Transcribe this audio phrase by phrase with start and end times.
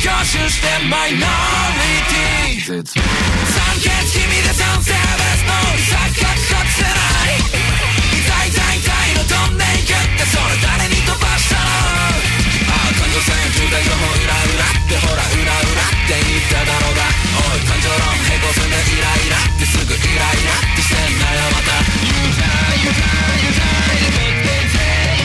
[0.00, 1.28] 挙手してマイノ
[1.76, 17.04] リティ酸欠でサンセーバスのリサカーかつない痛い痛い痛いの飛んでいくってそれ誰に飛ばしたのああ感情線中で情報イライラってほらイライラって言っただろうが
[17.36, 24.64] おい感情論平行線でイライラってすぐイライラってしてんなよまた You die, you die, you die で決定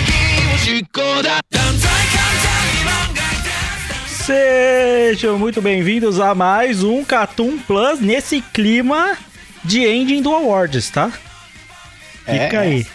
[0.04, 1.40] 的を執行だ
[4.26, 9.16] Sejam muito bem-vindos a mais um Catum Plus nesse clima
[9.64, 11.12] de ending do Awards, tá?
[12.26, 12.58] Fica É.
[12.58, 12.88] aí.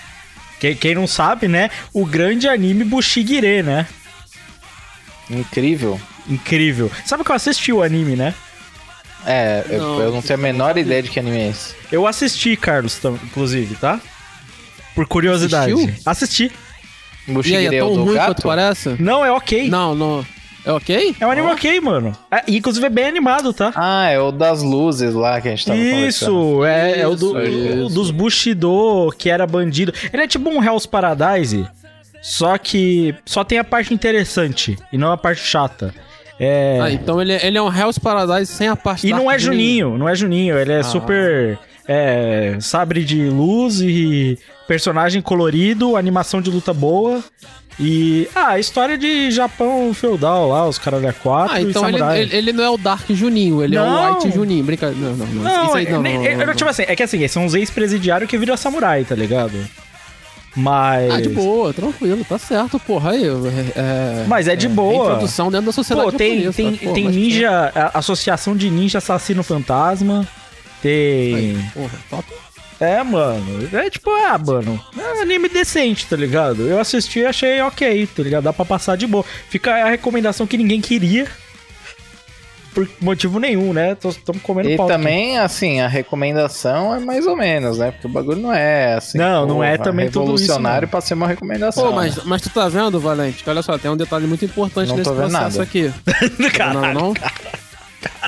[0.59, 1.71] Quem, quem não sabe, né?
[1.93, 3.87] O grande anime Bushigire, né?
[5.31, 6.01] Incrível.
[6.29, 6.91] Incrível.
[7.07, 8.35] Sabe que eu assisti o anime, né?
[9.25, 11.77] É, eu Não, eu não tenho a menor ideia de que anime é esse.
[11.93, 14.01] Eu assisti, Carlos, inclusive, tá?
[14.97, 15.73] Por curiosidade.
[15.73, 15.95] Assistiu?
[16.05, 16.53] Assisti.
[17.45, 18.43] E aí, é é o tão do ruim quanto gato?
[18.43, 18.89] Não, parece?
[19.29, 19.71] é ok.
[19.71, 20.27] Não, não.
[20.65, 21.17] É ok?
[21.19, 22.13] É um anime ok, mano.
[22.31, 23.73] É, inclusive é bem animado, tá?
[23.75, 26.09] Ah, é o das luzes lá que a gente tava conversando.
[26.09, 27.95] Isso, é, é o, do- Isso, o isso.
[27.95, 29.93] dos Bushido, que era bandido.
[30.13, 31.67] Ele é tipo um Hell's Paradise,
[32.23, 35.95] só que só tem a parte interessante e não a parte chata.
[36.39, 36.79] É...
[36.81, 39.45] Ah, então ele, ele é um Hell's Paradise sem a parte e não é de
[39.45, 40.85] Juninho, não é Juninho, ele é Ah.
[40.85, 44.39] super é, sabre de luz e
[44.69, 47.23] personagem colorido, animação de luta boa.
[47.83, 48.29] E.
[48.35, 52.21] Ah, história de Japão feudal lá, os caras da quatro Ah, e então ele, samurai.
[52.21, 54.13] ele, ele não é o Dark Juninho, ele é Não.
[54.13, 54.63] o White Juninho.
[54.65, 55.01] Brincadeira.
[55.01, 55.43] Não, não, não.
[55.43, 57.47] Não, Isso aí é, não, nem- não, é, não, tipo assim, é que assim, são
[57.47, 59.55] uns ex-presidiários que viram samurai, tá ligado?
[60.55, 61.11] Mas.
[61.11, 63.13] Ah, de boa, tranquilo, tá certo, porra.
[63.13, 65.05] Aí, é, Mas é de é boa.
[65.13, 66.77] introdução dentro da sociedade Pô, tem, japonesa, tem?
[66.89, 70.27] Pô, tem ninja, a- associação de ninja assassino fantasma.
[70.83, 71.35] Tem.
[71.35, 72.25] Aí, porra, top.
[72.81, 73.69] É, mano.
[73.73, 74.83] É tipo, ah, mano.
[74.99, 76.67] É um anime decente, tá ligado?
[76.67, 78.45] Eu assisti e achei ok, tá ligado?
[78.45, 79.25] Dá pra passar de boa.
[79.51, 81.27] Fica a recomendação que ninguém queria.
[82.73, 83.97] Por motivo nenhum, né?
[84.03, 84.87] Estamos comendo E pau.
[84.87, 84.97] aqui.
[84.97, 87.91] também, assim, a recomendação é mais ou menos, né?
[87.91, 89.19] Porque o bagulho não é assim.
[89.19, 90.89] Não, não é também tudo isso, revolucionário não.
[90.89, 91.85] pra ser uma recomendação.
[91.89, 93.43] Pô, mas, mas tu tá vendo, Valente?
[93.47, 95.63] Olha só, tem um detalhe muito importante Não nesse processo nada.
[95.63, 95.93] aqui.
[96.05, 96.13] Tá
[96.73, 97.13] vendo, não?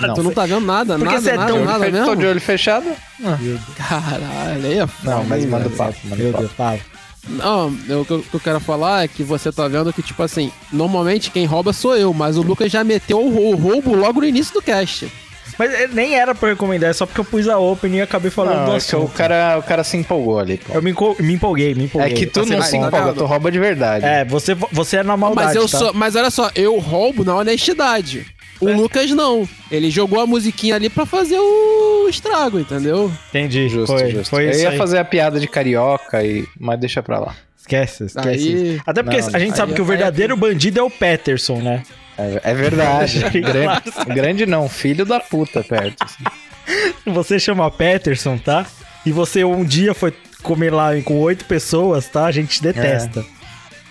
[0.01, 0.15] Não.
[0.15, 2.05] tu não tá vendo nada, Porque nada, você é nada, tão nada mesmo?
[2.07, 2.87] Tô de olho fechado?
[3.77, 6.45] Caralho, aí é foda, Não, mas manda o papo, manda o Meu papo.
[6.45, 6.79] Deus, fala.
[7.29, 9.93] Não, eu- o que eu, o que eu quero falar é que você tá vendo
[9.93, 13.53] que, tipo assim, normalmente quem rouba sou eu, mas o Lucas já meteu o, rou-
[13.53, 15.11] o roubo logo no início do cast.
[15.59, 18.31] Mas é, nem era pra recomendar, é só porque eu pus a open e acabei
[18.31, 19.13] falando Não, do é que o assunto.
[19.13, 20.73] cara, o cara se empolgou ali, pô.
[20.75, 22.15] Eu me, me empolguei, me É empolguei.
[22.15, 23.17] que tu Você não se tá empolga, vendo?
[23.19, 24.05] tu rouba de verdade.
[24.05, 25.79] É, você, você é na maldade, mas eu tá?
[25.79, 28.27] sou, mas olha só, eu roubo na honestidade.
[28.63, 28.77] O É.
[28.77, 29.49] Lucas não.
[29.71, 33.11] Ele jogou a musiquinha ali pra fazer o estrago, entendeu?
[33.31, 34.31] Entendi, Justo, foi, justo.
[34.31, 34.79] foi eu ia aí.
[34.79, 36.47] fazer a piada de carioca, e...
[36.59, 37.35] mas deixa pra lá.
[37.59, 38.29] Esquece, esquece.
[38.29, 38.81] Aí-.
[38.87, 41.57] Até porque Não, a gente aí- sabe que o aí- verdadeiro bandido é o Peterson,
[41.61, 41.83] né?
[42.19, 43.19] É, é verdade.
[43.41, 45.61] grande, grande não, filho da puta
[46.01, 46.25] assim.
[47.13, 48.65] Você chama Peterson, tá?
[49.05, 50.13] E você um dia foi
[50.43, 52.27] comer lá com oito pessoas, tá?
[52.27, 53.25] A gente te detesta.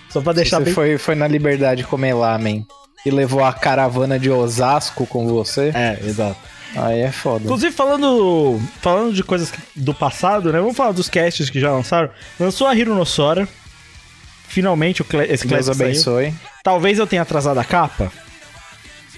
[0.08, 0.74] Só pra deixar Você bem...
[0.74, 2.66] foi, foi na liberdade comer lamen
[3.04, 6.36] e levou a caravana de Osasco com você, É, exato.
[6.76, 7.44] aí é foda.
[7.44, 10.60] Inclusive, falando, falando de coisas do passado, né?
[10.60, 12.08] Vamos falar dos casts que já lançaram.
[12.38, 13.48] Lançou a Hiro no Sora.
[14.48, 15.86] Finalmente o cla- esse Deus classic saiu.
[15.88, 16.34] abençoe.
[16.62, 18.12] Talvez eu tenha atrasado a capa.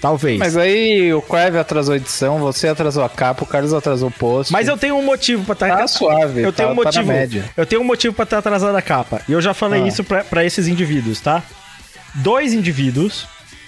[0.01, 0.37] Talvez.
[0.37, 4.09] Mas Mas, aí o Crave atrasou a edição, você atrasou a capa, o Carlos atrasou
[4.09, 4.53] o post.
[4.53, 5.77] eu tenho um motivo pra estar...
[5.77, 7.07] Tá suave, Eu tá- tenho um tá na motivo.
[7.07, 7.45] média.
[7.57, 9.21] eu tenho um motivo pra estar atrasado a capa.
[9.27, 9.87] E eu já falei Ah.
[9.87, 11.41] isso pra, pra esses indivíduos, tá?
[12.15, 13.25] Dois indivíduos,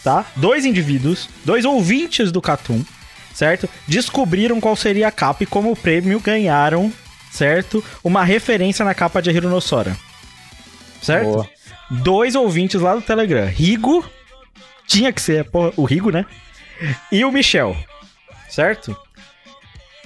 [0.07, 0.25] tá?
[0.37, 2.81] Dois indivíduos, dois ouvintes do Catum,
[3.33, 3.69] certo?
[3.85, 6.93] Descobriram qual seria a capa e como prêmio ganharam,
[7.29, 7.83] certo?
[8.01, 9.97] Uma referência na capa de Hironossora.
[11.01, 11.25] Certo?
[11.25, 11.49] Boa.
[11.91, 13.47] Dois ouvintes lá do Telegram.
[13.47, 14.09] Rigo,
[14.87, 16.25] tinha que ser porra, o Rigo, né?
[17.11, 17.75] E o Michel,
[18.47, 18.95] certo?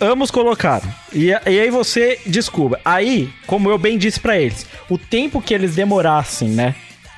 [0.01, 0.91] Ambos colocaram.
[1.13, 2.79] E, e aí você desculpa.
[2.83, 6.73] Aí, como eu bem disse pra eles, o tempo que eles demorassem, né?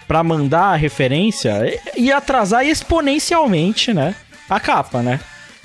[0.07, 4.15] Pra mandar a referência, ia atrasar exponencialmente, né?
[4.49, 5.19] A capa, né?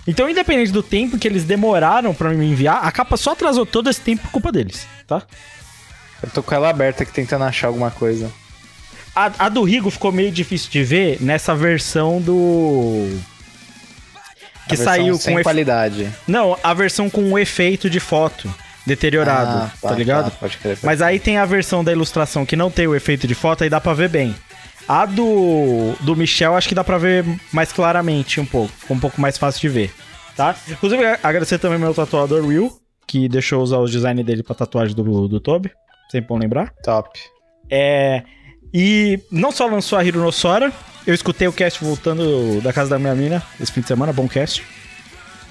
[0.06, 3.90] Então, independente do tempo que eles demoraram pra me enviar, a capa só atrasou todo
[3.90, 5.22] esse tempo por culpa deles, tá?
[6.22, 8.30] Eu tô com ela aberta aqui tentando achar alguma coisa.
[9.14, 13.18] A, a do Rigo ficou meio difícil de ver nessa versão do.
[14.68, 15.40] Que versão saiu sem com.
[15.40, 16.08] efe- qualidade.
[16.26, 18.52] Não, a versão com o efeito de foto
[18.88, 20.30] deteriorado, Ah, tá, ligado?
[20.32, 20.74] pode crer.
[20.76, 23.62] pode Mas aí tem a versão da ilustração que não tem o efeito de foto,
[23.62, 24.34] aí dá pra ver bem.
[24.88, 28.72] A do, do Michel, acho que dá pra ver mais claramente um pouco.
[28.76, 29.92] Ficou um pouco mais fácil de ver,
[30.34, 30.56] tá?
[30.66, 32.72] Inclusive, agradecer também meu tatuador Will,
[33.06, 35.70] que deixou usar os designs dele pra tatuagem do, do Toby.
[36.10, 36.72] Sempre bom lembrar.
[36.82, 37.10] Top.
[37.70, 38.22] É,
[38.72, 40.72] e não só lançou a Hirunossora,
[41.06, 44.26] eu escutei o cast voltando da casa da minha mina esse fim de semana, bom
[44.26, 44.64] cast.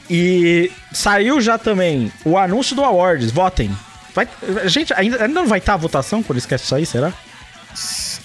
[0.10, 3.76] E saiu já também o anúncio do Awards, votem.
[4.16, 4.28] Vai,
[4.66, 7.14] gente, ainda, ainda não vai estar a votação quando esse cast sair, será?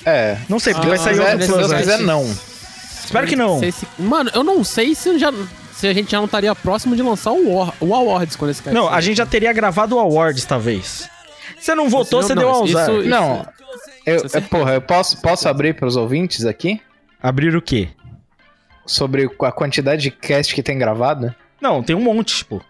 [0.04, 0.38] É.
[0.48, 1.90] Não sei, porque Ah, vai sair Se outro Deus plus quiser, antes.
[1.90, 2.36] quiser, não.
[3.04, 3.58] Espero que não.
[3.60, 5.32] Se- Mano, eu não sei se, já,
[5.74, 8.62] se a gente já não estaria próximo de lançar o, War, o Awards quando esse
[8.62, 11.08] cara Não, a gente já teria gravado o Awards, talvez.
[11.60, 13.46] Você não votou, Você você não- deu não, ao isso- Não.
[14.06, 16.80] Eu, Isso é é, porra, eu posso, posso abrir pros ouvintes aqui?
[17.22, 17.88] Abrir o quê?
[18.84, 21.32] Sobre a quantidade de cast que tem gravado?
[21.62, 22.60] Não, tem um monte, tipo.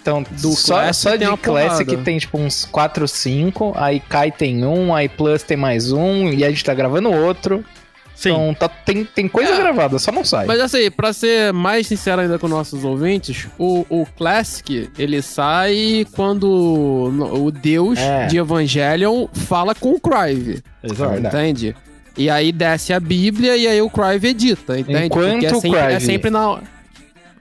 [0.00, 2.04] Então, Do só, Classic só de uma Classic porrada.
[2.04, 6.44] tem tipo uns 4, 5, aí Kai tem um, aí Plus tem mais um, e
[6.44, 7.64] a gente tá gravando outro.
[8.14, 8.30] Sim.
[8.30, 9.58] Então tá- tem, tem coisa É.
[9.58, 10.46] gravada, só não sai.
[10.46, 16.06] Mas assim, pra ser mais sincero ainda com nossos ouvintes, o, o Classic, ele sai
[16.16, 18.26] quando o Deus É.
[18.26, 21.18] de Evangelion fala com o Crive, Exato.
[21.18, 21.76] entende?
[22.16, 25.04] E aí desce a Bíblia e aí o Crive edita, entende?
[25.06, 26.60] Enquanto Porque é o sempre, é Crive- sempre na...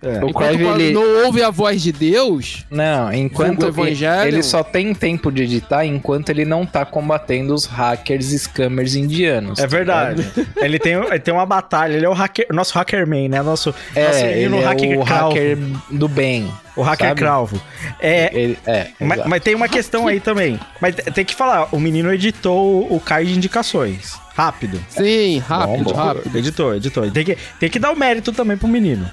[0.01, 0.23] É.
[0.23, 4.27] O quando ele- não ouve a voz de Deus, Não, enquanto Evangelho.
[4.27, 8.95] ele só tem tempo de editar enquanto ele não tá combatendo os hackers e scammers
[8.95, 9.59] indianos.
[9.59, 10.25] É verdade.
[10.57, 13.41] ele, tem, ele tem uma batalha, ele é o hacker, nosso hackerman, né?
[13.41, 15.29] Nosso, nosso É, ele menino é hacker o cravo.
[15.29, 15.57] hacker
[15.91, 16.51] do bem.
[16.75, 17.19] O hacker sabe?
[17.19, 17.61] cravo.
[17.99, 20.59] É, Ele, é, mas, mas tem uma questão aí também.
[20.79, 24.13] Mas tem que falar, o menino editou o card de indicações.
[24.35, 24.79] Rápido.
[24.87, 25.95] sim, rápido, Bom, bom.
[25.97, 26.37] rápido.
[26.37, 27.09] Editou, editou.
[27.09, 29.09] Tem que, tem que dar o mérito também pro menino.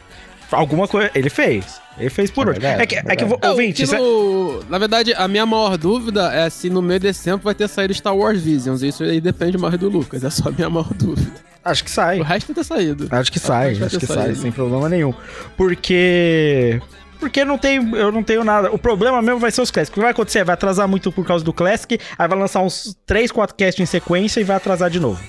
[0.52, 1.10] Alguma coisa.
[1.14, 1.80] Ele fez.
[1.98, 2.60] Ele fez por É hoje.
[2.60, 3.24] verdade, é que, é é que.
[3.24, 6.82] É, o ouvinte, isso é- no- Na verdade, a minha maior dúvida é se no
[6.82, 8.82] meio desse tempo vai ter saído Star Wars Visions.
[8.82, 11.30] Isso aí depende mais do Lucas, é só a minha maior dúvida.
[11.64, 12.20] acho que sai.
[12.20, 13.08] O resto vai ter saído.
[13.10, 14.36] Acho que sai, Acho acho que sai, saído.
[14.36, 15.14] sem problema nenhum.
[15.56, 16.80] Porque.
[17.20, 18.70] Porque não tem, eu não tenho nada.
[18.70, 19.92] O problema mesmo vai ser os Classic.
[19.92, 20.44] O que vai acontecer?
[20.44, 23.86] Vai atrasar muito por causa do Classic, aí vai lançar uns 3, 4 casts em
[23.86, 25.22] sequência e vai atrasar de novo.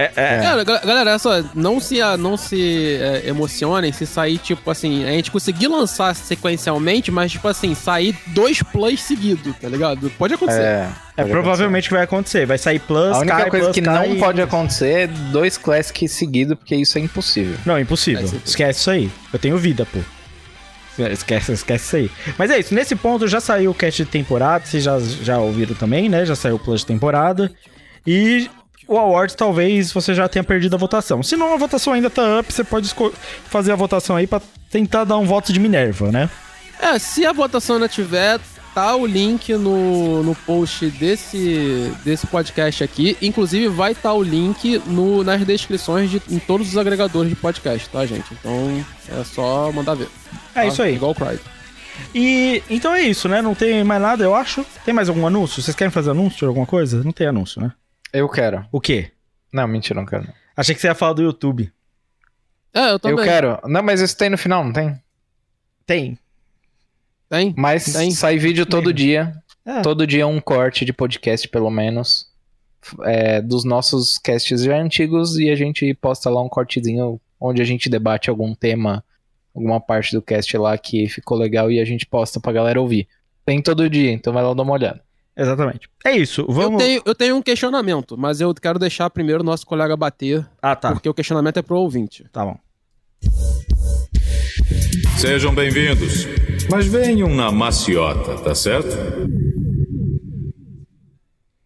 [0.00, 0.38] É, é.
[0.40, 5.04] Cara, ga- galera, olha só, não se, não se é, emocionem se sair, tipo assim,
[5.04, 10.08] a gente conseguir lançar sequencialmente, mas, tipo assim, sair dois plays seguidos, tá ligado?
[10.16, 10.62] Pode acontecer.
[10.62, 12.46] É, É provavelmente que vai acontecer.
[12.46, 15.06] Vai sair Plus, A única cai, coisa plus, que cai não e- pode acontecer é
[15.08, 17.56] dois Classics seguidos, porque isso é impossível.
[17.66, 18.22] Não, impossível.
[18.22, 18.40] É, sim.
[18.44, 19.10] Esquece isso aí.
[19.32, 19.98] Eu tenho vida, pô.
[21.10, 22.10] Esquece, esquece isso aí.
[22.36, 25.74] Mas é isso, nesse ponto já saiu o cast de temporada, vocês já, já ouviram
[25.74, 26.24] também, né?
[26.24, 27.50] Já saiu o plus de temporada.
[28.06, 28.48] E
[28.88, 31.22] o Awards talvez você já tenha perdido a votação.
[31.22, 32.90] Se não, a votação ainda tá up, você pode
[33.44, 34.40] fazer a votação aí pra
[34.70, 36.28] tentar dar um voto de Minerva, né?
[36.80, 38.40] É, se a votação ainda tiver,
[38.74, 43.16] tá o link no, no post desse, desse podcast aqui.
[43.20, 47.88] Inclusive, vai estar o link no, nas descrições de, em todos os agregadores de podcast,
[47.90, 48.32] tá, gente?
[48.32, 50.08] Então, é só mandar ver.
[50.54, 50.66] É tá?
[50.66, 50.94] isso aí.
[50.94, 51.38] Igual o Cry.
[52.14, 53.42] E então é isso, né?
[53.42, 54.64] Não tem mais nada, eu acho.
[54.84, 55.60] Tem mais algum anúncio?
[55.60, 57.02] Vocês querem fazer anúncio de alguma coisa?
[57.02, 57.72] Não tem anúncio, né?
[58.12, 58.66] Eu quero.
[58.72, 59.10] O quê?
[59.52, 60.24] Não, mentira, não quero.
[60.24, 60.34] não.
[60.56, 61.72] Achei que você ia falar do YouTube.
[62.74, 63.18] É, eu também.
[63.18, 63.58] Eu quero.
[63.64, 65.00] Não, mas isso tem no final, não tem?
[65.86, 66.18] Tem.
[67.28, 67.54] Tem?
[67.56, 68.10] Mas Tem.
[68.10, 69.34] sai vídeo todo dia.
[69.64, 69.82] É.
[69.82, 72.26] Todo dia um corte de podcast, pelo menos.
[73.04, 77.64] é, dos nossos casts já antigos e a gente posta lá um cortezinho onde a
[77.64, 79.04] gente debate algum tema,
[79.54, 83.06] alguma parte do cast lá que ficou legal e a gente posta pra galera ouvir.
[83.44, 85.02] Tem todo dia, então vai lá dar uma olhada.
[85.38, 85.88] Exatamente.
[86.04, 86.40] É isso.
[86.42, 86.82] Eu Vamos.
[86.82, 90.74] tenho, eu tenho um questionamento, mas eu quero deixar primeiro o nosso colega bater, Ah,
[90.74, 90.90] tá.
[90.92, 92.24] porque o questionamento é pro ouvinte.
[92.32, 92.58] Tá bom.
[95.18, 96.26] Sejam bem-vindos.
[96.70, 98.88] Mas venham na maciota, tá certo?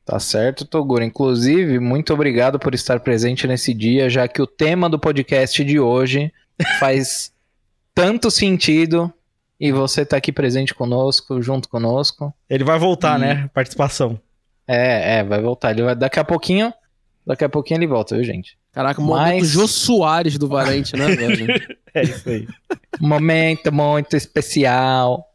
[0.05, 1.03] Tá certo, Toguro.
[1.03, 5.79] Inclusive, muito obrigado por estar presente nesse dia, já que o tema do podcast de
[5.81, 6.33] hoje
[6.79, 7.33] faz
[7.95, 9.13] tanto sentido
[9.65, 12.35] e você tá aqui presente conosco, junto conosco.
[12.51, 13.51] Ele vai voltar, E- né?
[13.55, 14.19] Participação.
[14.67, 15.71] É, é, vai voltar.
[15.71, 16.73] Ele vai daqui a pouquinho,
[17.25, 18.59] daqui a pouquinho ele volta, viu, gente?
[18.73, 21.47] Caraca, o momento Mas- Jô Soares do Valente, né, velho?
[21.95, 22.49] É isso aí.
[22.99, 25.29] Momento muito especial.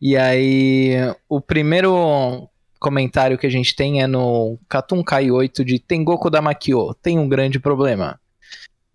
[0.00, 0.92] E aí,
[1.28, 6.40] o primeiro comentário que a gente tem é no Katun Kai 8 de Tengoku da
[6.40, 6.94] Makio.
[7.02, 8.20] Tem um grande problema.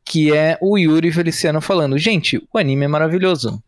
[0.05, 3.61] Que é o Yuri Feliciano falando: Gente, o anime é maravilhoso.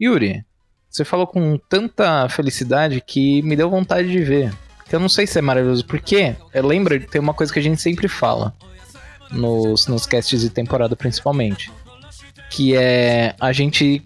[0.00, 0.44] Yuri,
[0.90, 4.52] você falou com tanta felicidade que me deu vontade de ver.
[4.90, 8.06] Eu não sei se é maravilhoso, porque lembra, tem uma coisa que a gente sempre
[8.08, 8.54] fala
[9.30, 11.72] nos, nos casts de temporada principalmente.
[12.50, 14.02] Que é a gente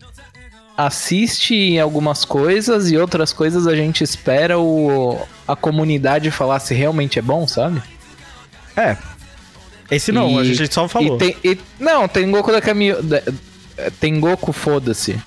[0.77, 7.19] assiste algumas coisas e outras coisas a gente espera o, a comunidade falar se realmente
[7.19, 7.83] é bom, sabe?
[8.75, 8.97] É.
[9.91, 11.17] Esse não, E- a gente só falou.
[11.17, 12.97] E tem, e- não, tem Goku da Caminho.
[14.01, 15.19] Tem Goku, foda-se.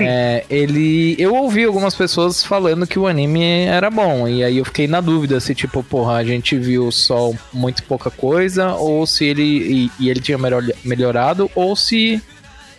[0.00, 1.14] É, ele.
[1.18, 4.26] Eu ouvi algumas pessoas falando que o anime era bom.
[4.26, 8.10] E aí eu fiquei na dúvida se, tipo, porra, a gente viu só muito pouca
[8.10, 9.42] coisa, ou se ele.
[9.42, 12.20] E, e ele tinha melhor, melhorado, ou se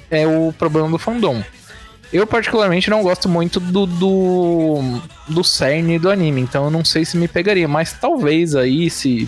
[0.10, 1.44] é o problema do fandom.
[2.14, 7.04] Eu, particularmente, não gosto muito do, do, do cerne do anime, então eu não sei
[7.04, 9.28] se me pegaria, mas talvez aí, se,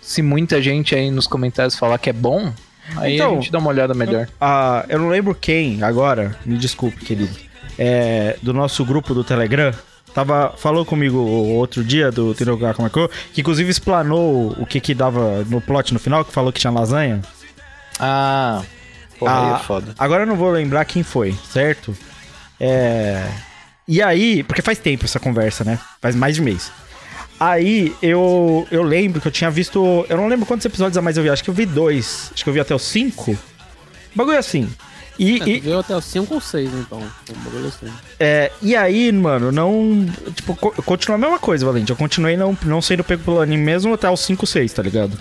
[0.00, 2.52] se muita gente aí nos comentários falar que é bom,
[2.96, 4.28] aí Então, a gente dá uma olhada melhor.
[4.40, 7.36] Ah, eu não lembro quem agora, me desculpe, querido.
[7.78, 9.72] É, do nosso grupo do Telegram.
[10.14, 14.94] Tava, falou comigo o outro dia do Tinogaku Mako, que inclusive explanou o que que
[14.94, 17.20] dava no plot no final, que falou que tinha lasanha.
[18.00, 18.62] Ah,
[19.18, 19.94] porra, aí Ah, é foda.
[19.98, 21.96] Agora eu não vou lembrar quem foi, certo?
[22.58, 23.28] É.
[23.86, 25.78] E aí, porque faz tempo essa conversa, né?
[26.00, 26.72] Faz mais de mês.
[27.40, 30.04] Aí eu, eu lembro que eu tinha visto.
[30.08, 32.30] Eu não lembro quantos episódios a mais eu vi, acho que eu vi dois.
[32.34, 33.36] Acho que eu vi até os cinco.
[34.14, 34.68] Bagulho assim.
[35.18, 36.98] E, É, e, até o 5 ou 6, então.
[37.00, 37.88] Um bagulho assim.
[38.20, 40.06] é, e aí, mano, não.
[40.32, 41.90] Tipo, co- continua a mesma coisa, Valente.
[41.90, 45.18] Eu continuei não, não sendo pego pelo anime mesmo até os 5, 6, tá ligado?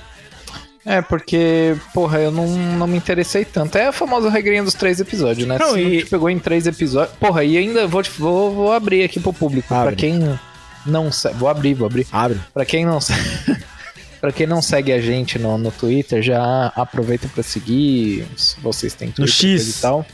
[0.86, 3.75] É, porque, porra, eu não, não me interessei tanto.
[3.77, 5.57] É a famosa regrinha dos três episódios, né?
[5.59, 7.17] Não, Se e- te pegou em três episódios.
[7.19, 9.74] Porra, e ainda vou, vou, vou abrir aqui pro público.
[9.74, 9.95] Abre.
[9.95, 10.39] Pra quem
[10.88, 11.36] não segue.
[11.38, 12.08] Vou abrir, vou abrir.
[12.12, 12.39] Abre.
[12.53, 13.22] Pra quem não segue.
[14.20, 18.25] Pra quem não segue a gente no, no Twitter, já aproveita pra seguir.
[18.36, 19.41] Se vocês têm Twitter X.
[19.63, 20.06] coisa e tal.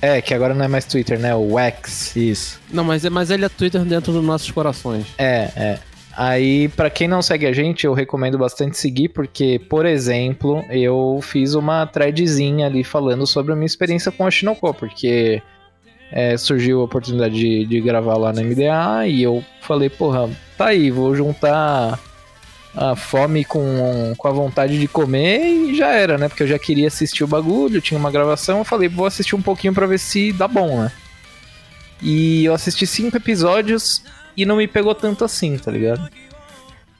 [0.00, 1.34] É, que agora não é mais Twitter, né?
[1.34, 2.16] O X.
[2.16, 2.58] Isso.
[2.72, 5.06] Não, mas, é- mas ele é Twitter dentro dos nossos corações.
[5.18, 5.78] É, é.
[6.16, 11.20] Aí, pra quem não segue a gente, eu recomendo bastante seguir, porque, por exemplo, eu
[11.22, 15.42] fiz uma threadzinha ali falando sobre a minha experiência com a Shinoko, porque
[16.10, 20.66] é, surgiu a oportunidade de, de gravar lá no MDA e eu falei, porra, tá
[20.66, 21.98] aí, vou juntar
[22.74, 26.28] a fome com, com a vontade de comer e já era, né?
[26.28, 29.42] Porque eu já queria assistir o bagulho, tinha uma gravação, eu falei, vou assistir um
[29.42, 30.92] pouquinho pra ver se dá bom, né?
[32.02, 34.02] E eu assisti cinco episódios
[34.36, 36.08] e não me pegou tanto assim, tá ligado?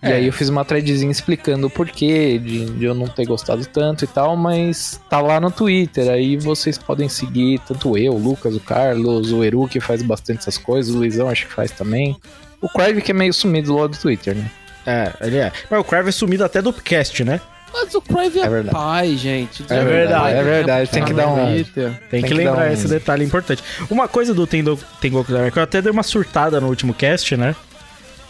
[0.02, 0.12] E É.
[0.14, 4.04] aí eu fiz uma threadzinha explicando o porquê de, de eu não ter gostado tanto
[4.04, 8.54] e tal, mas tá lá no Twitter, aí vocês podem seguir, tanto eu, o Lucas,
[8.54, 12.16] o Carlos, o Eru que faz bastante essas coisas, o Luizão acho que faz também.
[12.60, 14.50] O Crive que é meio sumido lá do Twitter, né?
[14.86, 15.50] É, ele é.
[15.70, 17.40] Mas o Crave é sumido até do cast, né?
[17.72, 18.74] Mas o Crave é, É verdade.
[18.76, 19.64] pai, gente.
[19.68, 21.64] É verdade, é verdade, tem que dar um-.
[22.08, 23.62] Tem, que, que lembrar esse detalhe importante.
[23.90, 27.56] Uma coisa do Tengoku Dark, eu até dei uma surtada no último cast, né?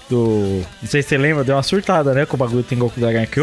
[0.08, 0.62] Do.
[0.80, 2.26] Não sei se você lembra, deu uma surtada, né?
[2.26, 3.36] Com o bagulho do Tengoku Dark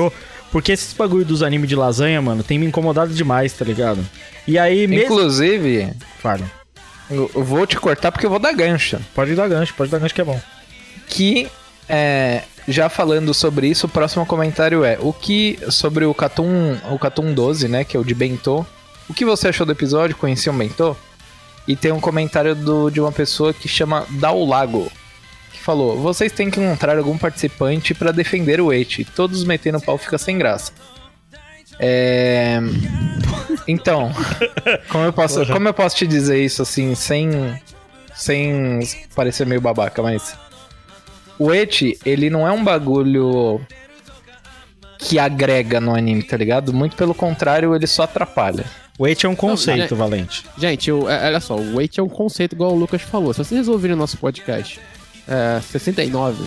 [0.51, 4.05] Porque esses bagulho dos animes de lasanha, mano, tem me incomodado demais, tá ligado?
[4.47, 5.05] E aí, mesmo.
[5.05, 6.49] Inclusive, Fala.
[7.09, 8.99] eu vou te cortar porque eu vou dar gancho.
[9.13, 10.39] Pode dar gancho, pode dar gancho que é bom.
[11.07, 11.49] que
[11.87, 16.97] é, já falando sobre isso, o próximo comentário é o que sobre o Catum, o
[16.97, 18.65] Catum 12, né, que é o de Bentô.
[19.09, 20.15] O que você achou do episódio?
[20.15, 20.95] Conhecia o Bentô?
[21.67, 25.02] E tem um comentário do, de uma pessoa que chama Daulago, que
[25.63, 29.03] falou: "Vocês têm que encontrar algum participante pra defender o Eti.
[29.05, 30.71] Todos metendo pau fica sem graça."
[31.79, 32.59] É...
[33.67, 34.11] Então,
[34.89, 37.29] como eu posso, como eu posso te dizer isso assim sem
[38.13, 38.79] sem
[39.15, 40.35] parecer meio babaca, mas
[41.39, 43.59] o eti, ele não é um bagulho
[44.99, 46.71] que agrega no anime, tá ligado?
[46.71, 48.65] Muito pelo contrário, ele só atrapalha.
[48.99, 49.99] O Eight é um conceito, né?
[49.99, 50.45] Valente.
[50.57, 53.33] Gente, o- é- olha só, o weight é um conceito igual o Lucas falou.
[53.33, 54.79] Se vocês ouvirem o nosso podcast
[55.27, 56.45] é, 69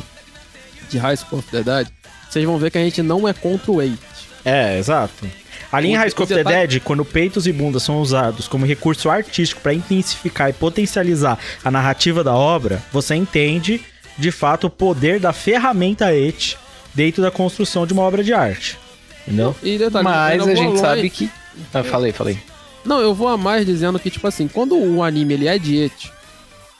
[0.90, 1.88] de High School of the Dead,
[2.28, 3.98] vocês vão ver que a gente não é contra o weight.
[4.44, 5.26] É, exato.
[5.72, 8.64] Ali em High School of the detalhe- Dead, quando peitos e bundas são usados como
[8.64, 13.80] recurso artístico pra intensificar e potencializar a narrativa da obra, você entende,
[14.16, 16.56] de fato, o poder da ferramenta et
[16.94, 18.78] dentro da construção de uma obra de arte.
[19.26, 19.56] Entendeu?
[19.62, 21.28] E detalhe, Mas a gente sabe que.
[21.74, 22.38] Ah, falei, falei.
[22.84, 25.76] Não, eu vou a mais dizendo que, tipo assim, quando o anime ele é de
[25.78, 26.12] et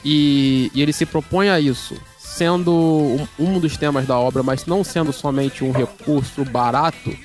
[0.06, 4.64] e, e ele se propõe a isso, sendo um, um dos temas da obra, mas
[4.64, 7.16] não sendo somente um recurso barato,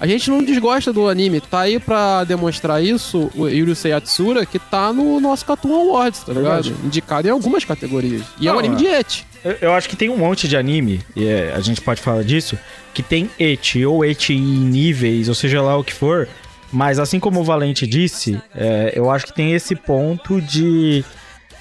[0.00, 1.42] a gente não desgosta do anime.
[1.42, 6.32] Tá aí pra demonstrar isso o Yurusei Yatsura, que tá no nosso Cartoon Awards, tá
[6.32, 6.64] ligado?
[6.64, 6.86] Verdade.
[6.86, 8.22] Indicado em algumas categorias.
[8.40, 8.78] E é um Não, anime é.
[8.78, 9.26] de et.
[9.44, 12.24] Eu, eu acho que tem um monte de anime, e é, a gente pode falar
[12.24, 12.58] disso,
[12.94, 16.26] que tem eti ou eti em níveis, ou seja lá o que for.
[16.72, 21.04] Mas assim como o Valente disse, é, eu acho que tem esse ponto de.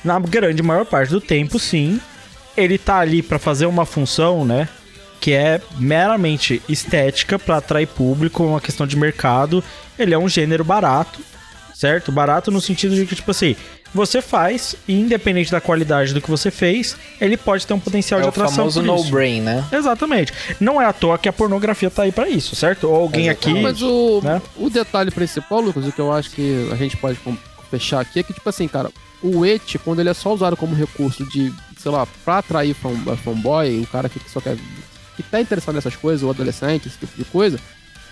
[0.03, 1.99] Na grande maior parte do tempo, sim.
[2.57, 4.67] Ele tá ali pra fazer uma função, né?
[5.19, 9.63] Que é meramente estética pra atrair público, uma questão de mercado.
[9.97, 11.19] Ele é um gênero barato,
[11.73, 12.11] certo?
[12.11, 13.55] Barato no sentido de que, tipo assim,
[13.93, 18.19] você faz, e independente da qualidade do que você fez, ele pode ter um potencial
[18.19, 18.55] É de o atração.
[18.71, 19.05] famoso por isso.
[19.05, 19.63] no-brain, né?
[19.71, 20.33] Exatamente.
[20.59, 22.87] Não é à toa que a pornografia tá aí pra isso, certo?
[22.89, 23.53] Ou alguém aqui.
[23.53, 24.41] Não, mas o, né?
[24.57, 27.19] o detalhe principal, Lucas, o que eu acho que a gente pode
[27.69, 28.89] fechar aqui é que, tipo assim, cara,
[29.23, 32.95] o et, quando ele é só usado como recurso de, sei lá, pra atrair fan,
[33.17, 34.57] fanboy, o cara que só quer.
[35.15, 37.59] que tá interessado nessas coisas, o adolescente, esse tipo de coisa,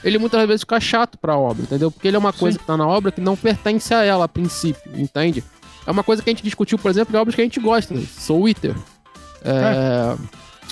[0.03, 1.89] ele muitas vezes fica chato pra obra, entendeu?
[1.91, 4.27] Porque ele é uma coisa que tá na obra que não pertence a ela a
[4.27, 5.43] princípio, entende?
[5.87, 7.93] É uma coisa que a gente discutiu, por exemplo, em obras que a gente gosta,
[7.93, 8.03] né?
[8.17, 8.75] Soul Eater.
[9.43, 10.15] É.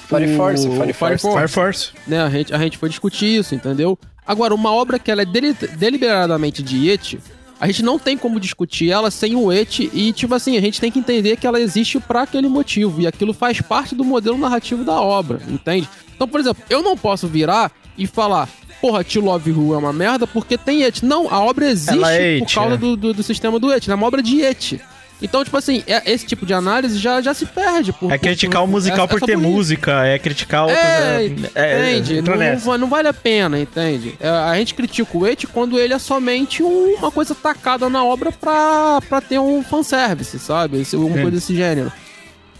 [0.08, 1.22] Fire o- Force, Fire Fire Force.
[1.22, 1.90] Force Fire Force.
[2.08, 2.22] né?
[2.22, 3.98] A gente, a gente foi discutir isso, entendeu?
[4.26, 7.18] Agora, uma obra que ela é deli- deliberadamente de et,
[7.60, 10.80] a gente não tem como discutir ela sem o et e, tipo assim, a gente
[10.80, 14.38] tem que entender que ela existe pra aquele motivo e aquilo faz parte do modelo
[14.38, 15.90] narrativo da obra, entende?
[16.16, 18.48] Então, por exemplo, eu não posso virar e falar,
[18.80, 21.04] porra, To Love Who é uma merda porque tem et.
[21.04, 22.78] Não, a obra existe Ela é por causa é.
[22.78, 24.80] do, do, do sistema do et, é uma obra de et.
[25.20, 27.92] Então, tipo assim, é- esse tipo de análise já, já se perde.
[27.92, 30.80] Por, É por- criticar o por- musical essa- por ter música, é criticar outros.
[30.80, 32.18] É, é, entende?
[32.20, 34.14] entra Não, não vale a pena, entende?
[34.20, 38.04] É, a gente critica o et quando ele é somente um- uma coisa tacada na
[38.04, 40.82] obra pra, pra ter um fanservice, sabe?
[40.82, 41.14] Esse, uma Sim.
[41.22, 41.92] coisa desse gênero.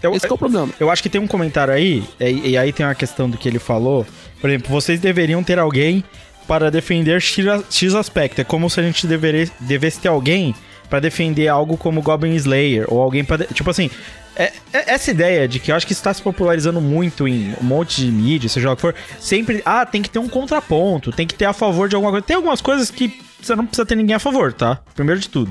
[0.02, 0.68] Eu, Esse que é o problema.
[0.80, 3.48] eu acho que tem um comentário aí, e, e aí tem uma questão do que
[3.48, 4.04] ele falou.
[4.40, 6.02] Por exemplo, vocês deveriam ter alguém
[6.46, 8.40] para defender X, X aspecto.
[8.40, 10.54] É como se a gente deveria, devesse ter alguém
[10.88, 13.90] para defender algo como Goblin Slayer, ou alguém para Tipo assim,
[14.36, 17.64] é- é- essa ideia de que eu acho que está se popularizando muito em um
[17.64, 19.62] monte de mídia, seja lá o que for, sempre.
[19.64, 22.26] Ah, tem que ter um contraponto, tem que ter a favor de alguma coisa.
[22.26, 24.80] Tem algumas coisas que você não precisa ter ninguém a favor, tá?
[24.94, 25.50] Primeiro de tudo.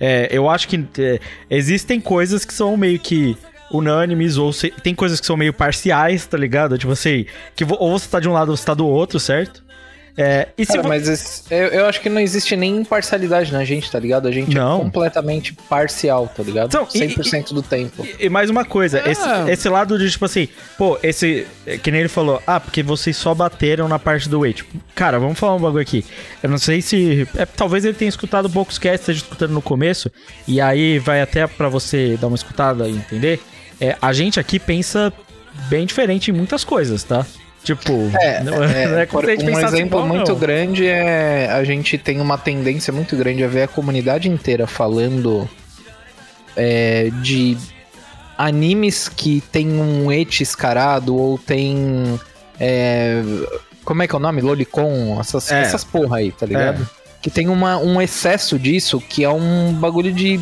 [0.00, 3.36] É, eu acho que é, existem coisas que são meio que
[3.70, 6.76] unânimes, ou se- tem coisas que são meio parciais, tá ligado?
[6.78, 9.63] Tipo assim, que ou você tá de um lado ou você tá do outro, certo?
[10.16, 13.64] É, e Cara, vo- mas esse- eu, eu acho que não existe nem imparcialidade na
[13.64, 14.28] gente, tá ligado?
[14.28, 14.76] A gente Não.
[14.76, 16.68] é completamente parcial, tá ligado?
[16.68, 18.06] Então, e- 100% do tempo.
[18.06, 19.10] E, e mais uma coisa, É.
[19.10, 20.48] esse, esse lado de, tipo assim,
[20.78, 21.46] pô, esse.
[21.66, 24.44] é, Que nem ele falou, ah, porque vocês só bateram na parte do.
[24.52, 26.04] Tipo, cara, vamos falar um bagulho aqui.
[26.42, 27.26] Eu não sei se.
[27.36, 30.10] é, talvez ele tenha escutado poucos casts, esteja escutando no começo,
[30.46, 33.40] e aí vai até pra você dar uma escutada e entender.
[33.80, 35.12] É, a gente aqui pensa
[35.68, 37.26] bem diferente em muitas coisas, tá?
[37.64, 40.38] Tipo, É, não, é, não é como por- um pensasse exemplo igual, muito não.
[40.38, 45.48] grande é a gente tem uma tendência muito grande a ver a comunidade inteira falando
[46.56, 47.56] é, de
[48.36, 52.18] animes que tem um et escarado ou tem
[52.60, 53.22] é,
[53.84, 54.40] como é que é o nome?
[54.40, 55.62] Lolicon, essas, É.
[55.62, 56.88] essas porra aí, tá ligado?
[57.20, 60.38] Que tem uma, um excesso disso que é um bagulho de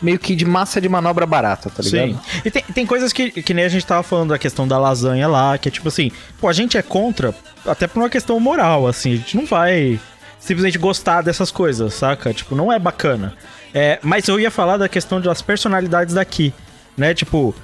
[0.00, 2.12] meio que de massa de manobra barata, tá ligado?
[2.12, 2.40] Sim.
[2.44, 5.26] E tem, tem coisas que, que nem a gente tava falando da questão da lasanha
[5.28, 7.34] lá, que é tipo assim, pô, a gente é contra,
[7.66, 9.98] até por uma questão moral, assim, a gente não vai
[10.38, 12.32] simplesmente gostar dessas coisas, saca?
[12.32, 13.34] Tipo, não é bacana.
[13.74, 16.54] É, mas eu ia falar da questão das personalidades daqui,
[16.96, 17.12] né?
[17.12, 17.54] Tipo,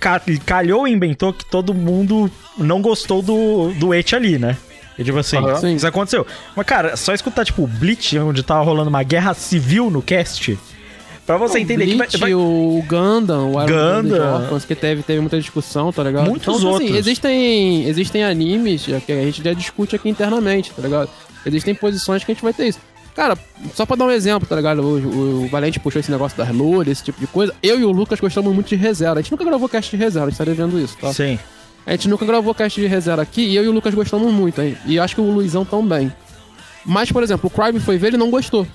[0.00, 4.56] ca- calhou e inventou que todo mundo não gostou do, do et ali, né?
[4.98, 5.38] E tipo assim.
[5.60, 5.74] Sim.
[5.74, 6.26] isso aconteceu.
[6.54, 10.58] Mas, cara, só escutar, tipo, o Bleach, onde tava rolando uma guerra civil no cast,
[11.26, 14.34] pra você entender que vai- Bleach, vai, o Gundam, o Iron Gundam.
[14.42, 16.28] Orphans, que teve, teve muita discussão, tá ligado?
[16.28, 16.90] Muitos tipo outros.
[16.94, 21.08] existem, existem animes já que a gente já discute aqui internamente, tá ligado?
[21.46, 22.78] Existem posições que a gente vai ter isso.
[23.14, 23.38] Cara,
[23.74, 24.80] só pra dar um exemplo, tá ligado?
[24.82, 27.54] O, o- o Valente puxou esse negócio das loures, esse tipo de coisa.
[27.62, 29.12] Eu e o Lucas gostamos muito de ReZero.
[29.18, 31.12] A gente nunca gravou cast de ReZero, a gente tá devendo isso, tá?
[31.12, 31.38] Sim.
[31.86, 34.60] A gente nunca gravou cast de ReZero aqui e eu e o Lucas gostamos muito,
[34.60, 34.76] hein?
[34.84, 36.12] E acho que o Luizão também.
[36.84, 38.66] Mas, por exemplo, o Crime foi ver e não gostou.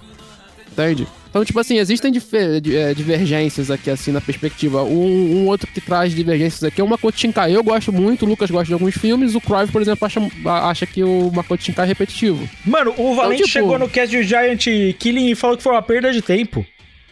[0.71, 1.05] Entende?
[1.29, 4.83] Então, tipo assim, existem eh, divergências aqui, assim, na perspectiva.
[4.83, 7.55] Um, um outro que traz divergências aqui é o Makoto Shinkai.
[7.55, 10.85] Eu gosto muito, o Lucas gosta de alguns filmes, o Crive, por exemplo, acha, acha
[10.87, 12.49] que o Makoto Shinkai é repetitivo.
[12.65, 14.65] Mano, o Valente tipo- chegou no cast de Giant
[14.97, 16.65] Killing e falou que foi uma perda de tempo.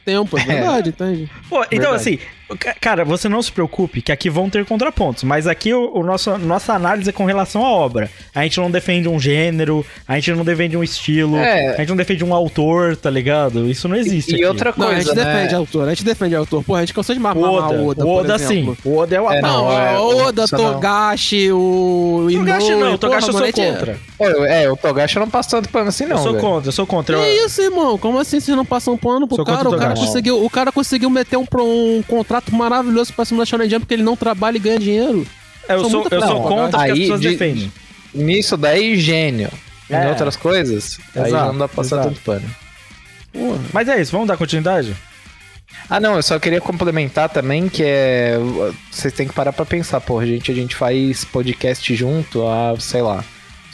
[0.03, 1.29] Tempo, é verdade, entende?
[1.49, 1.95] Pô, então Verdade.
[1.95, 2.19] assim,
[2.79, 6.37] cara, você não se preocupe que aqui vão ter contrapontos, mas aqui o, o nosso,
[6.37, 8.09] nossa análise é com relação à obra.
[8.33, 11.75] A gente não defende um gênero, a gente não defende um estilo, É.
[11.75, 13.67] a gente não defende um autor, tá ligado?
[13.69, 14.45] Isso não existe E aqui.
[14.45, 15.25] outra Não, a coisa, gente né?
[15.33, 16.63] defende autor, a gente defende autor.
[16.63, 18.97] Porra, a gente cansou de o mamar Oda, o Oda, o por Oda sim, o
[18.97, 19.53] Oda é o É, ataque.
[19.53, 20.73] Não, Não, é, o Oda, não.
[20.73, 22.27] Togashi, o.
[22.31, 23.97] Togashi não, porra, Togashi eu sou a gente- contra.
[24.47, 26.17] É, o Togashi eu não passo tanto pano assim, não.
[26.17, 26.43] eu sou velho.
[26.43, 27.17] contra, eu sou contra.
[27.17, 27.97] Que Eu- isso, irmão?
[27.97, 29.69] Como assim vocês não passam pano pro Sou cara?
[29.69, 33.39] o O cara, conseguiu, o cara conseguiu meter um, um contrato contrato maravilhoso pra cima
[33.39, 35.25] da Shonen Jump porque ele não trabalha e ganha dinheiro.
[35.67, 37.71] É, eu Sou eu sou contra o que as Aí, pessoas de- defendem.
[38.13, 39.49] Nisso daí, gênio.
[39.89, 40.05] É.
[40.05, 42.09] Em outras coisas, aí Exato, já não dá pra passar exato.
[42.09, 42.55] tanto pano.
[43.31, 43.59] Porra.
[43.71, 44.95] Mas é isso, vamos dar continuidade?
[45.89, 48.37] Ah, não, eu só queria complementar também que é.
[48.91, 53.01] Vocês têm que parar pra pensar, porra, gente, a gente faz podcast junto há, sei
[53.01, 53.23] lá,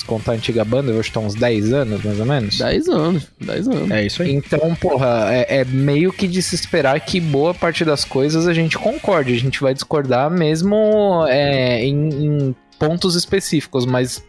[0.03, 2.57] se contar a antiga banda, eu acho que tá uns 10 anos, mais ou menos.
[2.57, 3.91] 10 anos, 10 anos.
[3.91, 4.31] É isso aí.
[4.33, 8.53] Então, porra, é, é meio que de se esperar que boa parte das coisas a
[8.53, 9.33] gente concorde.
[9.33, 14.23] A gente vai discordar mesmo é, em, em pontos específicos, mas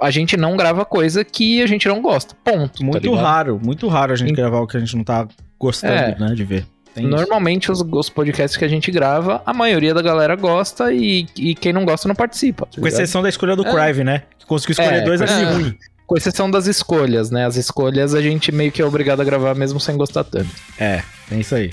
[0.00, 2.34] a gente não grava coisa que a gente não gosta.
[2.44, 2.78] Ponto.
[2.80, 3.22] tá Muito ligado?
[3.22, 5.26] raro, muito raro a gente Em- gravar o que a gente não tá
[5.58, 6.16] gostando, É.
[6.18, 6.66] né, de ver.
[6.98, 7.06] Tem.
[7.06, 11.54] Normalmente os, os podcasts que a gente grava, a maioria da galera gosta e, e
[11.54, 12.66] quem não gosta não participa.
[12.66, 13.00] tá Com ligado?
[13.00, 13.70] exceção da escolha do É.
[13.72, 14.22] Crive, né?
[14.38, 15.78] Que conseguiu escolher É, dois assim exceção- ruim.
[16.06, 17.44] Com exceção das escolhas, né?
[17.44, 20.48] As escolhas a gente meio que é obrigado a gravar mesmo sem gostar tanto.
[20.78, 21.70] É, tem isso aí.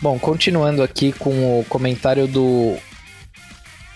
[0.00, 2.76] Bom, continuando aqui com o comentário do.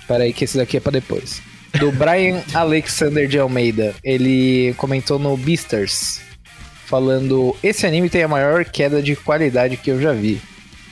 [0.01, 1.41] Espera aí, que esse daqui é pra depois.
[1.81, 3.95] Do Brian Alexander de Almeida.
[4.05, 6.21] Ele comentou no Beasters,
[6.87, 10.41] falando: Esse anime tem a maior queda de qualidade que eu já vi.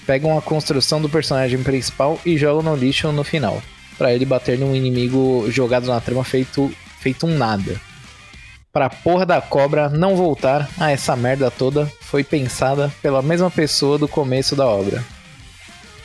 [0.06, 3.62] Pegam a construção do personagem principal e jogam no lixo no final.
[3.96, 7.80] Pra ele bater num inimigo jogado na trama feito, feito um nada.
[8.72, 13.96] Pra porra da cobra não voltar a essa merda toda foi pensada pela mesma pessoa
[13.96, 15.02] do começo da obra.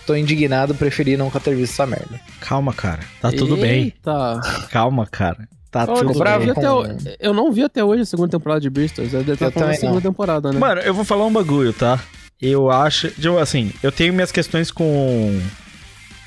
[0.06, 2.20] Tô indignado, preferi nunca ter visto essa merda.
[2.40, 3.02] Calma, cara.
[3.20, 3.84] Tá tudo bem.
[3.84, 4.40] Eita.
[4.70, 5.48] Calma, cara.
[5.72, 6.50] Tá Olha, tudo eu, bravo bem.
[6.52, 6.86] até o-
[7.20, 9.12] eu não vi até hoje a segunda temporada de Beastars.
[9.12, 10.02] Deve estar Eu falando a segunda não.
[10.02, 10.60] temporada, né?
[10.60, 12.00] Mano, eu vou falar um bagulho, tá?
[12.42, 13.10] Eu acho.
[13.10, 15.40] tipo, assim, eu tenho minhas questões com.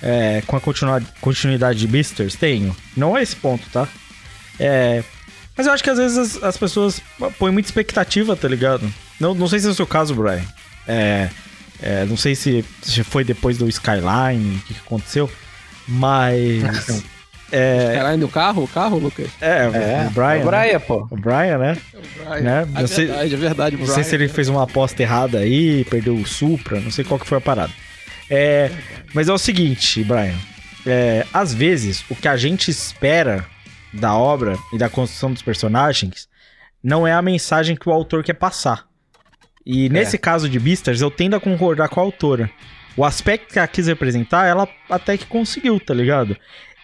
[0.00, 0.60] É, com a
[1.20, 2.34] continuidade de Beasters.
[2.34, 2.74] Tenho.
[2.96, 3.88] Não é esse ponto, tá?
[4.60, 5.02] É.
[5.56, 7.00] Mas eu acho que às vezes as, as pessoas
[7.38, 8.92] põem muita expectativa, tá ligado?
[9.20, 10.42] Não, não sei se é o seu caso, Brian.
[10.88, 11.28] É.
[11.80, 15.30] é, não sei se, se foi depois do Skyline, o que, que aconteceu.
[15.86, 17.02] Mas.
[17.52, 17.94] É.
[17.96, 18.64] Caralho, no carro?
[18.64, 19.28] O carro, Lucas?
[19.40, 20.42] É, É, o Brian.
[20.42, 20.64] o né?
[20.64, 21.06] Brian, pô.
[21.10, 21.76] O Brian, né?
[22.42, 22.68] Né?
[22.76, 23.76] É sei- verdade, é verdade.
[23.76, 27.20] Não sei se ele fez uma aposta errada aí, perdeu o Supra, não sei qual
[27.20, 27.72] que foi a parada.
[28.30, 28.70] É,
[29.14, 30.34] mas é o seguinte, Brian.
[30.86, 33.44] É, às vezes, o que a gente espera
[33.92, 36.28] da obra e da construção dos personagens
[36.82, 38.86] não é a mensagem que o autor quer passar.
[39.64, 42.50] E nesse caso de Beastars, eu tendo a concordar com a autora.
[42.96, 46.36] O aspecto que ela quis representar, ela até que conseguiu, tá ligado?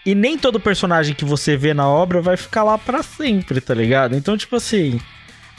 [0.09, 3.75] E nem todo personagem que você vê na obra vai ficar lá pra sempre, tá
[3.75, 4.17] ligado?
[4.17, 4.99] Então, tipo assim,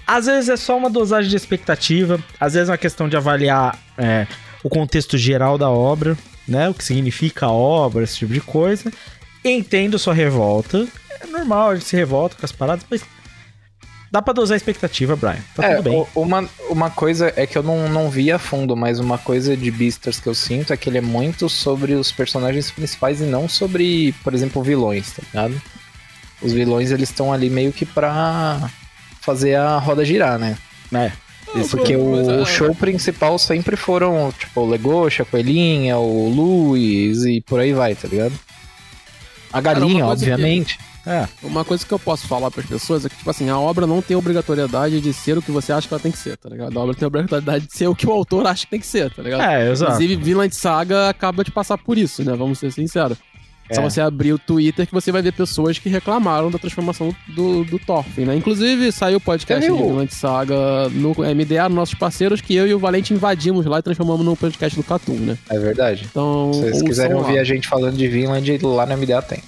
[0.07, 3.77] às vezes é só uma dosagem de expectativa, às vezes é uma questão de avaliar
[3.95, 4.25] é,
[4.63, 6.67] o contexto geral da obra, né?
[6.67, 8.91] O que significa a obra, esse tipo de coisa.
[9.45, 10.87] Entendo sua revolta.
[11.21, 13.03] É normal, a gente se revolta com as paradas, mas
[14.11, 15.37] dá pra dosar a expectativa, Brian.
[15.55, 16.07] Tá É, tudo bem.
[16.15, 19.55] o- uma, uma coisa é que eu não, não vi a fundo, mas uma coisa
[19.55, 23.25] de Beastars que eu sinto é que ele é muito sobre os personagens principais e
[23.25, 25.61] não sobre, por exemplo, vilões, tá ligado?
[26.41, 28.69] Os vilões, eles estão ali meio que pra
[29.21, 30.57] fazer a roda girar, né?
[30.93, 31.11] É.
[31.71, 37.23] Porque mas, o ah, show principal sempre foram, tipo, o Legoshi, a Coelhinha, o Luiz
[37.25, 38.33] e por aí vai, tá ligado?
[39.51, 40.79] A galinha, obviamente.
[41.09, 41.27] É.
[41.41, 43.99] Uma coisa que eu posso falar pras pessoas é que, tipo assim, a obra não
[43.99, 46.77] tem obrigatoriedade de ser o que você acha que ela tem que ser, tá ligado?
[46.77, 49.11] A obra tem obrigatoriedade de ser o que o autor acha que tem que ser,
[49.11, 49.41] tá ligado?
[49.41, 49.93] É, exato.
[49.93, 52.35] Inclusive, Vinland Saga acaba de passar por isso, né?
[52.35, 53.17] Vamos ser sinceros.
[53.69, 53.75] É.
[53.75, 57.63] Só você abrir o Twitter que você vai ver pessoas que reclamaram da transformação do,
[57.63, 58.35] do Thorfinn, né?
[58.35, 59.83] Inclusive, saiu o podcast Você de?
[59.83, 64.25] Vinland Saga no MDA, nossos parceiros, que eu e o Valente invadimos lá e transformamos
[64.25, 65.37] no podcast do Catum, né?
[65.49, 66.07] É verdade.
[66.09, 67.21] Então, Se vocês quiserem lá.
[67.21, 69.39] ouvir a gente falando de Vinland, lá no MDA tem.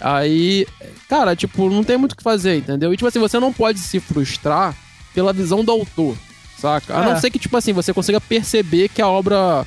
[0.00, 0.66] Aí,
[1.08, 2.92] cara, tipo, não tem muito o que fazer, entendeu?
[2.92, 4.74] E, tipo assim, você não pode se frustrar
[5.14, 6.16] pela visão do autor,
[6.58, 6.96] saca?
[6.98, 7.12] A É.
[7.12, 9.64] não ser que, tipo assim, você consiga perceber que a obra,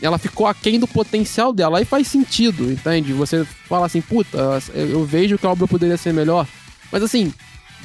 [0.00, 1.78] ela ficou aquém do potencial dela.
[1.78, 3.12] Aí faz sentido, entende?
[3.14, 4.38] Você fala assim, puta,
[4.74, 6.46] eu vejo que a obra poderia ser melhor.
[6.92, 7.32] Mas, assim,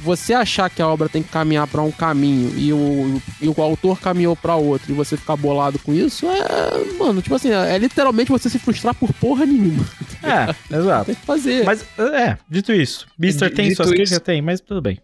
[0.02, 3.62] você achar que a obra tem que caminhar pra um caminho e o, e o
[3.62, 7.78] autor caminhou pra outro e você ficar bolado com isso, é, mano, tipo assim, é
[7.78, 9.86] literalmente você se frustrar por porra nenhuma.
[10.24, 11.06] É, exato.
[11.06, 11.64] Tem que fazer.
[11.66, 13.08] Mas, é, dito isso.
[13.18, 14.20] Beaster tem Dito suas isso- críticas?
[14.20, 15.00] Tem, mas tudo bem.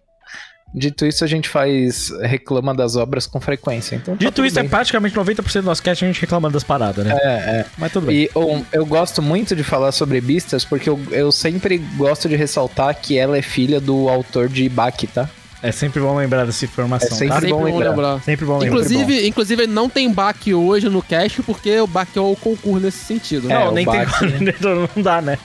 [0.73, 3.95] Dito isso, a gente faz reclama das obras com frequência.
[3.95, 4.69] Então tá Dito tudo isso, é bem.
[4.69, 7.17] praticamente 90% do nosso cast a gente reclamando das paradas, né?
[7.19, 7.27] É,
[7.61, 7.65] é.
[7.77, 8.15] Mas tudo bem.
[8.17, 12.35] E um, eu gosto muito de falar sobre Beastars porque eu, eu sempre gosto de
[12.35, 15.27] ressaltar que ela é filha do autor de Baki, tá?
[15.61, 17.33] É sempre bom lembrar dessa informação, É sempre tá?
[17.41, 17.89] Sempre bom lembrar.
[17.89, 18.21] lembrar.
[18.23, 18.67] Sempre bom lembrar.
[18.67, 22.99] Inclusive, inclusive, não tem baque hoje no cast, porque o baque é o concurso nesse
[22.99, 23.47] sentido.
[23.51, 23.59] É, né?
[23.65, 24.55] Não, o nem tem Baki-
[24.95, 25.37] não dá, né?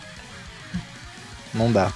[1.52, 1.92] Não dá.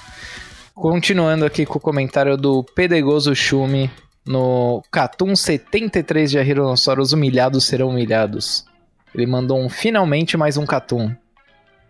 [0.81, 3.91] Continuando aqui com o comentário do Pedegoso Shumi
[4.25, 8.64] no Catum 73 de Rinossauros Humilhados Serão Humilhados.
[9.12, 11.12] Ele mandou um finalmente mais um Catum.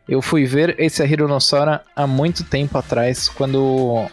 [0.09, 4.07] Eu fui ver esse Hironossora há muito tempo atrás, quando,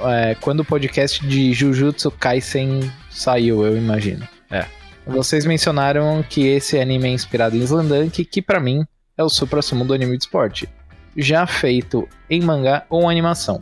[0.00, 4.26] é, quando o podcast de Jujutsu Kaisen saiu, eu imagino.
[4.50, 4.64] É.
[5.06, 8.82] Vocês mencionaram que esse anime é inspirado em Slandunk, que pra mim
[9.14, 10.66] é o supra-sumo do anime de esporte,
[11.14, 13.60] já feito em mangá ou animação.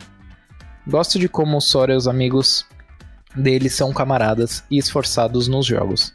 [0.87, 2.65] Gosto de como o Sora e os amigos
[3.35, 6.13] dele são camaradas e esforçados nos jogos.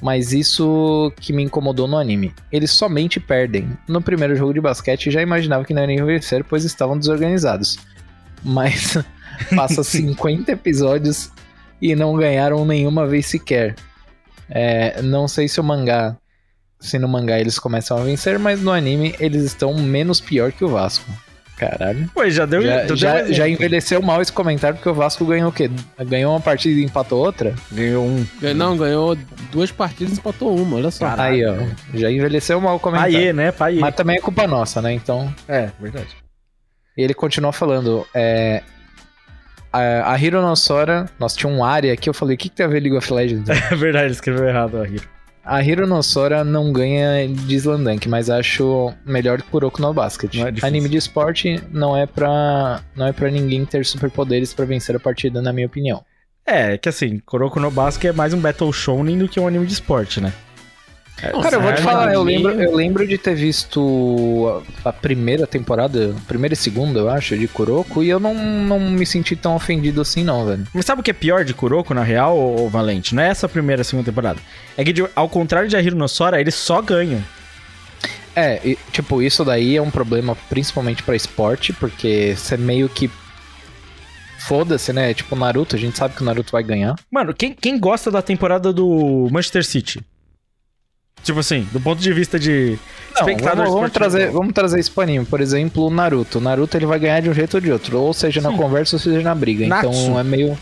[0.00, 2.32] Mas isso que me incomodou no anime.
[2.52, 3.76] Eles somente perdem.
[3.88, 7.78] No primeiro jogo de basquete já imaginava que não iriam vencer, pois estavam desorganizados.
[8.44, 8.96] Mas
[9.56, 11.32] passa 50 episódios
[11.82, 13.74] e não ganharam nenhuma vez sequer.
[14.48, 16.16] É, não sei se o mangá.
[16.80, 20.64] Se no mangá eles começam a vencer, mas no anime eles estão menos pior que
[20.64, 21.10] o Vasco.
[21.58, 22.08] Caralho.
[22.14, 22.62] Pô, já deu.
[22.62, 22.96] Já, deu
[23.34, 25.68] já, envelheceu mal esse comentário porque o Vasco ganhou o quê?
[26.06, 27.54] Ganhou uma partida e empatou outra?
[27.72, 28.24] Ganhou um.
[28.54, 29.16] Não, ganhou
[29.50, 31.12] duas partidas e empatou uma, olha só.
[31.18, 31.56] Aí, ó.
[31.92, 33.14] Já envelheceu mal o comentário.
[33.14, 33.50] Paie, né?
[33.50, 33.80] Paie.
[33.80, 34.92] Mas também é culpa nossa, né?
[34.92, 35.34] Então.
[35.48, 36.16] É, verdade.
[36.96, 38.06] E ele continua falando.
[38.14, 38.62] É,
[39.72, 42.56] a, a Hiro no Sora, nós tinha um área aqui, eu falei, o que, que
[42.56, 43.48] tem a ver League of Legends?
[43.70, 45.08] É verdade, ele escreveu errado a Hiro.
[45.48, 50.32] A Hiro no Sora não ganha de Slandunk, mas acho melhor que Kuroko no Basket.
[50.34, 50.66] É.
[50.66, 55.00] Anime de esporte não é pra, não é pra ninguém ter superpoderes pra vencer a
[55.00, 56.04] partida, na minha opinião.
[56.44, 59.66] É, que assim, Kuroko no Basket é mais um Battle Shonen do que um anime
[59.66, 60.32] de esporte, né?
[61.20, 64.92] Cara, eu vou te é, falar, eu lembro, eu lembro de ter visto a, a
[64.92, 69.34] primeira temporada, primeira e segunda, eu acho, de Kuroko, e eu não, não me senti
[69.34, 70.66] tão ofendido assim, não, velho.
[70.72, 73.14] Mas sabe o que é pior de Kuroko, na real, ô, Valente?
[73.14, 74.38] Não é essa primeira e segunda temporada.
[74.76, 77.22] É que, de- ao contrário de Ahiro no Sora, eles só ganham.
[78.36, 83.10] É, e, tipo, isso daí é um problema principalmente pra esporte, porque você meio que.
[84.38, 85.12] Foda-se, né?
[85.12, 86.94] Tipo, Naruto, a gente sabe que o Naruto vai ganhar.
[87.10, 90.00] Mano, quem, quem gosta da temporada do Manchester City?
[91.28, 92.78] Tipo assim, do ponto de vista de
[93.14, 95.26] Não, espectador vamos, vamos trazer, vamos trazer esse paninho.
[95.26, 96.38] Por exemplo, o Naruto.
[96.38, 98.56] O Naruto ele vai ganhar de um jeito ou de outro, ou seja na Sim.
[98.56, 99.66] conversa ou seja na briga.
[99.66, 99.88] Natsu.
[99.90, 100.58] Então é meio.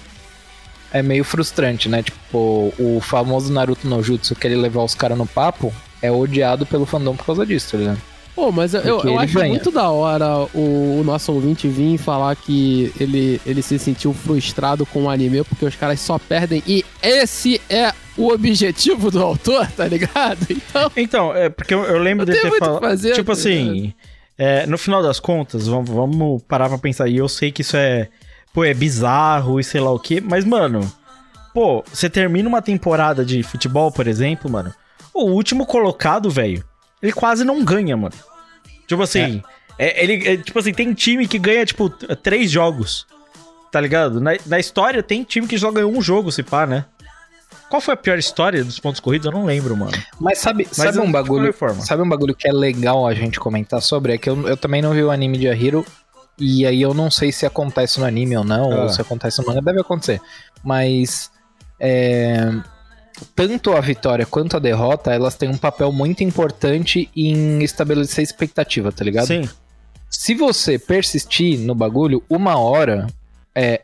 [0.93, 2.03] É meio frustrante, né?
[2.03, 6.67] Tipo, o famoso Naruto no Jutsu, que ele levar os caras no papo, é odiado
[6.67, 8.03] pelo fandom por causa disso, tá ligado?
[8.35, 9.49] Pô, mas eu, eu ele acho ganha.
[9.49, 14.13] muito da hora o, o nosso ouvinte vir e falar que ele, ele se sentiu
[14.13, 19.23] frustrado com o anime porque os caras só perdem e esse é o objetivo do
[19.23, 20.39] autor, tá ligado?
[20.51, 22.81] Então, Então, é porque eu, eu lembro de ter falado.
[22.81, 23.93] fazer, tipo tá assim,
[24.39, 27.09] é, no final das contas, vamos, vamos parar pra pensar.
[27.09, 28.09] E eu sei que isso é.
[28.53, 30.81] Pô, é bizarro e sei lá o quê, mas, mano.
[31.53, 34.75] Pô, você termina uma temporada de futebol, por exemplo, mano.
[35.15, 36.63] O último colocado, velho,
[37.03, 38.15] ele quase não ganha, mano.
[38.87, 39.43] Tipo assim,
[39.79, 43.07] é, ele, é, tipo assim, tem time que ganha, tipo, três jogos.
[43.73, 44.21] Tá ligado?
[44.21, 46.85] Na, na história tem time que ganhou um jogo, se pá, né?
[47.69, 49.27] Qual foi a pior história dos pontos corridos?
[49.27, 49.93] Eu não lembro, mano.
[50.21, 51.53] Mas sabe, Mas sabe um bagulho.
[51.81, 54.15] Sabe um bagulho que é legal a gente comentar sobre?
[54.15, 55.85] É que eu, eu também não vi o anime de Ahiro.
[56.39, 58.83] E aí eu não sei se acontece no anime ou não, Ah.
[58.85, 60.21] ou se acontece no manga, deve acontecer.
[60.63, 61.31] Mas
[61.81, 62.53] é,
[63.35, 68.93] tanto a vitória quanto a derrota, elas têm um papel muito importante em estabelecer expectativa,
[68.93, 69.27] tá ligado?
[69.27, 69.49] Sim.
[70.11, 73.07] Se você persistir no bagulho, uma hora.
[73.55, 73.83] É,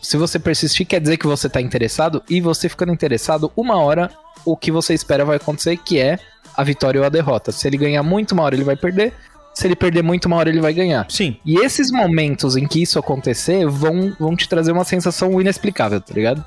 [0.00, 4.10] se você persistir, quer dizer que você tá interessado, e você ficando interessado, uma hora
[4.44, 6.18] o que você espera vai acontecer, que é
[6.56, 7.52] a vitória ou a derrota.
[7.52, 9.12] Se ele ganhar muito, uma hora ele vai perder.
[9.54, 11.06] Se ele perder muito, uma hora ele vai ganhar.
[11.10, 11.36] Sim.
[11.44, 16.14] E esses momentos em que isso acontecer vão, vão te trazer uma sensação inexplicável, tá
[16.14, 16.44] ligado?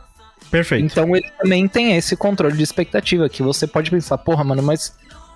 [0.49, 0.85] Perfeito.
[0.85, 4.95] Então ele também tem esse controle de expectativa, que você pode pensar, porra, mano, mas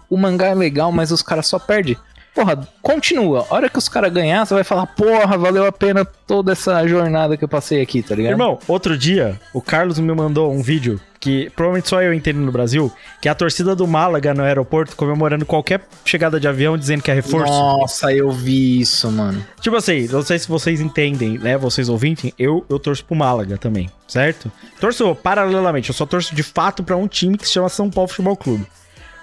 [0.10, 1.98] o mangá é legal, mas os caras só perdem.
[2.38, 3.48] Porra, continua.
[3.50, 6.88] A hora que os caras ganhar, você vai falar, porra, valeu a pena toda essa
[6.88, 8.34] jornada que eu passei aqui, tá ligado?
[8.34, 12.52] Irmão, outro dia, o Carlos me mandou um vídeo que provavelmente só eu entendo no
[12.52, 17.02] Brasil, que é a torcida do Málaga no aeroporto comemorando qualquer chegada de avião dizendo
[17.02, 17.52] que é reforço.
[17.52, 19.44] Nossa, eu vi isso, mano.
[19.60, 21.58] Tipo assim, não sei se vocês entendem, né?
[21.58, 24.52] Vocês ouvintes, eu, eu torço pro Málaga também, certo?
[24.80, 28.10] Torço paralelamente, eu só torço de fato pra um time que se chama São Paulo
[28.10, 28.68] Futebol Clube.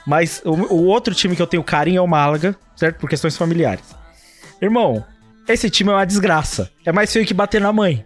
[0.07, 2.99] Mas o, o outro time que eu tenho carinho é o Málaga, certo?
[2.99, 3.85] Por questões familiares.
[4.61, 5.05] Irmão,
[5.49, 6.71] esse time é uma desgraça.
[6.85, 8.05] É mais feio que bater na mãe.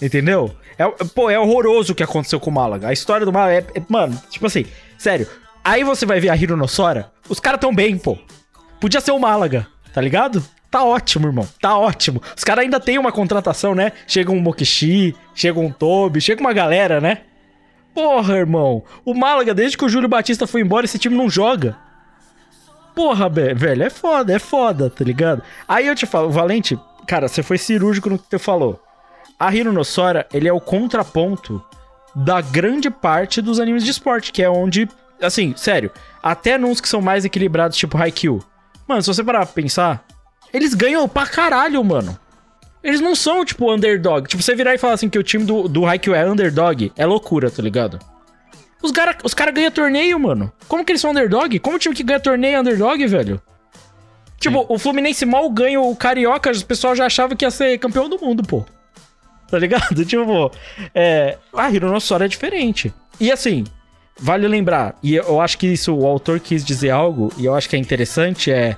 [0.00, 0.54] Entendeu?
[0.78, 2.88] É, pô, é horroroso o que aconteceu com o Málaga.
[2.88, 4.64] A história do Málaga é, é- Mano, tipo assim,
[4.96, 5.26] sério.
[5.64, 8.16] Aí você vai ver a Hiro Nossora, os caras tão bem, pô.
[8.80, 10.42] Podia ser o Málaga, tá ligado?
[10.70, 11.48] Tá ótimo, irmão.
[11.60, 12.22] Tá ótimo.
[12.36, 13.90] Os caras ainda tem uma contratação, né?
[14.06, 17.22] Chega um Mokishi, chega um Tobi, chega uma galera, né?
[17.98, 18.84] Porra, irmão.
[19.04, 21.76] O Málaga, desde que o Júlio Batista foi embora, esse time não joga.
[22.94, 25.42] Porra, velho, é foda, é foda, tá ligado?
[25.66, 28.80] Aí eu te falo, Valente, cara, você foi cirúrgico no que você falou.
[29.36, 31.60] A Hiro no Sora, ele é o contraponto
[32.14, 34.88] da grande parte dos animes de esporte, que é onde
[35.20, 35.90] assim, sério,
[36.22, 38.44] até nos que são mais equilibrados, tipo Haikyuu.
[38.86, 40.04] Mano, se você parar pra pensar,
[40.54, 42.16] eles ganham pra caralho, mano.
[42.82, 44.28] Eles não são, tipo, underdog.
[44.28, 47.04] Tipo, você virar e falar assim que o time do, do Haikyuu é underdog, é
[47.04, 47.98] loucura, tá ligado?
[48.82, 50.52] Os caras os cara ganham torneio, mano.
[50.68, 51.58] Como que eles são underdog?
[51.58, 53.42] Como o time que ganha torneio é underdog, velho?
[54.38, 58.08] Tipo, o Fluminense mal ganha o Carioca, o pessoal já achava que ia ser campeão
[58.08, 58.64] do mundo, pô.
[59.50, 60.04] Tá ligado?
[60.06, 60.52] Tipo,
[60.94, 61.36] é.
[61.52, 62.94] A Hiro no Sora é diferente.
[63.18, 63.64] E assim,
[64.16, 67.68] vale lembrar, e eu acho que isso o autor quis dizer algo, e eu acho
[67.68, 68.76] que é interessante, é.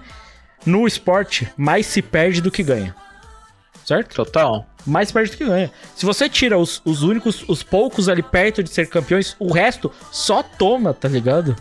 [0.64, 2.94] No esporte, mais se perde do que ganha.
[3.90, 4.14] Certo?
[4.14, 4.64] Total.
[4.86, 5.68] mais perde do que ganha.
[5.96, 9.90] Se você tira os, os únicos, os poucos ali perto de ser campeões, o resto
[10.12, 11.56] só toma, tá ligado?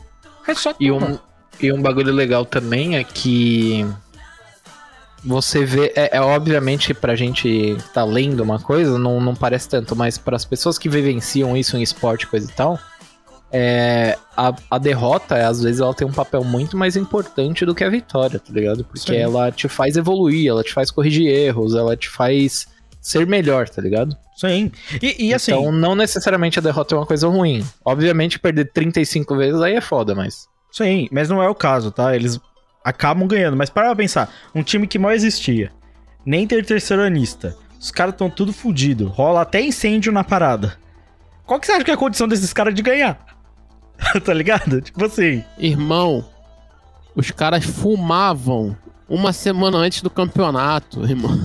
[0.45, 0.85] Resto só toma.
[0.85, 1.19] E um,
[1.59, 3.83] e um bagulho legal também é que
[5.25, 9.95] você vê, é, é obviamente pra gente tá lendo uma coisa, não, não parece tanto,
[9.95, 12.79] mas para as pessoas que vivenciam isso em esporte, coisa e tal,
[13.51, 17.83] é, a, a derrota, às vezes, ela tem um papel muito mais importante do que
[17.83, 18.83] a vitória, tá ligado?
[18.83, 19.17] Porque Sim.
[19.17, 22.67] ela te faz evoluir, ela te faz corrigir erros, ela te faz
[23.01, 24.15] ser melhor, tá ligado?
[24.35, 24.71] Sim.
[25.01, 25.51] E, e assim.
[25.51, 27.65] Então, não necessariamente a derrota é uma coisa ruim.
[27.83, 30.47] Obviamente, perder 35 vezes aí é foda, mas.
[30.71, 32.15] Sim, mas não é o caso, tá?
[32.15, 32.39] Eles
[32.83, 33.57] acabam ganhando.
[33.57, 35.71] Mas para pensar, um time que mal existia,
[36.25, 40.77] nem ter terceiranista, os caras estão tudo fudido, rola até incêndio na parada.
[41.45, 43.28] Qual que você acha que é a condição desses caras de ganhar?
[44.23, 44.81] tá ligado?
[44.81, 45.43] Tipo assim.
[45.57, 46.25] Irmão,
[47.15, 51.37] os caras fumavam uma semana antes do campeonato, irmão.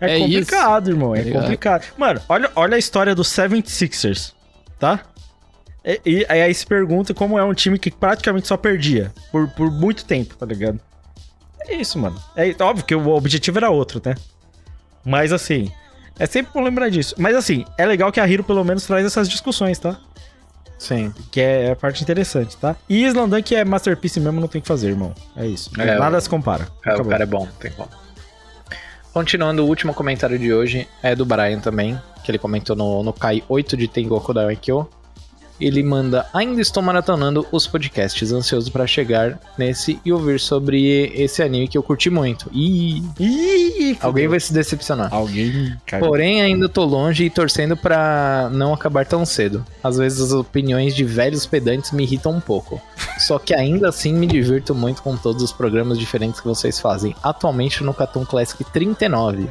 [0.00, 1.14] É, É complicado, irmão.
[1.14, 1.86] É tá complicado.
[1.96, 4.32] Mano, olha, olha a história do 76ers,
[4.78, 5.00] tá?
[5.84, 9.70] E, e aí se pergunta como é um time que praticamente só perdia por, por
[9.70, 10.80] muito tempo, tá ligado?
[11.60, 12.20] É isso, mano.
[12.34, 14.16] É óbvio que o objetivo era outro, né?
[15.04, 15.70] Mas assim,
[16.18, 17.14] é sempre bom lembrar disso.
[17.18, 19.98] Mas assim, é legal que a Hiro pelo menos traz essas discussões, tá?
[20.78, 21.12] Sim.
[21.30, 22.76] Que é a parte interessante, tá?
[22.88, 25.14] E Islandan, que é Masterpiece mesmo, não tem o que fazer, irmão.
[25.36, 25.70] É isso.
[25.80, 26.68] É, Nada o- se compara.
[26.84, 27.88] É, o cara é bom, tem como.
[29.12, 33.12] Continuando, o último comentário de hoje é do Brian também, que ele comentou no, no
[33.12, 34.86] Kai 8 de Tengoku da Aikyo.
[35.60, 41.42] Ele manda: Ainda estou maratonando os podcasts, ansioso pra chegar nesse e ouvir sobre esse
[41.42, 42.50] anime que eu curti muito.
[42.52, 45.12] Ih, Ih, alguém vai se decepcionar.
[45.12, 45.74] Alguém.
[45.86, 49.64] Cara, Porém, ainda tô longe e torcendo pra não acabar tão cedo.
[49.82, 52.80] Às vezes as opiniões de velhos pedantes me irritam um pouco.
[53.18, 57.14] Só que ainda assim me divirto muito com todos os programas diferentes que vocês fazem.
[57.22, 59.48] Atualmente no Cartoon Classic 39.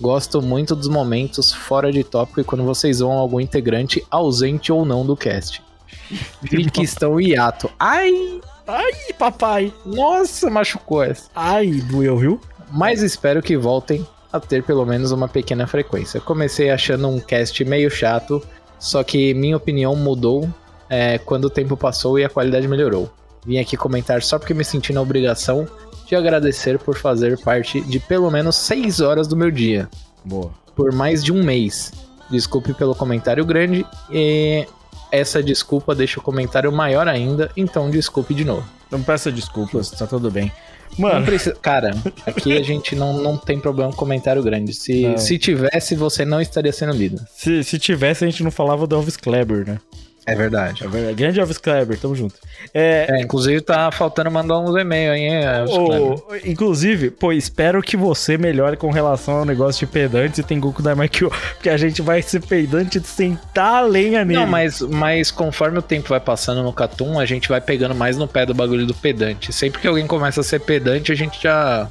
[0.00, 4.84] Gosto muito dos momentos fora de tópico e quando vocês zoam algum integrante ausente ou
[4.84, 5.62] não do cast.
[6.50, 7.70] E que estão hiato.
[7.78, 9.72] Ai, Ai, papai.
[9.84, 11.28] nossa, machucou essa.
[11.34, 12.40] Ai, doeu, viu?
[12.72, 16.20] mas espero que voltem a ter pelo menos uma pequena frequência.
[16.20, 18.42] Comecei achando um cast meio chato,
[18.78, 20.48] só que minha opinião mudou
[20.88, 23.10] é, quando o tempo passou e a qualidade melhorou.
[23.44, 25.68] Vim aqui comentar só porque me senti na obrigação
[26.12, 29.88] de agradecer por fazer parte de pelo menos 6 horas do meu dia,
[30.22, 30.50] Boa.
[30.76, 31.90] por mais de um mês.
[32.30, 34.66] Desculpe pelo comentário grande e
[35.10, 38.66] essa desculpa deixa o comentário maior ainda, então desculpe de novo.
[38.90, 40.52] Não peça desculpas, tá tudo bem.
[40.98, 41.54] Mano, precisa.
[41.54, 41.96] Cara,
[42.26, 44.74] aqui a gente não, não tem problema com comentário grande.
[44.74, 45.16] Se, Não.
[45.16, 47.18] se tivesse, você não estaria sendo lido.
[47.34, 49.78] se, se tivesse, a gente não falava do Elvis Kleber, né?
[50.24, 50.84] É verdade.
[50.84, 51.14] É verdade.
[51.14, 52.36] Grande Elvis Kleber, tamo junto.
[52.72, 56.48] É, É, inclusive tá faltando mandar uns e-mails aí, hein, Elvis Kleber?
[56.48, 60.80] inclusive, pô, espero que você melhore com relação ao negócio de pedante e tem Goku
[60.80, 64.38] da Makio, porque a gente vai ser pedante de sentar a lenha nele.
[64.38, 68.16] Não, mas, mas conforme o tempo vai passando no Catum, a gente vai pegando mais
[68.16, 69.52] no pé do bagulho do pedante.
[69.52, 71.88] Sempre que alguém começa a ser pedante, a gente já.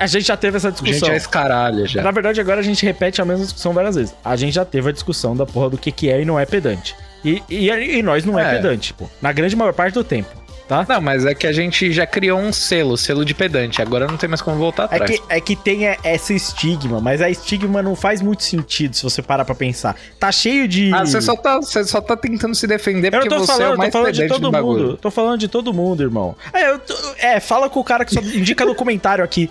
[0.00, 1.08] A gente, já teve essa A gente discussão.
[1.10, 2.02] já escaralha já.
[2.02, 4.12] Na verdade, agora a gente repete a mesma discussão várias vezes.
[4.24, 6.44] A gente já teve a discussão da porra do que, que é e não é
[6.44, 6.96] pedante.
[7.24, 8.56] E, e, e nós não é, É.
[8.56, 9.08] pedante, pô.
[9.20, 10.28] Na grande maior parte do tempo,
[10.68, 10.86] tá?
[10.88, 13.82] Não, mas é que a gente já criou um selo, selo de pedante.
[13.82, 15.10] Agora não tem mais como voltar É atrás.
[15.10, 19.02] que, é que tem é, esse estigma, mas a estigma não faz muito sentido se
[19.02, 19.96] você parar pra pensar.
[20.20, 20.92] Tá cheio de.
[20.94, 23.54] Ah, você só, tá, você só tá tentando se defender Eu porque tô você é
[23.56, 24.96] falando, o eu mais tô falando de todo mundo.
[24.96, 26.36] Tô falando de todo mundo, irmão.
[26.52, 29.50] É, eu tô- é, fala com o cara que só indica no comentário aqui.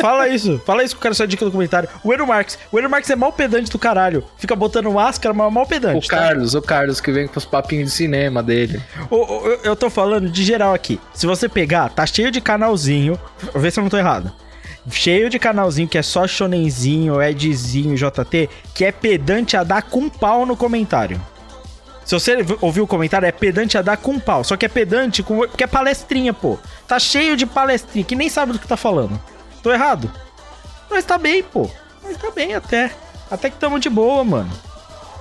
[0.00, 1.88] Fala isso, fala isso com o cara que só indica no comentário.
[2.02, 4.24] O Eno Marx, o Eno Marx é mal pedante do caralho.
[4.36, 6.08] Fica botando máscara, mas é mal O pedante.
[6.08, 6.16] tá?
[6.16, 8.82] Carlos, o Carlos que vem com os papinhos de cinema dele.
[9.10, 11.00] Ô, ô, eu, eu tô falando de geral aqui.
[11.12, 13.18] Se você pegar, tá cheio de canalzinho.
[13.54, 14.32] Vê se eu não tô errado.
[14.90, 20.10] Cheio de canalzinho que é só shonenzinho, edzinho, JT, que é pedante a dar com
[20.10, 21.20] pau no comentário.
[22.04, 24.44] Se você ouviu o comentário, é pedante a dar com pau.
[24.44, 25.38] Só que é pedante com.
[25.38, 26.58] Porque é palestrinha, pô.
[26.86, 29.18] Tá cheio de palestrinha que nem sabe do que tá falando.
[29.64, 30.08] Tô errado?
[30.90, 31.68] Mas tá bem, pô.
[32.04, 32.92] Mas tá bem até.
[33.30, 34.50] Até que tamo de boa, mano.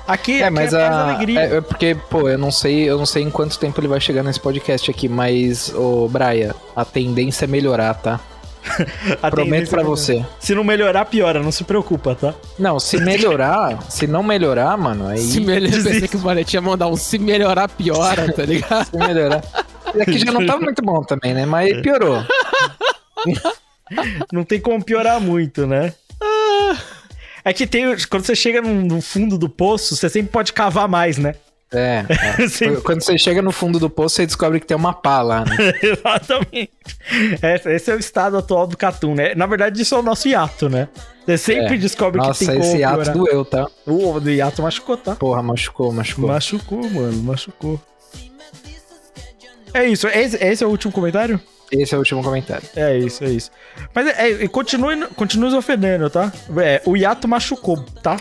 [0.05, 1.39] Aqui, É, aqui mas é mais a, alegria.
[1.39, 4.01] é, é porque, pô, eu não sei, eu não sei em quanto tempo ele vai
[4.01, 8.19] chegar nesse podcast aqui, mas, ô, Braia, a tendência é melhorar, tá?
[9.31, 10.25] Prometo é- você.
[10.39, 12.33] Se não melhorar, piora, não se preocupa, tá?
[12.59, 16.57] Não, se melhorar, se não melhorar, mano, aí Se melhor, eu pensei que o Valete
[16.57, 18.85] ia mandar um se melhorar, piora, tá ligado?
[18.89, 19.41] se melhorar.
[19.95, 21.45] E aqui já não tava muito bom também, né?
[21.45, 22.21] Mas piorou.
[24.31, 25.93] Não tem como piorar muito, né?
[27.45, 27.85] É que tem.
[28.09, 31.35] Quando você chega no, fundo do poço, você sempre pode cavar mais, né?
[31.75, 32.05] É,
[32.39, 32.47] é.
[32.47, 35.43] Sempre- Quando você chega no fundo do poço, você descobre que tem uma pá lá,
[35.43, 35.57] né?
[35.81, 36.71] Exatamente.
[37.41, 39.33] Esse, esse é o estado atual do Catum, né?
[39.33, 40.87] Na verdade, isso é o nosso hiato, né?
[41.25, 41.77] Você sempre É.
[41.77, 43.13] descobre que Nossa, tem como esse ato piorar.
[43.17, 43.67] doeu, tá?
[43.87, 45.15] O do hiato machucou, tá?
[45.15, 46.27] Porra, machucou, machucou.
[46.29, 47.81] Machucou, mano, machucou.
[49.73, 51.41] É isso, esse, esse é o último comentário?
[51.73, 52.67] Esse é o último comentário.
[52.75, 53.51] É isso, é isso.
[53.93, 56.31] Mas é, é, continue, continue nos ofendendo, tá?
[56.57, 58.17] É, o hiato machucou, tá?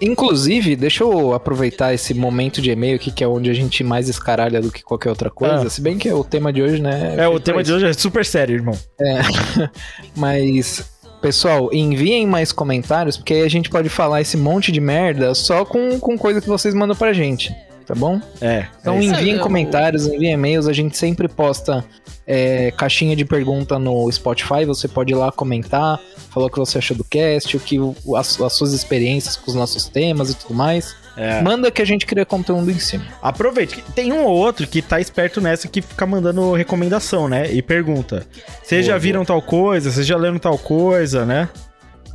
[0.00, 4.08] Inclusive, deixa eu aproveitar esse momento de e-mail aqui, que é onde a gente mais
[4.08, 5.66] escaralha do que qualquer outra coisa.
[5.66, 5.70] Ah.
[5.70, 7.14] Se bem que o tema de hoje, né?
[7.16, 8.78] É, o feito tema de hoje é super sério, irmão.
[10.14, 10.84] Mas,
[11.22, 15.64] pessoal, enviem mais comentários, porque aí a gente pode falar esse monte de merda só
[15.64, 17.54] com, com coisa que vocês mandam pra gente,
[17.86, 18.20] tá bom?
[18.40, 18.66] É.
[18.80, 21.84] Então é enviem eu- comentários, enviem e-mails, a gente sempre posta
[22.26, 26.78] é, caixinha de pergunta no Spotify, você pode ir lá comentar, falar o que você
[26.78, 27.76] achou do cast, o que
[28.16, 30.94] as, as suas experiências com os nossos temas e tudo mais.
[31.16, 31.40] É.
[31.42, 33.04] Manda que a gente cria conteúdo em cima.
[33.22, 33.84] Aproveite.
[33.94, 37.52] Tem um ou outro que tá esperto nessa que fica mandando recomendação, né?
[37.52, 38.26] E pergunta.
[38.62, 39.92] Vocês já Boa, viram tal coisa?
[39.92, 41.48] Vocês já leram tal coisa, né?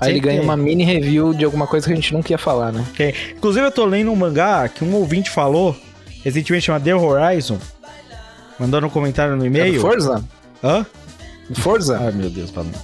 [0.02, 0.46] Aí ele ganha tem.
[0.46, 2.86] uma mini review de alguma coisa que a gente nunca ia falar, né?
[3.36, 5.76] Inclusive, eu tô lendo um mangá que um ouvinte falou
[6.24, 7.58] recentemente chama The Horizon.
[8.60, 9.80] Mandou no comentário no É e-mail.
[9.82, 10.24] Forza?
[10.64, 10.86] Hã?
[11.56, 11.98] Forza?
[12.00, 12.78] Ai, meu Deus, Valente.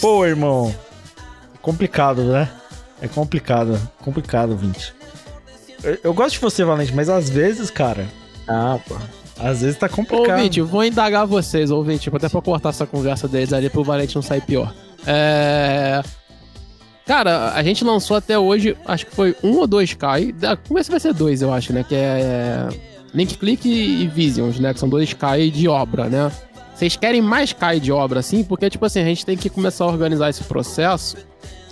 [0.00, 0.74] Pô, irmão.
[1.54, 2.48] É complicado, né?
[3.00, 3.78] É complicado.
[4.02, 4.94] Complicado, Vinte.
[5.82, 8.06] Eu, eu gosto de você, Valente, mas às vezes, cara,
[8.48, 8.96] Ah, pô.
[9.38, 10.36] às vezes tá complicado.
[10.38, 14.22] Ouvinte, vou indagar vocês, ouvinte, até pra cortar essa conversa deles ali pro Valente não
[14.22, 14.72] sair pior.
[15.06, 16.02] É.
[17.06, 20.34] Cara, a gente lançou até hoje, acho que foi um ou dois Kai.
[20.66, 21.84] Começa vai ser dois, eu acho, né?
[21.88, 22.68] Que é.
[23.14, 24.74] Link Click e Visions, né?
[24.74, 26.30] Que são dois Kai de obra, né?
[26.74, 28.42] Vocês querem mais Kai de obra, assim?
[28.44, 31.16] Porque, tipo assim, a gente tem que começar a organizar esse processo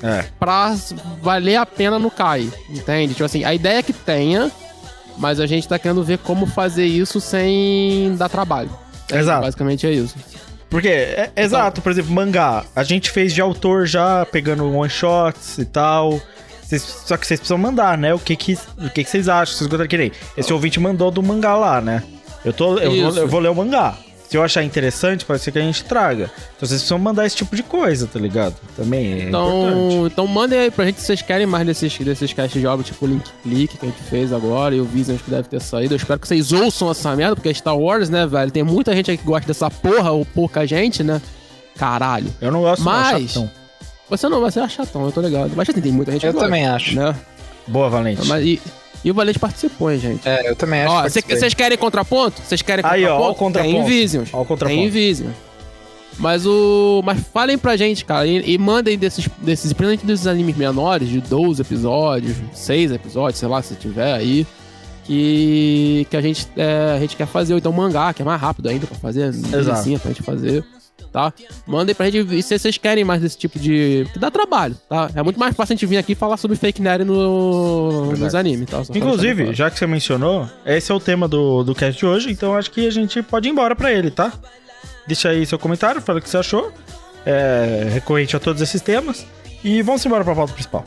[0.03, 0.25] É.
[0.39, 0.75] pra
[1.21, 3.13] valer a pena no CAI, entende?
[3.13, 4.51] Tipo assim, a ideia é que tenha,
[5.19, 8.71] mas a gente tá querendo ver como fazer isso sem dar trabalho.
[9.13, 9.43] Exato.
[9.43, 10.15] Basicamente é isso.
[10.75, 12.65] Porque, é- exato, por exemplo, mangá.
[12.75, 16.21] A gente fez de autor já, pegando one-shots e tal.
[16.61, 18.13] Vocês- só que vocês precisam mandar, né?
[18.13, 19.55] O que que, o que, que vocês acham?
[19.57, 20.11] Vocês gostariam que nem.
[20.37, 22.03] Esse ouvinte mandou do mangá lá, né?
[22.45, 23.95] Eu, tô, eu, vou, eu vou ler o mangá.
[24.29, 26.25] Se eu achar interessante, pode ser que a gente traga.
[26.57, 28.55] Então vocês precisam mandar esse tipo de coisa, tá ligado?
[28.77, 29.29] Também é importante.
[29.29, 32.83] Então, então mandem aí pra gente se vocês querem mais desses, desses casts de obra,
[32.85, 35.61] tipo o Link Click que a gente fez agora e o Visions que deve ter
[35.61, 35.95] saído.
[35.95, 38.51] Eu espero que vocês ouçam essa merda, porque é Star Wars, né, velho?
[38.51, 41.21] Tem muita gente aí que gosta dessa porra, ou pouca gente, né?
[41.77, 42.33] Caralho.
[42.41, 43.51] Eu não gosto Mas- não, chatão.
[44.11, 45.53] Você não vai ser chatão, eu tô ligado.
[45.55, 46.95] Mas tem muita gente que Eu também acho.
[46.95, 47.15] né?
[47.67, 48.27] Boa, Valente.
[48.27, 48.61] Mas, e,
[49.05, 50.27] e o Valente participou, hein, gente.
[50.27, 50.93] É, eu também acho.
[50.93, 52.41] Ó, vocês querem contraponto?
[52.43, 53.29] Vocês querem Aí, ó, contraponto?
[53.29, 53.75] ó o contraponto.
[53.75, 54.29] Tem Visions.
[54.33, 54.81] Ó o contraponto.
[54.81, 55.35] Tem Visions.
[56.19, 57.03] Mas o.
[57.05, 61.21] Mas falem pra gente, cara, e, e mandem desses, desses, principalmente desses animes menores, de
[61.21, 64.47] 12 episódios, 6 episódios, sei lá, se tiver aí.
[65.05, 68.41] Que, que a, gente, é, a gente quer fazer, ou então mangá, que é mais
[68.41, 70.65] rápido ainda pra fazer, delicinha pra gente fazer,
[71.15, 71.33] tá?
[71.65, 74.05] Mandem pra gente, se vocês querem mais desse tipo de...
[74.13, 75.09] que dá trabalho, tá?
[75.15, 78.21] É muito mais fácil a gente vir aqui e falar sobre fake nerd no, Verdade.
[78.25, 78.83] nos animes, tá?
[78.93, 82.57] Inclusive, já que você mencionou, esse é o tema do, do cast de hoje, então
[82.57, 84.33] acho que a gente pode ir embora pra ele, tá?
[85.07, 86.73] Deixa aí seu comentário, fala o que você achou,
[87.25, 89.25] é, recorrente a todos esses temas,
[89.63, 90.85] e vamos embora pra pauta principal.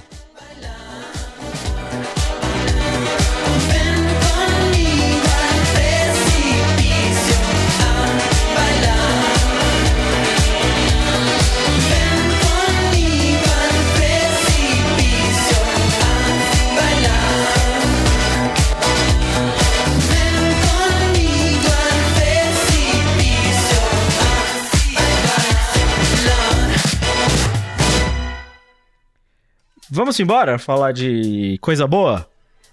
[29.90, 32.28] Vamos embora falar de coisa boa?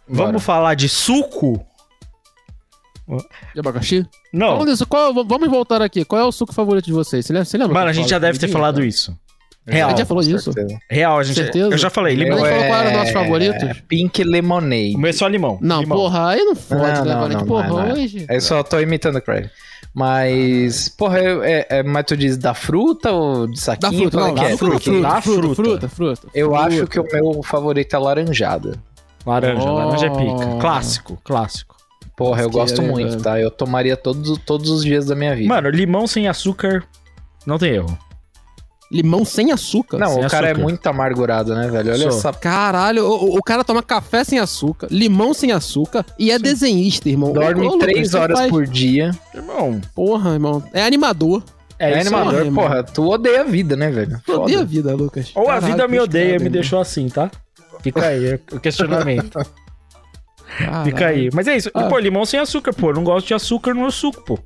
[0.08, 0.26] Bora.
[0.26, 1.64] Vamos falar de suco?
[3.54, 4.06] De abacaxi?
[4.32, 4.64] Não.
[4.64, 6.04] Disso, qual- vamos voltar aqui.
[6.04, 7.24] Qual é o suco favorito de vocês?
[7.26, 7.44] Você lembra?
[7.44, 8.86] Você lembra Mano, a gente já deve ter falado cara?
[8.86, 9.16] isso.
[9.66, 9.88] A Real.
[9.90, 10.78] gente já falou certeza.
[10.90, 11.36] Real, a gente.
[11.36, 11.68] Certeza?
[11.74, 12.38] Eu já falei, limão.
[12.38, 13.64] Mas a gente falou qual era o nosso favorito?
[13.64, 14.94] é Pink Lemonade.
[14.94, 15.58] O meu é só limão.
[15.60, 15.96] Não, limão.
[15.98, 17.92] porra, aí não fode, Não, né, não, não, Porra, não, não.
[17.94, 18.26] hoje.
[18.28, 19.48] Eu só tô imitando o Craig.
[19.94, 24.10] Mas, porra, é, é, é, mas tu diz da fruta ou de Da saquinho?
[24.10, 24.56] fruta, Qual é não, da é?
[24.56, 25.54] fruta, fruta, da fruta, fruta.
[25.54, 26.28] fruta, fruta.
[26.34, 26.64] Eu Fruta.
[26.66, 28.76] acho que o meu favorito é laranjada.
[29.24, 29.74] Laranja, Oh.
[29.74, 30.58] laranja é pica.
[30.60, 31.76] Clássico, clássico.
[32.16, 33.40] Porra, eu gosto Lasqueira, muito, tá?
[33.40, 35.48] Eu tomaria todos, todos os dias da minha vida.
[35.48, 36.84] Mano, limão sem açúcar
[37.46, 37.96] não tem erro.
[38.92, 39.98] Limão sem açúcar.
[39.98, 41.90] não, sem o cara é muito amargurado, né, velho?
[41.92, 42.18] Olha Sou.
[42.18, 42.32] essa.
[42.32, 47.32] Caralho, o, o cara toma café sem açúcar, limão sem açúcar e é desenhista, irmão.
[47.32, 49.10] Dorme Ô, três você horas faz- por dia.
[49.34, 50.62] Irmão, Porra, irmão.
[50.72, 51.42] É animador.
[51.78, 52.00] é, É, aí.
[52.02, 52.64] animador, irmão.
[52.64, 52.82] porra.
[52.84, 54.20] Tu odeia a vida, né, velho?
[54.24, 55.32] Tu odeia a vida, Lucas.
[55.34, 56.50] Ou a Caralho, vida me odeia e me irmão.
[56.52, 57.30] deixou assim, tá?
[57.80, 59.38] Fica aí o questionamento.
[60.58, 60.84] Caralho.
[60.84, 61.30] Fica aí.
[61.32, 61.70] Mas é isso.
[61.74, 61.84] Ah.
[61.88, 62.90] Pô, limão sem açúcar, pô.
[62.90, 64.38] Eu não gosto de açúcar no meu suco, pô.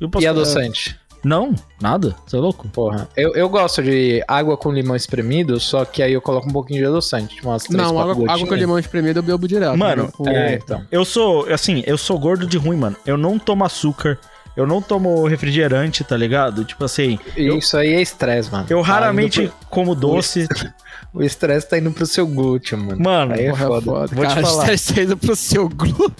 [0.00, 0.98] Eu posso- E adoçante?
[1.24, 2.14] Não, nada.
[2.26, 2.68] Você é louco?
[2.68, 3.08] Porra.
[3.16, 6.80] Eu, eu gosto de água com limão espremido, só que aí eu coloco um pouquinho
[6.80, 7.34] de adoçante.
[7.36, 9.76] Tipo umas três, Não, água, água com limão espremido eu bebo direto.
[9.76, 10.52] Mano, né?
[10.52, 10.82] É, então.
[10.92, 12.96] Eu sou, assim, eu sou gordo de ruim, mano.
[13.06, 14.18] Eu não tomo açúcar.
[14.56, 16.64] Eu não tomo refrigerante, tá ligado?
[16.64, 18.66] Tipo assim, eu, Isso aí é estresse, mano.
[18.70, 20.46] eu Tá raramente indo como doce.
[20.46, 20.68] pro-
[21.12, 23.00] O estresse tá indo pro seu glúteo, mano.
[23.02, 23.84] Mano, Aí é Porra, foda.
[23.84, 24.06] foda.
[24.14, 24.66] Vou te Cara, falar.
[24.66, 26.12] tá indo pro seu grupo.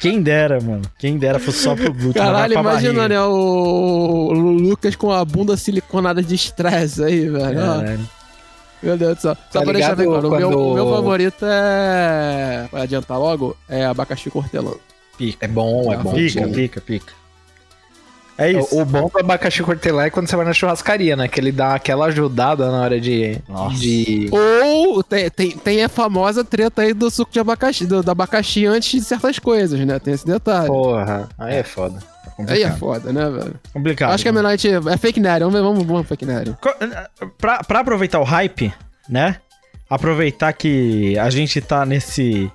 [0.00, 0.82] Quem dera, mano.
[0.98, 2.14] Quem dera fosse só pro glúteo.
[2.22, 3.20] Caralho, imagina, né?
[3.20, 4.28] O...
[4.28, 7.54] o Lucas com a bunda siliconada de estresse aí, velho.
[7.60, 8.08] Caralho.
[8.82, 9.36] Meu Deus do céu.
[9.50, 12.68] Só Tá pra deixar bem claro, o meu, quando- o meu favorito é.
[12.72, 13.56] Vai adiantar logo?
[13.68, 14.76] É abacaxi cortelão.
[15.16, 16.12] Pica, É bom, é bom.
[16.14, 16.52] pica, bom.
[16.52, 17.12] pica, pica.
[18.38, 18.74] É isso.
[18.74, 21.28] O, o bom do abacaxi cortelá é quando você vai na churrascaria, né?
[21.28, 23.38] Que ele dá aquela ajudada na hora de.
[23.48, 23.76] Nossa.
[23.76, 24.28] de...
[24.30, 28.66] Ou tem, tem, tem a famosa treta aí do suco de abacaxi, do, do abacaxi
[28.66, 29.98] antes de certas coisas, né?
[29.98, 30.68] Tem esse detalhe.
[30.68, 31.98] Porra, aí é foda.
[32.48, 33.54] Aí é foda, né, velho?
[33.72, 34.12] Complicado.
[34.12, 34.88] Acho que é melhor a gente.
[34.88, 36.56] É fake nerd, vamos ver, vamos, vamos fake nerd.
[37.38, 38.72] Pra, pra aproveitar o hype,
[39.08, 39.36] né?
[39.88, 42.50] Aproveitar que a gente tá nesse.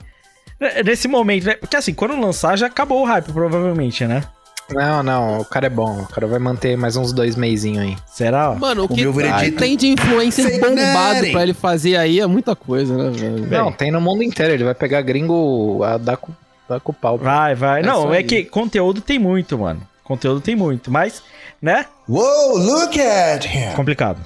[0.84, 1.54] Nesse momento, né?
[1.54, 4.24] Porque assim, quando lançar já acabou o hype, provavelmente, né?
[4.70, 6.02] Não, não, o cara é bom.
[6.02, 7.98] O cara vai manter mais uns dois meizinhos aí.
[8.06, 8.54] Será?
[8.54, 12.28] Mano, o O que meu veredito- tem de influencer bombado pra ele fazer aí é
[12.28, 13.48] muita coisa, né, velho?
[13.48, 14.54] Não, tem no mundo inteiro.
[14.54, 16.34] Ele vai pegar gringo a dar com,
[16.68, 17.18] dar com o pau.
[17.18, 17.80] Vai, vai.
[17.82, 18.24] É Não, é aí.
[18.24, 19.82] que conteúdo tem muito, mano.
[20.04, 21.22] Conteúdo tem muito, mas,
[21.62, 21.86] né?
[22.08, 23.74] Whoa, look at him.
[23.76, 24.20] Complicado.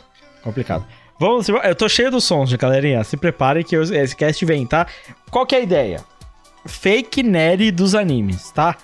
[0.44, 0.86] Complicado.
[1.20, 3.04] Vamos, eu tô cheio dos sons, galerinha.
[3.04, 4.88] Se preparem que esse cast vem, tá?
[5.30, 6.00] Qual que é a ideia?
[6.66, 8.76] Fake nerd dos animes, tá?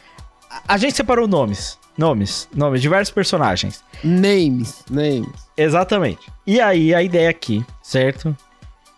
[0.68, 1.78] A- gente separou nomes.
[1.98, 2.48] Nomes.
[2.56, 2.82] Nomes.
[2.82, 3.84] Diversos personagens.
[4.04, 5.28] Names, names.
[5.58, 6.20] Exatamente.
[6.46, 8.36] E aí, a ideia aqui, certo?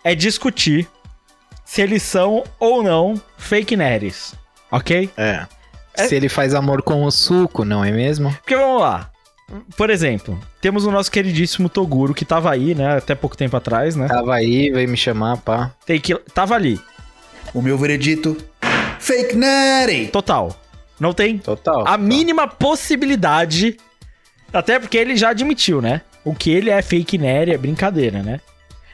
[0.03, 0.87] É discutir
[1.65, 4.33] se eles são ou não fake nerds.
[4.71, 5.09] Ok?
[5.17, 5.45] É.
[5.95, 8.31] É- Se ele faz amor com o suco, não é mesmo?
[8.33, 9.09] Porque vamos lá.
[9.75, 12.97] Por exemplo, temos o nosso queridíssimo Toguro, que tava aí, né?
[12.97, 14.07] Até pouco tempo atrás, né?
[14.07, 15.71] Tava aí, veio me chamar, pá.
[15.87, 16.13] Tem que.
[16.33, 16.79] Tava ali.
[17.53, 18.37] O meu veredito.
[18.99, 20.07] Fake Natty.
[20.11, 20.55] Total.
[20.99, 21.87] Não tem Total.
[21.87, 23.77] a mínima possibilidade.
[24.51, 26.01] Até porque ele já admitiu, né?
[26.25, 28.39] O que ele é fake nerd é brincadeira, né?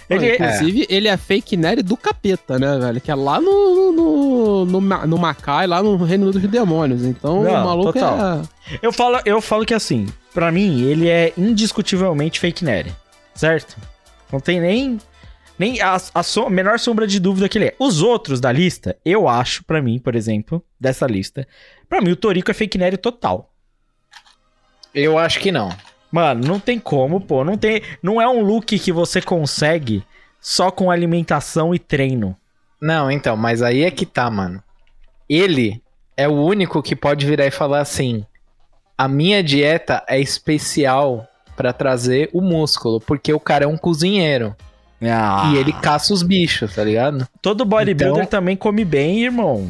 [0.08, 3.02] Ele, Não, inclusive, ele é fake nerd do capeta, né, velho?
[3.02, 7.04] Que é lá no, no, no, no Macai, lá no Reino dos Demônios.
[7.04, 8.42] Então, Não, o maluco total.
[8.72, 8.80] é.
[8.84, 12.96] eu, falo, eu falo que assim, pra mim, ele é indiscutivelmente fake nerd.
[13.34, 13.76] Certo?
[14.32, 15.00] Não tem nem.
[15.58, 17.76] Nem a, a menor sombra de dúvida que ele é.
[17.80, 21.48] Os outros da lista, eu acho, pra mim, por exemplo, dessa lista,
[21.88, 23.54] pra mim o Torico é fake nerd total.
[24.94, 25.70] Eu acho que não.
[26.12, 27.44] Mano, não tem como, pô.
[27.44, 27.82] Não tem.
[28.02, 30.04] Não é um look que você consegue
[30.40, 32.38] só com alimentação e treino.
[32.82, 34.64] Não, então, mas aí é que tá, mano.
[35.28, 35.82] Ele
[36.16, 38.26] é o único que pode virar e falar assim:
[38.98, 44.56] a minha dieta é especial pra trazer o músculo, porque o cara é um cozinheiro
[45.12, 47.28] Ah, e ele caça os bichos, tá ligado?
[47.42, 49.70] Todo bodybuilder Então- também come bem, irmão.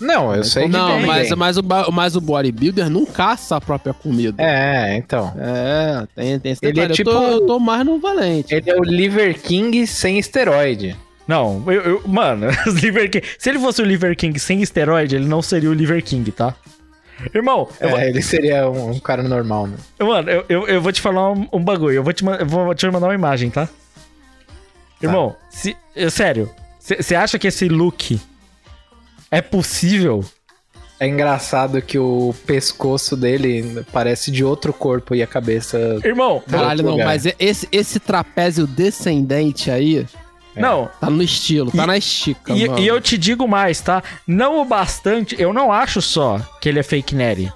[0.00, 1.06] Não, eu sei que Não, tem.
[1.06, 1.62] mas, mas, o,
[1.92, 4.40] mas o bodybuilder não caça a própria comida.
[4.40, 5.34] É, então.
[5.36, 8.54] É, tem, tem esse Ele é tipo- eu, tô, eu tô mais no valente.
[8.54, 10.96] Ele é o Liver King sem esteroide.
[11.26, 12.46] Não, eu, eu- mano,
[12.80, 13.26] Liver King.
[13.38, 16.54] Se ele fosse o Liver King sem esteroide, ele não seria o Liver King, tá?
[17.34, 19.76] Irmão, vou- É, ele seria um, um cara normal, né?
[19.98, 21.96] mano, eu, eu, eu vou te falar um, um bagulho.
[21.96, 23.68] Eu vou te, eu vou te mandar uma imagem, tá?
[25.02, 28.20] Irmão, se, eu- sério, você acha que esse look
[29.30, 30.24] é possível?
[31.00, 35.78] É engraçado que o pescoço dele parece de outro corpo e a cabeça.
[36.04, 37.06] Irmão, Caralho, não, lugar.
[37.06, 40.04] mas esse, esse trapézio descendente aí
[40.56, 42.80] não, tá no estilo, tá E- na estica, E, mano.
[42.80, 44.02] e eu te digo mais, tá?
[44.26, 47.52] Não o bastante, eu não acho só que ele é fake nerd,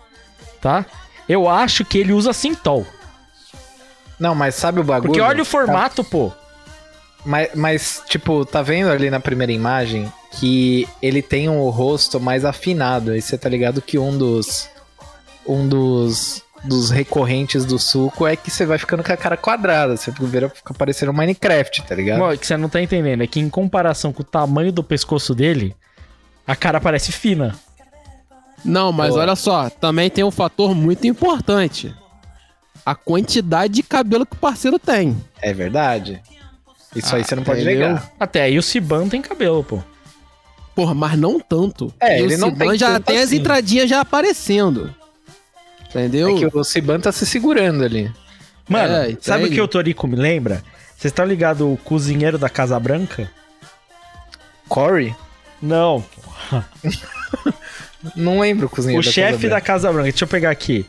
[0.60, 0.86] tá?
[1.28, 2.86] Eu acho que ele usa Sintol.
[4.20, 5.08] Não, mas sabe o bagulho?
[5.08, 6.30] Porque olha o formato, pô.
[7.24, 12.44] Mas, mas, tipo, tá vendo ali na primeira imagem que ele tem um rosto mais
[12.44, 13.14] afinado.
[13.14, 14.68] E você tá ligado que um dos.
[15.46, 19.96] Um dos dos recorrentes do suco é que você vai ficando com a cara quadrada.
[19.96, 22.20] Você vira, fica parecendo Minecraft, tá ligado?
[22.20, 24.82] Mano, o que você não tá entendendo é que em comparação com o tamanho do
[24.84, 25.74] pescoço dele,
[26.46, 27.54] a cara parece fina.
[28.64, 29.20] Não, mas Pô.
[29.20, 31.94] olha só, também tem um fator muito importante.
[32.86, 35.16] A quantidade de cabelo que o parceiro tem.
[35.40, 36.22] É verdade.
[36.94, 38.10] Isso aí você não pode negar.
[38.20, 39.80] Até aí o Siban tem cabelo, pô.
[40.74, 41.92] Porra, mas não tanto.
[42.00, 43.36] É, E ele o não tem já tanto tem as assim.
[43.36, 44.94] entradinhas já aparecendo.
[45.90, 46.36] Entendeu?
[46.36, 48.10] É que o Siban tá se segurando ali.
[48.68, 49.54] Mano, É, sabe o entende?
[49.56, 50.62] que o Torico me lembra?
[50.96, 53.30] Vocês estão ligados o cozinheiro da Casa Branca?
[54.68, 55.14] Corey?
[55.60, 56.04] Não.
[58.16, 59.60] Não lembro o cozinheiro o da chefe Casa da.
[59.60, 60.10] Casa Branca.
[60.10, 60.86] Deixa eu pegar aqui.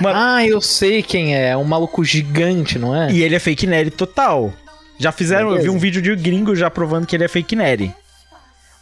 [0.00, 1.50] Mano, Ah, eu sei quem é.
[1.50, 3.10] É um maluco gigante, não é?
[3.10, 4.52] e ele é fake nerd total.
[4.98, 5.76] Já fizeram, eu vi Beleza.
[5.76, 7.94] um vídeo de gringo já provando que ele é fake nerd.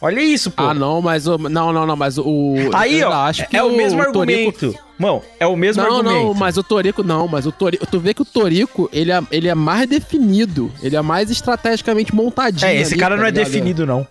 [0.01, 0.63] Olha isso, pô.
[0.63, 1.37] Ah, não, mas o.
[1.37, 2.53] Não, não, não, mas o.
[2.73, 4.75] Aí, ó, acho que é o mesmo Torico- argumento.
[4.99, 6.25] Mano, é o mesmo Não, argumento.
[6.27, 7.85] não, mas o Torico não, mas o Torico.
[7.87, 10.71] Tu vê que o Torico, ele é, ele é mais definido.
[10.83, 12.67] Ele é mais estrategicamente montadinho.
[12.69, 13.45] É, esse ali, cara tá não é ligado?
[13.45, 14.05] definido, não.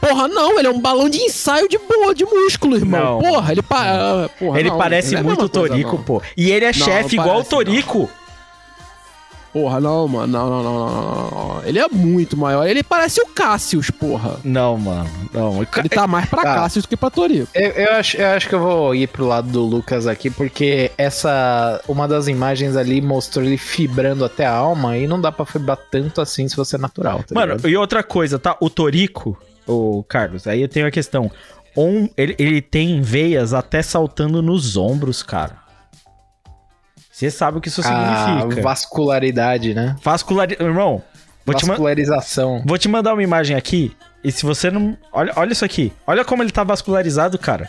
[0.00, 3.20] Porra, não, ele é um balão de ensaio de boa, de músculo, irmão.
[3.20, 3.30] Não.
[3.30, 3.82] Porra, ele pa...
[3.82, 6.02] ah, porra, ele não, parece não é a muito mesma coisa, Torico, não.
[6.04, 6.22] pô.
[6.36, 8.10] E ele é chefe não igual o Torico.
[9.52, 10.26] Porra, não, mano.
[10.32, 11.62] Não, não, não, não, não, não.
[11.64, 12.66] Ele é muito maior.
[12.66, 14.38] Ele parece o Cassius, porra.
[14.44, 15.10] Não, mano.
[15.32, 15.66] Não.
[15.76, 16.54] Ele tá mais pra Tá.
[16.54, 17.48] Cassius do que pra Torico.
[17.52, 20.92] Eu, eu acho, eu acho que eu vou ir pro lado do Lucas aqui, porque
[20.96, 21.80] essa.
[21.88, 25.78] Uma das imagens ali mostrou ele fibrando até a alma e não dá pra fibrar
[25.90, 27.18] tanto assim se você é natural.
[27.24, 27.68] Tá Mano, ligado?
[27.68, 28.56] e outra coisa, tá?
[28.60, 29.36] O Torico,
[29.66, 31.30] o Carlos, aí eu tenho a questão.
[31.76, 35.56] Um, ele, ele tem veias até saltando nos ombros, cara.
[37.20, 38.62] Você sabe o que isso a significa.
[38.62, 39.96] vascularidade, né?
[40.02, 40.50] Vascular...
[40.52, 41.02] Irmão,
[41.44, 42.62] vou te, ma- Vascularização.
[42.66, 43.94] vou te mandar uma imagem aqui.
[44.24, 44.96] E se você não.
[45.12, 45.92] Olha, olha isso aqui.
[46.06, 47.68] Olha como ele tá vascularizado, cara.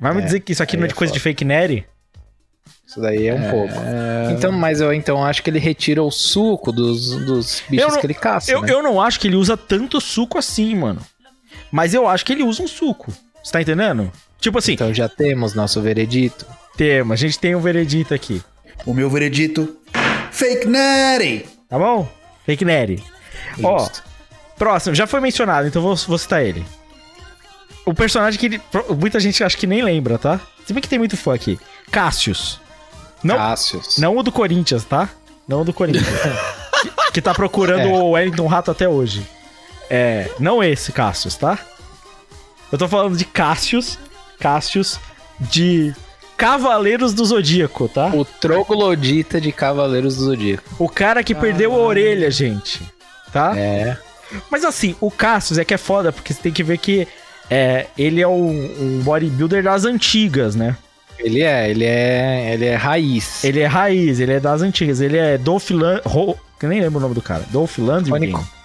[0.00, 1.24] Vai me É, dizer que isso aqui não é de é coisa de foda.
[1.24, 1.86] fake nerd?
[2.86, 3.74] Isso daí é um pouco.
[4.30, 8.06] Então, mas eu então acho que ele retira o suco dos, dos bichos não- que
[8.06, 8.50] ele caça.
[8.50, 8.72] Eu, né?
[8.72, 11.00] eu não acho que ele usa tanto suco assim, mano.
[11.70, 13.12] Mas eu acho que ele usa um suco.
[13.42, 14.10] Você tá entendendo?
[14.40, 16.46] Tipo assim, Então já temos nosso veredito.
[16.78, 18.40] Tema, a gente tem um veredito aqui.
[18.86, 19.76] O meu veredito:
[20.30, 21.44] Fake Nerd!
[21.68, 22.08] Tá bom?
[22.46, 23.02] Fake nerd.
[23.62, 23.86] Ó,
[24.56, 26.64] próximo, já foi mencionado, então vou, vou citar ele.
[27.84, 28.60] O personagem que
[28.96, 30.40] muita gente acha que nem lembra, tá?
[30.64, 31.58] Se bem que tem muito fã aqui.
[31.90, 32.60] Cassius.
[33.22, 33.98] Não, Cássius.
[33.98, 35.10] não o do Corinthians, tá?
[35.46, 36.06] Não o do Corinthians.
[36.80, 37.86] que, que tá procurando É.
[37.86, 39.26] o Wellington Rato até hoje.
[39.90, 41.58] É, não esse Cassius, tá?
[42.70, 43.98] Eu tô falando de Cassius,
[44.38, 45.00] Cassius
[45.40, 45.94] de
[46.38, 48.12] Cavaleiros do Zodíaco, tá?
[48.14, 50.62] O troglodita de Cavaleiros do Zodíaco.
[50.78, 52.80] O cara que perdeu a orelha, gente.
[53.32, 53.58] Tá?
[53.58, 53.98] É.
[54.48, 57.08] Mas assim, o Cassius é que é foda, porque você tem que ver que
[57.50, 60.76] é, ele é um, um bodybuilder das antigas, né?
[61.18, 63.42] Ele é, ele é, ele é raiz.
[63.42, 65.00] Ele é raiz, ele é das antigas.
[65.00, 66.36] Ele é Dolph Lundgren.
[66.62, 67.44] Eu nem lembro o nome do cara.
[67.50, 68.12] Dolph Lundgren.
[68.12, 68.57] Ronico.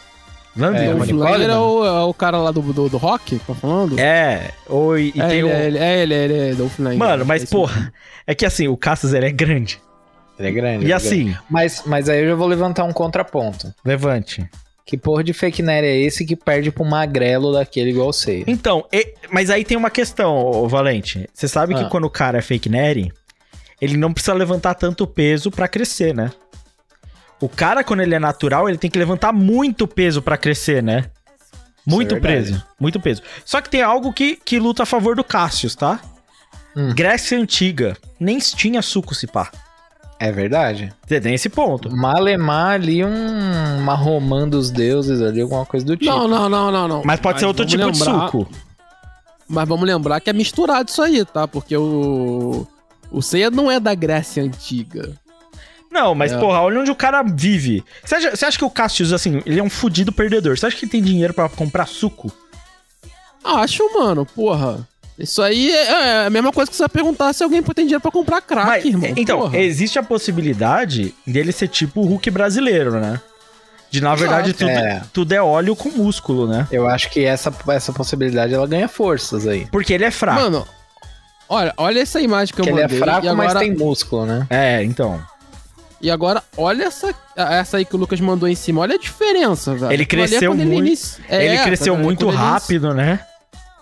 [0.56, 0.86] Lundgren.
[0.89, 3.54] É, O Rony Flanger é o, é o cara lá do, do, do rock, tá
[3.56, 3.99] falando?
[3.99, 5.49] É, ou, e é, tem ele, o...
[5.49, 6.97] é, ele, é, ele, é, ele é Dolph Lundgren.
[6.97, 7.93] Mano, mas É porra,
[8.28, 9.82] é que assim, o Cassius ele é grande.
[10.38, 10.86] Ele é grande.
[10.86, 11.39] E é assim, grande.
[11.49, 13.74] Mas, mas aí eu já vou levantar um contraponto.
[13.86, 14.47] levante.
[14.86, 18.43] Que porra de fake nerd é esse que perde pro magrelo daquele igual você?
[18.45, 21.28] Então, e- mas aí tem uma questão, ô, Valente.
[21.34, 21.86] Você sabe que Ah.
[21.89, 23.12] quando o cara é fake nerd,
[23.80, 26.32] ele não precisa levantar tanto peso pra crescer, né?
[27.44, 31.06] O cara, quando ele é natural, ele tem que levantar muito peso pra crescer, né?
[31.86, 33.22] Muito é peso, muito peso.
[33.44, 36.00] Só que tem algo que, que luta a favor do Cassius, tá?
[36.74, 36.94] Hum.
[36.96, 39.52] Grécia Antiga nem tinha suco se pá.
[40.18, 40.94] É verdade.
[41.06, 41.94] Você tem esse ponto.
[41.94, 46.10] Malemar ali um uma romã dos deuses ali, alguma coisa do tipo.
[46.10, 47.02] Não, não, não, não, não.
[47.04, 48.48] Mas pode ser outro tipo vamos de lembrar- suco.
[49.50, 51.46] Mas vamos lembrar que é misturado isso aí, tá?
[51.46, 52.66] Porque o.
[53.12, 55.12] O Seiya não é da Grécia Antiga.
[55.94, 56.38] Não, mas É.
[56.39, 57.84] porra, olha onde o cara vive.
[58.04, 60.58] Você acha, você acha que o Cassius, assim, ele é um fudido perdedor?
[60.58, 62.32] Você acha que ele tem dinheiro pra comprar suco?
[63.44, 64.88] Acho, mano, porra.
[65.20, 65.91] Isso aí é,
[66.24, 68.66] é a mesma coisa que você vai perguntar se alguém tem dinheiro pra comprar crack,
[68.68, 69.14] Mas, irmão.
[69.16, 69.60] então, porra.
[69.60, 73.22] existe a possibilidade dele ser tipo o Hulk brasileiro, né?
[73.91, 75.04] De, na verdade, tudo É.
[75.14, 76.68] tudo é óleo com músculo, né?
[76.72, 79.68] Eu acho que essa, essa possibilidade ela ganha forças aí.
[79.68, 80.41] Porque ele é fraco.
[80.41, 80.68] Mano,
[81.48, 82.98] olha, olha essa imagem que eu Porque ele é mandei.
[83.00, 84.48] fraco, agora, mas tem músculo, né?
[84.50, 85.22] É, então.
[86.04, 88.82] E agora, olha essa, essa aí que o Lucas mandou em cima.
[88.82, 89.93] Olha a diferença, velho.
[89.93, 93.22] Ele é cresceu muito- inici- É, ele cresceu muito ele rápido, né?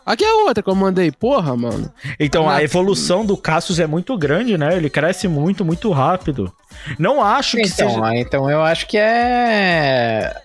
[0.05, 1.11] Aqui é outra que eu mandei.
[1.11, 1.91] Porra, mano.
[2.19, 4.78] Então, a evolução do Cassius é muito grande, né?
[4.78, 6.53] Ele cresce muito, muito rápido.
[6.99, 8.05] Não acho que Então, seja...
[8.05, 10.36] ah, então eu acho que é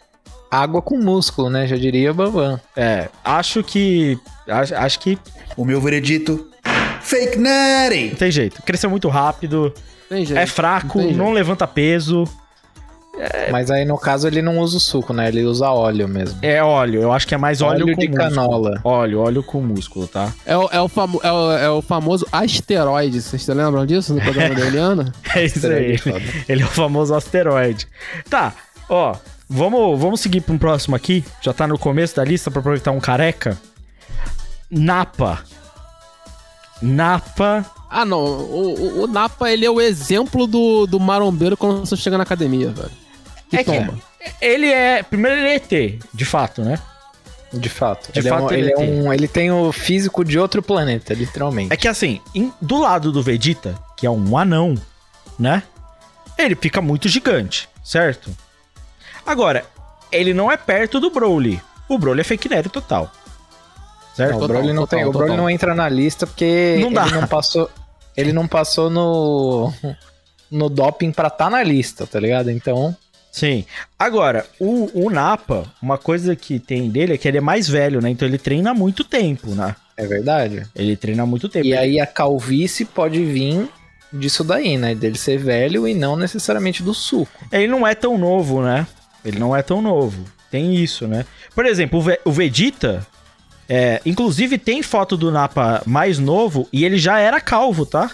[0.51, 1.66] água com músculo, né?
[1.66, 2.59] Já diria o Bambam.
[2.74, 4.18] É, acho que...
[4.49, 5.18] Acho, acho que
[5.57, 6.49] O meu veredito:
[7.03, 8.11] Fake Nerd!
[8.11, 8.62] Não tem jeito.
[8.62, 9.74] Cresceu muito rápido.
[10.11, 12.25] É fraco, Não não levanta peso.
[13.51, 15.29] Mas aí no caso ele não usa o suco, né?
[15.29, 16.39] Ele usa óleo mesmo.
[16.43, 18.29] É óleo, eu acho que é mais óleo, Óleo com de músculo.
[18.29, 18.81] canola.
[18.85, 20.31] Óleo, óleo com músculo, tá?
[20.45, 23.23] É o, é, o famo- é, o, é o famoso asteroide.
[23.23, 25.15] Vocês lembram disso no programa da Eliana?
[25.35, 25.99] É isso aí.
[26.47, 27.89] Ele é o famoso asteroide.
[28.29, 28.53] Tá,
[28.87, 29.17] ó,
[29.49, 31.25] vamos, vamos seguir para um próximo aqui.
[31.41, 33.57] Já tá no começo da lista pra aproveitar um careca.
[34.71, 35.41] Napa.
[36.83, 37.65] Napa.
[37.89, 38.18] Ah, não.
[38.24, 42.24] O, o- o Napa, ele é o exemplo do, do marombeiro quando você chega na
[42.24, 42.91] academia, velho.
[43.49, 43.95] Que É que toma.
[44.41, 45.03] Ele é.
[45.03, 46.78] Primeiro ele é ET, de fato, né?
[47.53, 48.11] De fato.
[48.12, 49.01] De ele, fato, é um, ele ele, é tem.
[49.03, 51.72] um- ele tem o físico de outro planeta, literalmente.
[51.72, 54.74] É que assim, em- do lado do Vegeta, que é um anão,
[55.39, 55.62] né?
[56.37, 58.30] Ele fica muito gigante, certo?
[59.24, 59.64] Agora,
[60.11, 61.62] ele não é perto do Broly.
[61.89, 63.11] O Broly é fake nerd total.
[64.17, 64.31] Certo?
[64.31, 65.37] Não, o total, Broly não total, tem, o Broly total.
[65.37, 67.71] não entra na lista porque Não ele não passou,
[68.17, 69.73] ele não passou no
[70.51, 72.51] no doping pra tá na lista, tá ligado?
[72.51, 72.97] Então,
[73.31, 73.67] Sim.
[73.99, 78.01] Agora, o, o Napa, uma coisa que tem dele é que ele é mais velho,
[78.01, 78.09] né?
[78.09, 79.77] Então ele treina há muito tempo, né?
[79.95, 80.62] é verdade.
[80.75, 81.67] Ele treina há muito tempo.
[81.67, 83.69] E aí a calvície pode vir
[84.11, 84.95] disso daí, né?
[84.95, 87.45] Dele ser velho e não necessariamente do suco.
[87.53, 88.87] Ele não é tão novo, né?
[89.23, 90.25] Ele não é tão novo.
[90.51, 91.27] Tem isso, né?
[91.55, 93.07] Por exemplo, o, Ve- o Vegeta.
[93.69, 98.11] É, inclusive tem foto do Napa mais novo e ele já era calvo, tá?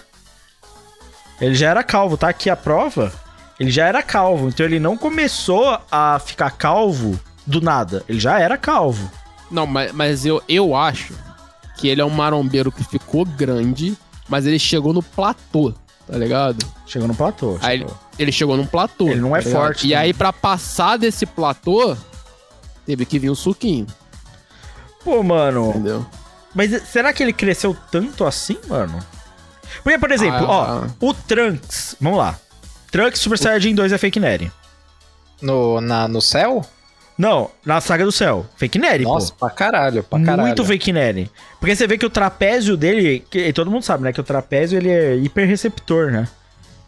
[1.39, 2.29] Ele já era calvo, tá?
[2.29, 3.11] Aqui a prova.
[3.59, 4.47] Ele já era calvo.
[4.49, 8.03] Então ele não começou a ficar calvo do nada.
[8.07, 9.09] Ele já era calvo.
[9.51, 11.13] Não, mas, mas eu, eu acho
[11.77, 13.95] que ele é um marombeiro que ficou grande,
[14.27, 15.73] mas ele chegou no platô,
[16.09, 16.65] tá ligado?
[16.87, 17.57] Chegou no platô.
[17.61, 17.99] Aí ele, chegou.
[18.19, 19.09] ele chegou num platô.
[19.09, 19.95] Ele não é tá forte E também.
[19.97, 21.95] aí, pra passar desse platô,
[22.85, 23.85] teve que vir um suquinho,
[25.03, 25.69] Pô, mano.
[25.71, 26.05] entendeu?
[26.55, 28.99] Mas será que ele cresceu tanto assim, mano?
[29.83, 31.95] Porque, por exemplo, Ah, ó, o Trunks.
[31.99, 32.37] Vamos lá.
[32.91, 34.51] Trunks Super Saiyajin 2 é fake nerd.
[35.41, 36.63] No, na, no céu?
[37.17, 38.45] Não, na saga do céu.
[38.55, 39.39] Fake nerd, Nossa, pô.
[39.39, 40.41] pra caralho, pra caralho.
[40.47, 41.29] Muito fake nerd.
[41.59, 43.25] Porque você vê que o trapézio dele.
[43.29, 44.13] Que, todo mundo sabe, né?
[44.13, 46.27] Que o trapézio ele é hiperreceptor, né?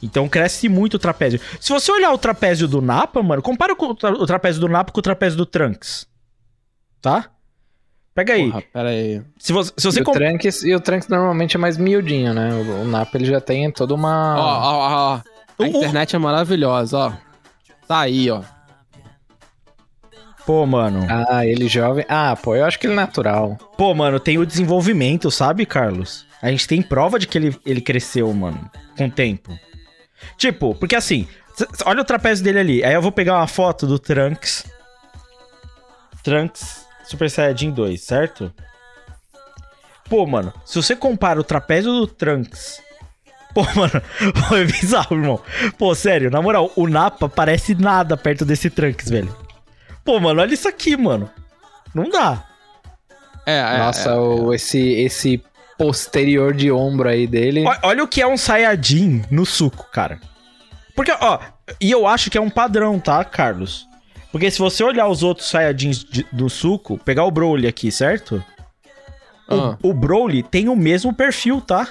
[0.01, 1.39] Então cresce muito o trapézio.
[1.59, 4.67] Se você olhar o trapézio do Napa, mano, compara com o, tra- o trapézio do
[4.69, 6.07] Napa com o trapézio do Trunks.
[7.01, 7.25] Tá?
[8.15, 8.49] Pega aí.
[8.49, 9.21] Porra, pera aí.
[9.37, 12.33] Se você, se você E o, com- Trunks, e o Trunks normalmente é mais miudinho,
[12.33, 12.49] né?
[12.53, 14.35] O, o Napa ele já tem toda uma.
[14.37, 15.15] Ó, ó, ó, ó.
[15.15, 17.13] A O- internet é maravilhosa, ó.
[17.87, 18.41] Tá aí, ó.
[20.45, 21.05] Pô, mano.
[21.09, 22.05] Ah, ele jovem.
[22.07, 23.57] Ah, pô, eu acho que ele é natural.
[23.77, 26.25] Pô, mano, tem o desenvolvimento, sabe, Carlos?
[26.41, 29.51] A gente tem prova de que ele, ele cresceu, mano, com o tempo.
[30.37, 31.27] Tipo, porque assim,
[31.85, 32.83] olha o trapézio dele ali.
[32.83, 34.65] Aí eu vou pegar uma foto do Trunks.
[36.23, 38.53] Trunks Super Saiyajin 2, certo?
[40.09, 42.81] Pô, mano, se você compara o trapézio do Trunks.
[43.53, 44.01] Pô, mano,
[44.47, 45.41] pô, é bizarro, irmão.
[45.77, 49.35] Pô, sério, na moral, o Napa parece nada perto desse Trunks, velho.
[50.03, 51.29] Pô, mano, olha isso aqui, mano.
[51.93, 52.43] Não dá.
[53.45, 53.77] É, é.
[53.77, 55.43] Nossa, é, o, esse, esse
[55.77, 57.65] posterior de ombro aí dele.
[57.65, 60.19] Olha, olha o que é um Saiyajin no suco, cara.
[60.95, 61.39] Porque, ó,
[61.79, 63.87] e eu acho que é um padrão, tá, Carlos?
[64.35, 68.43] Porque se você olhar os outros Saiyajins de- do suco, pegar o Broly aqui, certo?
[69.47, 69.77] Ah.
[69.81, 71.87] O, o Broly tem o mesmo perfil, tá?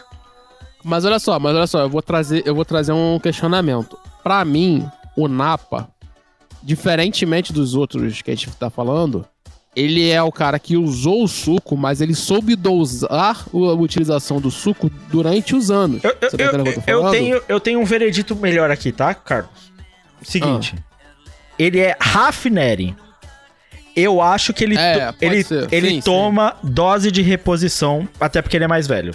[0.84, 3.98] Mas olha só, mas olha só, eu vou trazer, eu vou trazer um questionamento.
[4.22, 4.86] Pra mim,
[5.16, 5.88] o Napa,
[6.62, 9.24] diferentemente dos outros que a gente tá falando,
[9.74, 14.50] ele é o cara que usou o suco, mas ele soube dosar a utilização do
[14.50, 16.04] suco durante os anos.
[16.04, 19.72] Eu, eu, tá eu- eu tenho, eu tenho um veredito melhor aqui, tá, Carlos?
[20.20, 20.74] Seguinte.
[21.58, 22.94] Ele é Raffineri.
[23.96, 25.68] Eu acho que ele, É, to- ele, ser.
[25.72, 29.14] ele Sim, toma dose de reposição, até porque ele é mais velho.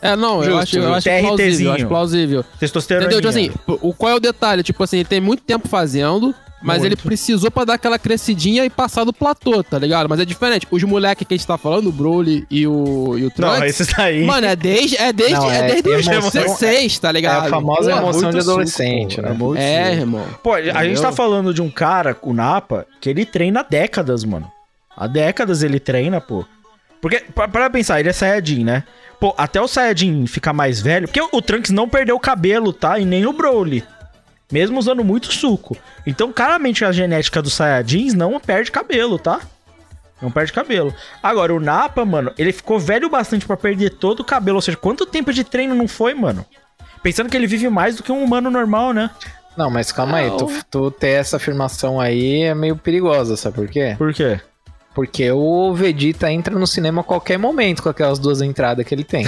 [0.00, 2.44] É, não, eu Justo, acho, eu acho plausível, eu acho plausível.
[2.58, 3.06] Testosterona.
[3.06, 3.20] Entendeu?
[3.20, 4.62] Tipo assim, o, qual é o detalhe?
[4.62, 6.92] Tipo assim, ele tem muito tempo fazendo, mas Muito.
[6.92, 10.08] ele precisou pra dar aquela crescidinha e passar do platô, tá ligado?
[10.08, 10.66] Mas é diferente.
[10.70, 13.62] Os moleques que a gente tá falando, o Broly e o, e o Não, Trunks,
[13.80, 14.24] esses daí.
[14.24, 17.46] Mano, é desde, é desde, Não, é é desde os emoção- 16, tá é ligado?
[17.46, 19.36] a famosa Pô, emoção muito de adolescente, suco, né?
[19.38, 20.26] pô, É, irmão.
[20.42, 21.02] Pô, a gente Entendeu?
[21.02, 24.50] tá falando de um cara, o Napa, que ele treina há décadas, mano.
[24.96, 26.44] Há décadas ele treina, pô.
[27.00, 28.84] Porque, pa- para pensar, ele é Saiyajin, né?
[29.18, 31.06] Pô, até o Saiyajin ficar mais velho.
[31.08, 32.98] Porque o, o Trunks não perdeu o cabelo, tá?
[32.98, 33.82] E nem o Broly.
[34.50, 35.76] Mesmo usando muito suco.
[36.06, 39.40] Então, claramente, a genética dos Saiyajins não perde cabelo, tá?
[40.20, 40.92] Não perde cabelo.
[41.22, 44.56] Agora, o Napa, mano, ele ficou velho bastante pra perder todo o cabelo.
[44.56, 46.44] Ou seja, quanto tempo de treino não foi, mano?
[47.02, 49.08] Pensando que ele vive mais do que um humano normal, né?
[49.56, 53.68] Não, mas calma aí, tu, tu ter essa afirmação aí é meio perigosa, sabe por
[53.68, 53.94] quê?
[53.96, 54.40] Por quê?
[54.94, 59.04] Porque o Vegeta entra no cinema a qualquer momento com aquelas duas entradas que ele
[59.04, 59.24] tem.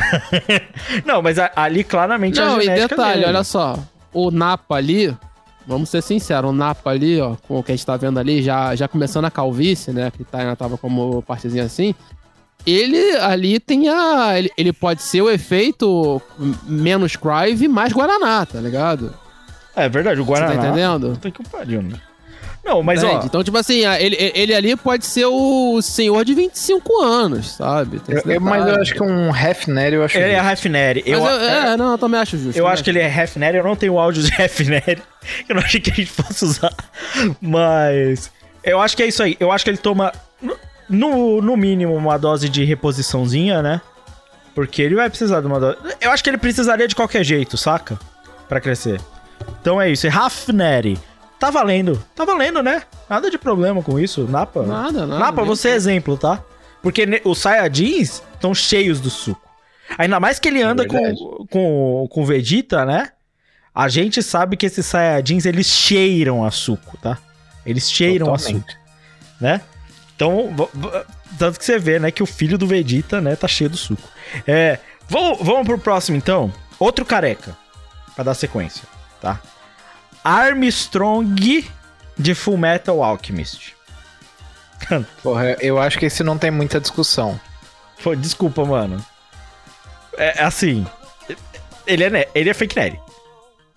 [1.06, 3.26] Não, mas a- ali claramente é a Não, e genética detalhe, dele.
[3.26, 3.78] olha só.
[4.12, 5.16] O Napa ali,
[5.66, 8.42] vamos ser sinceros, o Napa ali, ó, com o que a gente tá vendo ali,
[8.42, 10.10] já, já começando a calvície, né?
[10.10, 11.94] Que tá, tava como partezinha assim.
[12.64, 14.38] Ele ali tem a.
[14.38, 16.22] Ele, ele pode ser o efeito
[16.64, 19.12] menos Crive mais Guaraná, tá ligado?
[19.74, 20.54] É verdade, o Você Guaraná.
[20.54, 21.10] tá entendendo?
[21.12, 21.98] Puta que pariu, né?
[22.64, 23.22] Não, mas Entende?
[23.22, 28.00] ó, Então, tipo assim, ele, ele ali pode ser o senhor de 25 anos, sabe?
[28.06, 30.16] Eu- eu- mas eu acho que um Hefner eu acho.
[30.16, 30.44] ele é justo.
[30.44, 31.02] Raffineri.
[31.04, 32.56] Eu, Mas eu- é, não, eu também acho justo.
[32.56, 35.02] eu acho que ele é Raffineri, eu não tenho áudio de Raffineri.
[35.48, 36.72] Eu não achei que a gente fosse usar.
[37.40, 38.30] Mas
[38.64, 39.36] eu acho que é isso aí.
[39.38, 40.12] Eu acho que ele toma,
[40.88, 43.80] no, no mínimo, uma dose de reposiçãozinha, né?
[44.54, 45.76] Porque ele vai precisar de uma dose.
[46.00, 47.98] Eu acho que ele precisaria de qualquer jeito, saca?
[48.48, 49.00] Pra crescer.
[49.60, 50.08] Então é isso.
[50.08, 50.98] Raffineri.
[51.42, 52.00] Tá valendo.
[52.14, 52.84] Tá valendo, né?
[53.10, 54.28] Nada de problema com isso.
[54.28, 54.62] Napa.
[54.62, 55.18] Nada, nada.
[55.18, 56.40] Napa, você é exemplo, tá?
[56.80, 59.42] Porque os Saiyajins estão cheios do suco.
[59.98, 61.18] Ainda mais que ele anda verdade.
[61.18, 63.10] com, com, com o Vegeta, né?
[63.74, 67.18] A gente sabe que esses Saiyajins, eles cheiram a suco, tá?
[67.66, 68.72] Eles cheiram a suco,
[69.40, 69.62] né?
[70.14, 70.54] Então,
[71.36, 74.08] tanto que você vê, né, que o filho do Vegeta, né, tá cheio do suco.
[74.46, 74.78] É,
[75.08, 76.52] vamos, vamos pro próximo, então.
[76.78, 77.56] Outro careca,
[78.14, 78.84] pra dar sequência,
[79.20, 79.40] tá?
[80.24, 81.64] Armstrong
[82.18, 83.74] de Full Metal Alchemist.
[85.22, 87.40] Porra, eu acho que esse não tem muita discussão.
[88.02, 89.04] Pô, desculpa, mano.
[90.16, 90.86] É assim.
[91.86, 93.00] Ele é, ele é fake nerd.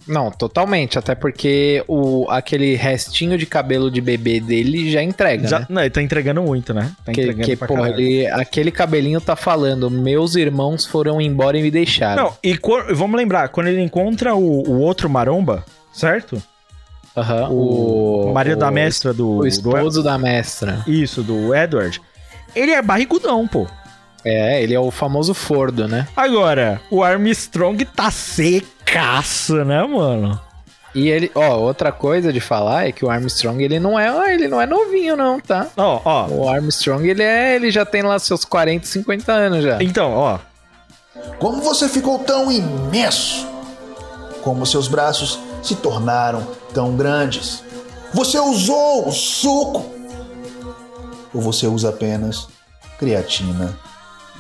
[0.07, 0.99] Não, totalmente.
[0.99, 5.65] Até porque o, aquele restinho de cabelo de bebê dele já entrega, Já, né?
[5.69, 6.91] Não, ele tá entregando muito, né?
[7.03, 11.63] Tá Que, entregando que porra, ele, aquele cabelinho tá falando: meus irmãos foram embora e
[11.63, 12.25] me deixaram.
[12.25, 12.57] Não, e
[12.93, 15.65] vamos lembrar, quando ele encontra o, o outro maromba,
[15.95, 16.41] certo?
[17.17, 19.47] Aham, O, marido da mestra do, O do.
[19.47, 20.83] esposo da mestra.
[20.85, 22.01] Isso, do Edward.
[22.53, 23.65] Ele é barrigudão, pô.
[24.23, 26.07] É, ele é o famoso Fordo, né?
[26.15, 30.39] Agora, o Armstrong tá secaço, né, mano?
[30.93, 34.47] E ele, ó, outra coisa de falar é que o Armstrong, ele não é, ele
[34.47, 35.67] não é novinho não, tá?
[35.77, 36.27] Ó, ó.
[36.27, 39.81] O Armstrong, ele é, ele já tem lá seus 40, 50 anos já.
[39.83, 40.39] Então, ó.
[41.37, 43.45] Como você ficou tão imenso?
[44.41, 45.37] Como seus braços
[45.67, 47.63] se tornaram tão grandes?
[48.13, 49.85] Você usou o suco?
[51.33, 52.47] Ou você usa apenas
[52.97, 53.77] creatina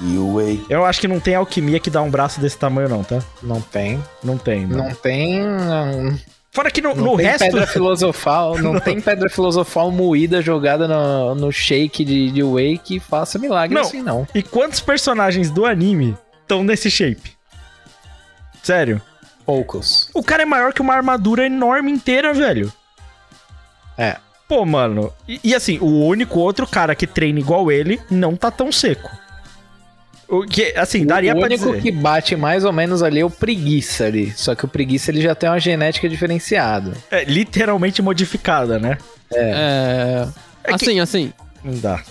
[0.01, 0.63] e whey?
[0.69, 3.19] Eu acho que não tem alquimia que dá um braço desse tamanho, não, tá?
[3.43, 4.83] Não tem, Não tem, mano.
[4.83, 6.17] não tem, não,
[6.51, 7.43] Fora que no, não no tem resto.
[7.43, 12.97] pedra filosofal, não tem pedra filosofal moída jogada no, no shake de, de whey que
[12.97, 13.81] faça milagre Não.
[13.81, 14.25] assim não.
[14.33, 17.33] E quantos personagens do anime estão nesse shape?
[18.63, 19.01] Sério.
[19.45, 20.09] Poucos.
[20.13, 22.71] O cara é maior que uma armadura enorme inteira, velho.
[23.97, 24.17] É.
[24.47, 25.11] Pô, mano.
[25.27, 29.09] E, e assim, o único outro cara que treina igual ele não tá tão seco.
[30.27, 31.81] O que, assim, daria o pra único dizer.
[31.81, 34.31] que bate mais ou menos ali é o preguiça ali.
[34.35, 36.93] Só que o preguiça ele já tem uma genética diferenciada.
[37.11, 38.97] É literalmente modificada, né?
[39.31, 40.27] É.
[40.63, 41.33] Assim, assim.
[41.63, 42.01] Não dá.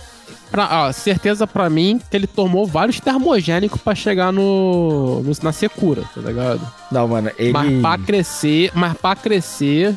[0.55, 5.53] Pra, ó, certeza pra mim que ele tomou vários termogênicos pra chegar no, no- na
[5.53, 6.61] secura, tá ligado?
[6.93, 9.95] Não, mano, ele Mas pra crescer, mas pra crescer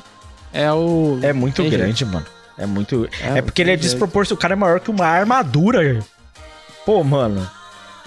[0.51, 1.19] é o.
[1.21, 2.25] é muito tem grande, mano.
[2.57, 3.07] É muito.
[3.21, 3.83] É, É, porque ele é jeito.
[3.83, 4.37] desproporcional.
[4.37, 5.99] O cara é maior que uma armadura.
[6.85, 7.47] Pô, mano.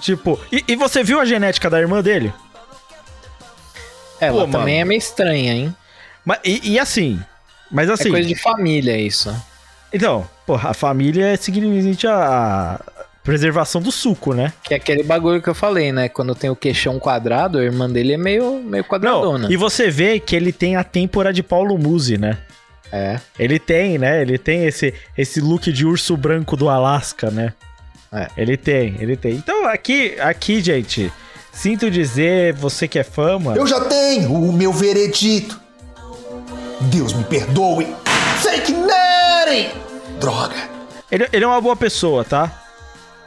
[0.01, 2.33] Tipo, e, e você viu a genética da irmã dele?
[4.19, 4.81] Ela Pô, também mano.
[4.81, 5.75] é meio estranha, hein?
[6.25, 7.19] Mas, e, e assim.
[7.71, 8.09] Mas assim.
[8.09, 9.33] É coisa de família isso.
[9.93, 12.79] Então, porra, a família é significante a,
[13.23, 14.51] preservação do suco, né?
[14.63, 16.09] Que é aquele bagulho que eu falei, né?
[16.09, 19.45] Quando tem o queixão quadrado, a irmã dele é meio, meio quadradona.
[19.45, 22.37] Não, e você vê que ele tem a têmpora de Paulo Musi, né?
[22.91, 23.19] É.
[23.39, 24.21] Ele tem, né?
[24.21, 27.53] Ele tem esse, esse look de urso branco do Alasca, né?
[28.11, 28.27] É.
[28.35, 29.33] Ele tem, ele tem.
[29.33, 31.11] Então, aqui, aqui, gente,
[31.53, 33.57] sinto dizer, você que é fã, mano.
[33.57, 35.59] Eu já tenho o meu veredito.
[36.81, 37.87] Deus me perdoe.
[38.41, 38.73] Fake
[40.19, 40.55] Droga.
[41.11, 42.51] Ele, ele é uma boa pessoa, tá?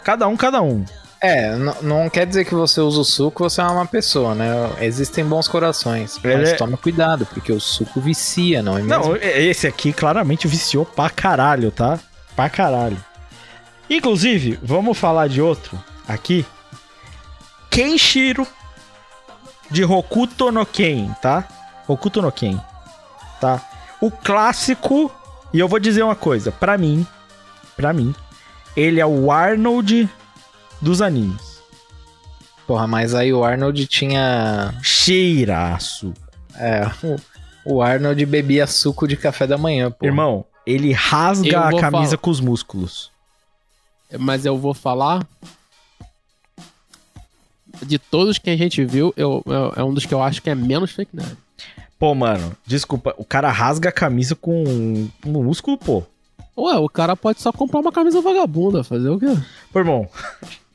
[0.02, 0.84] Cada um, cada um.
[1.20, 4.46] É, não quer dizer que você usa o suco, você é uma pessoa, né?
[4.80, 6.18] Existem bons corações.
[6.22, 8.88] Mas é- toma cuidado, porque o suco vicia, não é mesmo?
[8.88, 11.98] Não, esse aqui claramente viciou pra caralho, tá?
[12.36, 13.02] Pra caralho.
[13.88, 16.44] Inclusive, vamos falar de outro aqui.
[17.70, 18.46] Kenshiro
[19.70, 21.44] de Hokuto no Ken, tá?
[21.88, 22.60] Hokuto no Ken,
[23.40, 23.60] tá?
[24.00, 25.10] O clássico,
[25.54, 27.06] e eu vou dizer uma coisa, pra mim,
[27.76, 28.14] pra mim,
[28.76, 30.06] ele é o Arnold
[30.82, 31.54] dos animes.
[32.66, 34.74] Porra, mas aí o Arnold tinha.
[34.82, 36.12] Cheiraço.
[36.56, 36.82] É,
[37.64, 40.04] o, o Arnold bebia suco de café da manhã, pô.
[40.06, 42.16] Irmão, ele rasga a camisa falar.
[42.18, 43.10] com os músculos.
[44.18, 45.26] mas eu vou falar.
[47.82, 50.48] De todos que a gente viu, eu, eu- é um dos que eu acho que
[50.48, 51.36] é menos fake nerd.
[52.04, 56.02] Pô, mano, desculpa, o cara rasga a camisa com um músculo, pô.
[56.54, 59.34] Ué, o cara pode só comprar uma camisa vagabunda, fazer o quê?
[59.72, 60.06] Pô, irmão.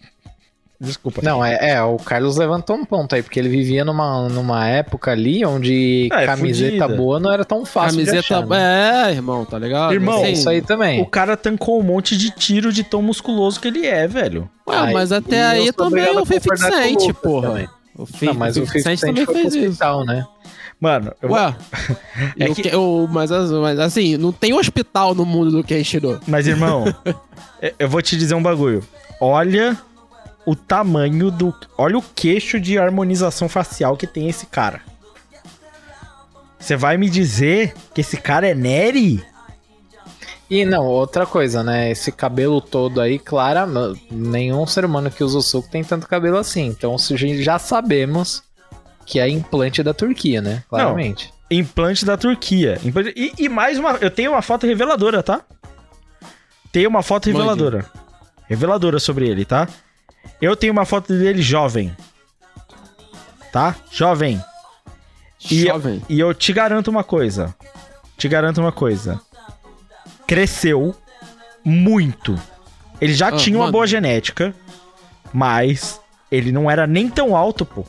[0.81, 1.21] Desculpa.
[1.21, 5.11] Não, é, é, o Carlos levantou um ponto aí, porque ele vivia numa, numa época
[5.11, 6.97] ali onde É, camiseta fudida.
[6.97, 8.37] boa não era tão fácil de Camiseta.
[8.39, 9.11] achar, né?
[9.11, 9.93] É, irmão, tá ligado?
[9.93, 10.99] Irmão, Assim, Isso aí também.
[10.99, 14.49] O cara tancou um monte de tiro de tão musculoso que ele é, velho.
[14.67, 17.47] Ué, Ai, mas até aí também o a 50 concordar com o Cent, porra.
[17.49, 17.69] também.
[17.95, 19.67] O 50, Não, mas o 50 Cent também fez isso.
[19.67, 20.25] hospital, né?
[20.79, 21.55] Mano, eu Ué,
[22.39, 25.63] É eu que- que- eu- mas, as- mas assim, não tem hospital no mundo do
[25.63, 26.19] Kenshiro.
[26.27, 26.85] Mas, irmão,
[27.61, 28.81] eu- eu vou te dizer um bagulho.
[29.19, 29.77] Olha
[30.45, 31.53] o tamanho do.
[31.77, 34.81] Olha o queixo de harmonização facial que tem esse cara.
[36.57, 39.23] Você vai me dizer que esse cara é Neri?
[40.49, 41.91] E não, outra coisa, né?
[41.91, 46.37] Esse cabelo todo aí, claro, nenhum ser humano que usa o suco tem tanto cabelo
[46.37, 46.65] assim.
[46.67, 46.95] Então
[47.39, 48.41] já sabemos
[49.09, 50.63] que é implante da Turquia, né?
[50.69, 51.33] Claramente.
[51.49, 52.79] Implante da Turquia.
[52.83, 53.93] Implante- E, e mais uma.
[53.93, 55.41] Eu tenho uma foto reveladora, tá?
[56.71, 57.37] Tenho uma foto Mande.
[57.39, 57.85] reveladora.
[58.47, 59.67] Reveladora sobre ele, tá?
[60.39, 61.91] Eu tenho uma foto dele jovem.
[63.51, 63.75] Tá?
[63.91, 64.39] Jovem.
[65.49, 66.03] E, Jovem.
[66.07, 67.55] e eu te garanto uma coisa.
[68.15, 69.19] Te garanto uma coisa.
[70.27, 70.95] Cresceu
[71.63, 72.39] muito.
[73.01, 73.71] Ele já Ah, tinha uma mano.
[73.71, 74.53] boa genética,
[75.33, 75.99] mas
[76.31, 77.85] ele não era nem tão alto, pô.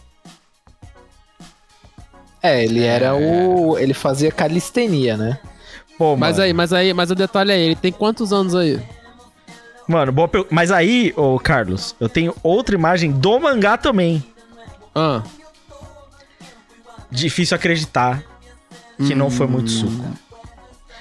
[2.43, 3.79] É, ele era o.
[3.79, 5.39] Ele fazia calistenia, né?
[5.99, 8.81] Pô, Mas aí, mas aí, mas o detalhe é, ele tem quantos anos aí?
[9.87, 10.55] Mano, boa pergunta.
[10.55, 14.25] Mas aí, ô Carlos, eu tenho outra imagem do mangá também.
[14.95, 15.23] Ah,
[17.11, 18.23] Difícil acreditar
[18.97, 20.05] que não foi muito suco.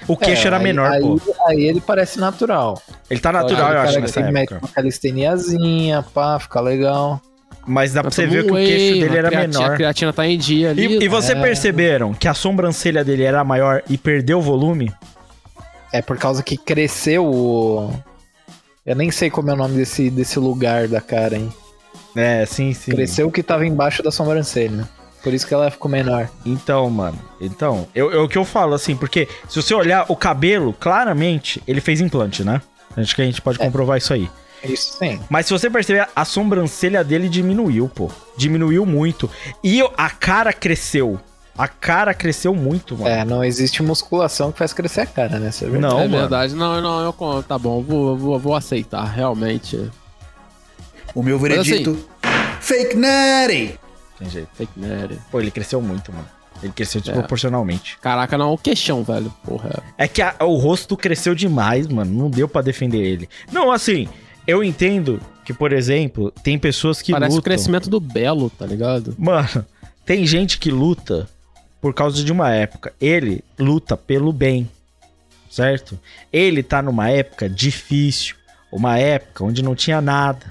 [0.08, 1.20] O queixo É, era aí- menor, aí, pô.
[1.46, 2.82] Aí ele parece natural.
[3.08, 4.66] Ele tá natural, eu acho, ele mete época.
[4.66, 7.20] uma calisteniazinha, pá, fica legal.
[7.66, 9.72] Mas dá pra você ver que o queixo dele era creatina- menor.
[9.72, 10.98] A creatina tá em dia ali.
[10.98, 11.40] E, e você É.
[11.40, 14.92] perceberam que a sobrancelha dele era maior e perdeu o volume?
[15.92, 17.92] É por causa que cresceu o.
[18.86, 21.52] Eu nem sei como é o nome desse, desse lugar da cara, hein?
[22.16, 22.90] É, sim, sim.
[22.92, 24.88] Cresceu o que tava embaixo da sobrancelha.
[25.22, 26.28] Por isso que ela ficou menor.
[26.46, 27.18] Então, mano.
[27.40, 31.62] Então, eu, eu- o que eu falo, assim, porque se você olhar o cabelo, claramente,
[31.68, 32.62] ele fez implante, né?
[32.96, 34.28] Acho que a gente pode comprovar isso aí.
[34.64, 35.20] Isso sim.
[35.28, 38.10] Mas se você perceber, a sobrancelha dele diminuiu, pô.
[38.36, 39.28] Diminuiu muito.
[39.64, 41.18] E a cara cresceu.
[41.56, 43.08] A cara cresceu muito, mano.
[43.08, 45.48] É, não existe musculação que faz crescer a cara, né?
[45.48, 45.80] É verdade.
[45.80, 46.18] Não, é mano.
[46.20, 46.54] verdade.
[46.54, 49.90] Não, não, eu tá bom, vou, vou, vou aceitar, realmente.
[51.14, 51.98] O meu veredito.
[52.60, 53.78] Fake Natty!
[54.18, 54.48] Tem jeito.
[54.54, 55.18] Fake nerd.
[55.30, 56.26] Pô, ele cresceu muito, mano.
[56.62, 57.96] Ele cresceu desproporcionalmente.
[58.02, 59.32] Caraca, não, o queixão, velho.
[59.42, 59.82] Porra.
[59.96, 62.12] É que a- o rosto cresceu demais, mano.
[62.12, 63.28] Não deu pra defender ele.
[63.50, 64.08] Não, assim,
[64.50, 67.44] eu entendo que, por exemplo, tem pessoas que Parece o lutam.
[67.44, 69.14] crescimento do Belo, tá ligado?
[69.18, 69.64] Mano,
[70.04, 71.28] tem gente que luta
[71.80, 72.92] por causa de uma época.
[73.00, 74.68] Ele luta pelo bem,
[75.48, 75.98] certo?
[76.32, 78.36] Ele tá numa época difícil,
[78.72, 80.46] uma época onde não tinha nada.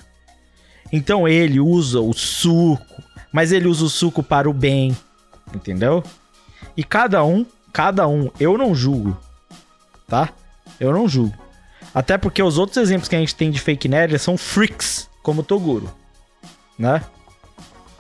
[0.91, 4.95] Então ele usa o suco, mas ele usa o suco para o bem,
[5.53, 6.03] entendeu?
[6.75, 9.15] E cada um, cada um, eu não julgo,
[10.07, 10.29] tá?
[10.79, 11.37] Eu não julgo.
[11.93, 15.41] Até porque os outros exemplos que a gente tem de fake nerd são freaks, como
[15.41, 15.91] o Toguro,
[16.77, 17.01] né?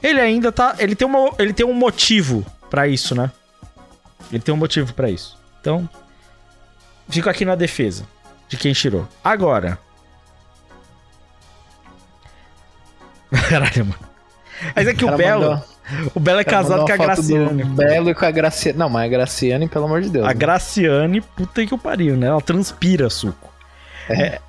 [0.01, 0.75] Ele ainda tá.
[0.79, 3.31] Ele tem, uma, ele tem um motivo pra isso, né?
[4.31, 5.37] Ele tem um motivo pra isso.
[5.59, 5.89] Então,
[7.09, 8.05] fico aqui na defesa
[8.47, 9.07] de quem tirou.
[9.23, 9.77] Agora.
[13.49, 14.09] Caralho, mano.
[14.75, 15.41] Mas é que o cara Belo.
[15.49, 15.65] mandou-
[16.13, 17.63] O Belo é casado com a Graciane.
[17.63, 18.77] Belo e com a Graciane.
[18.77, 20.25] Não, mas a Graciane, pelo amor de Deus.
[20.25, 20.33] A né?
[20.35, 22.27] Graciane, puta que o pariu, né?
[22.27, 23.48] Ela transpira suco.
[24.09, 24.39] É.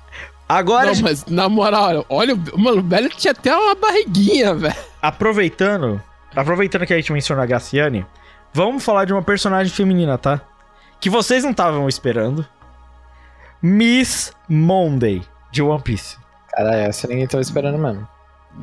[0.49, 4.75] Agora, Não, mas na moral, olha, o- mano, o Belo tinha até uma barriguinha, velho.
[5.01, 6.01] aproveitando.
[6.35, 8.05] Aproveitando que a gente mencionou a Graciane,
[8.53, 10.41] vamos falar de uma personagem feminina, tá?
[10.99, 12.45] Que vocês não estavam esperando.
[13.61, 16.17] Miss Monday, de One Piece.
[16.49, 18.07] Cara, essa ninguém tava esperando mesmo.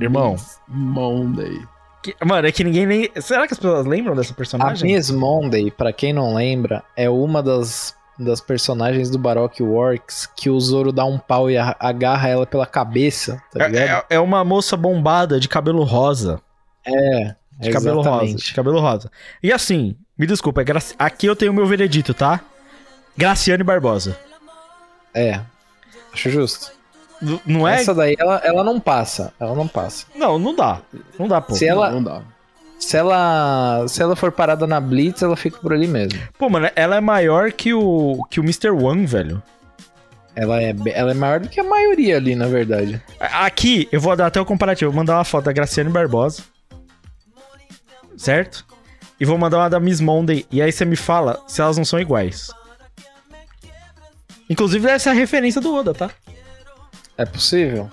[0.00, 0.36] Irmão.
[0.66, 1.62] Monday.
[2.02, 3.10] Que- mano, é que ninguém nem.
[3.20, 4.92] Será que as pessoas lembram dessa A personagem?
[4.94, 10.50] Miss Monday, pra quem não lembra, é uma das, das personagens do Baroque Works que
[10.50, 13.76] o Zoro dá um pau e agarra ela pela cabeça, tá ligado?
[14.10, 16.40] É, é- é uma moça bombada de cabelo rosa.
[16.84, 18.34] É, De cabelo rosa.
[18.36, 19.10] De cabelo rosa.
[19.42, 22.40] E assim, me desculpa, é Graci- aqui eu tenho o meu veredito, tá?
[23.16, 24.16] Graciane Barbosa.
[25.14, 25.40] É,
[26.12, 26.70] acho justo.
[27.20, 27.74] N- Não é?
[27.80, 30.06] Essa daí, ela, ela não passa, ela não passa.
[30.14, 30.80] Não, não dá.
[31.18, 31.54] Não dá, pô.
[31.54, 32.22] Se ela, Não, não dá.
[32.78, 36.18] Se ela se ela for parada na Blitz, ela fica por ali mesmo.
[36.38, 38.70] Pô, mano, ela é maior que o, que o Mr.
[38.70, 39.42] One, velho.
[40.34, 43.02] Ela é, ela é maior do que a maioria ali, na verdade.
[43.18, 44.92] Aqui, eu vou dar até o comparativo.
[44.92, 46.44] Vou mandar uma foto da Graciane Barbosa.
[48.16, 48.64] Certo?
[49.18, 50.46] E vou mandar uma da Miss Monday.
[50.48, 52.52] E aí você me fala se elas não são iguais.
[54.48, 56.08] Inclusive, deve ser a referência do Oda, tá?
[57.16, 57.90] É possível?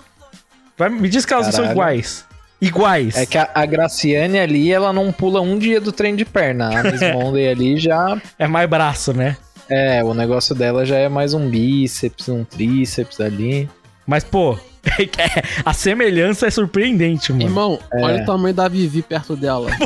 [0.78, 1.76] Vai, me diz que elas não são Caralho.
[1.76, 2.24] iguais.
[2.60, 3.16] Iguais.
[3.16, 6.78] É que a, a Graciane ali, ela não pula um dia do trem de perna.
[6.80, 8.20] A Miss Monday ali já.
[8.38, 9.36] É mais braço, né?
[9.68, 13.68] É, o negócio dela já é mais um bíceps, um tríceps ali.
[14.06, 14.56] Mas, pô,
[15.64, 17.44] a semelhança é surpreendente, mano.
[17.44, 18.02] Irmão, É.
[18.02, 19.70] olha o tamanho da Vivi perto dela.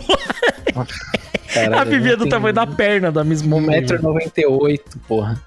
[1.53, 3.83] Caralho, a Vivi é do tamanho da perna da Miss Monday.
[3.83, 5.41] 1,98m, porra.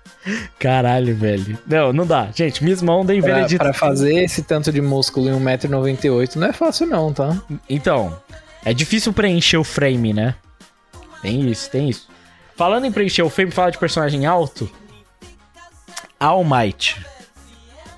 [0.60, 1.58] Caralho, velho.
[1.68, 2.30] Não, não dá.
[2.34, 3.64] Gente, Miss Monday, Pra, veredito.
[3.64, 7.38] pra fazer esse tanto de músculo em 1,98m não é fácil não, tá?
[7.70, 8.18] Então,
[8.64, 10.36] é difícil preencher o frame, né?
[11.22, 12.08] Tem isso, tem isso.
[12.56, 14.70] Falando em preencher o frame, fala de personagem alto.
[16.20, 16.96] All Might,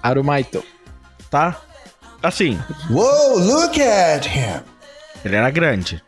[0.02, 0.64] Arumaito.
[1.30, 1.62] tá?
[2.24, 4.62] Assim, Whoa, look at him.
[5.24, 6.02] ele era grande,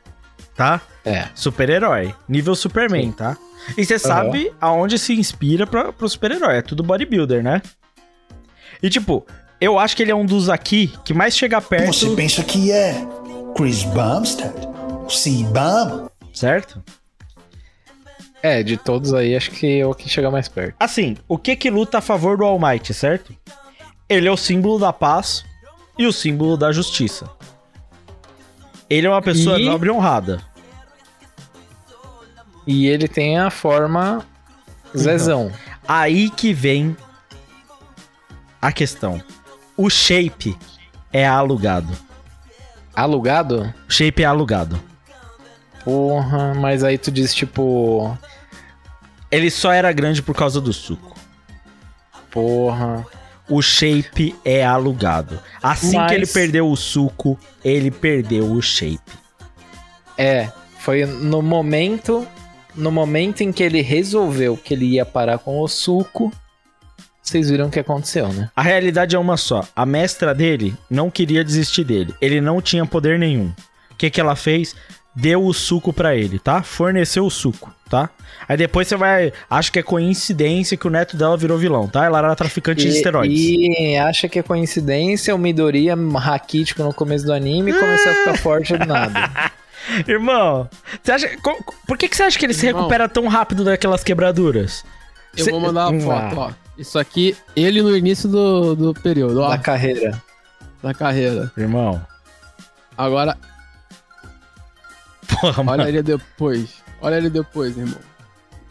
[0.55, 0.81] tá?
[1.07, 1.29] É.
[1.35, 3.37] Super-herói, nível Superman, tá?
[3.77, 7.61] E você sabe aonde se inspira pra, pro super-herói, é tudo bodybuilder, né?
[8.81, 9.25] E tipo,
[9.59, 12.71] eu acho que ele é um dos aqui que mais chega perto, Você pensa que
[12.71, 12.93] é
[13.55, 14.53] Chris Bumstead?
[15.09, 16.07] C-Bum?
[16.33, 16.83] certo?
[18.43, 20.75] É, de todos aí, acho que é o que chega mais perto.
[20.79, 23.33] Assim, o que que luta a favor do All Might, certo?
[24.07, 25.43] Ele é o símbolo da paz
[25.97, 27.29] e o símbolo da justiça.
[28.89, 30.41] Ele é uma pessoa E- nobre e honrada.
[32.67, 34.23] E ele tem a forma
[34.95, 35.51] Zezão.
[35.87, 36.95] Aí que vem
[38.61, 39.21] a questão.
[39.75, 40.57] O shape
[41.13, 41.95] é alugado.
[42.95, 43.73] Alugado?
[43.87, 44.79] O shape é alugado.
[45.83, 48.17] Porra, mas aí tu diz tipo.
[49.31, 51.15] Ele só era grande por causa do suco.
[52.31, 53.05] Porra.
[53.49, 55.39] O shape é alugado.
[55.63, 58.99] Assim Mas- que ele perdeu o suco, ele perdeu o shape.
[60.17, 62.27] É, foi no momento.
[62.77, 66.31] No momento em que ele resolveu que ele ia parar com o suco.
[67.21, 68.49] Vocês viram o que aconteceu, né?
[68.55, 69.67] A realidade é uma só.
[69.75, 72.13] A mestra dele não queria desistir dele.
[72.21, 73.51] Ele não tinha poder nenhum.
[73.91, 74.75] O que, que ela fez?
[75.13, 76.61] Deu o suco pra ele, tá?
[76.61, 78.09] Forneceu o suco, tá?
[78.47, 79.33] Aí depois você vai.
[79.49, 82.05] Acho que é coincidência que o neto dela virou vilão, tá?
[82.05, 83.39] Ela era traficante de esteroides.
[83.39, 88.15] E acha que é coincidência o Midoriya raquítico no começo do anime e começou a
[88.15, 89.51] ficar forte do nada.
[90.07, 90.69] Irmão,
[91.01, 91.29] você acha.
[91.87, 92.81] Por que, que você acha que ele se Irmão.
[92.83, 94.83] recupera tão rápido daquelas quebraduras?
[95.35, 96.29] Eu Cê- vou mandar uma Ah.
[96.29, 96.51] foto, ó.
[96.77, 100.21] Isso aqui, ele no início do, do período, ó, da carreira.
[100.83, 101.51] da carreira.
[101.57, 102.05] Irmão.
[102.97, 103.37] Agora,
[105.39, 105.83] Porra, mano.
[105.83, 106.69] olha ele depois.
[107.01, 107.97] Olha ele depois, irmão.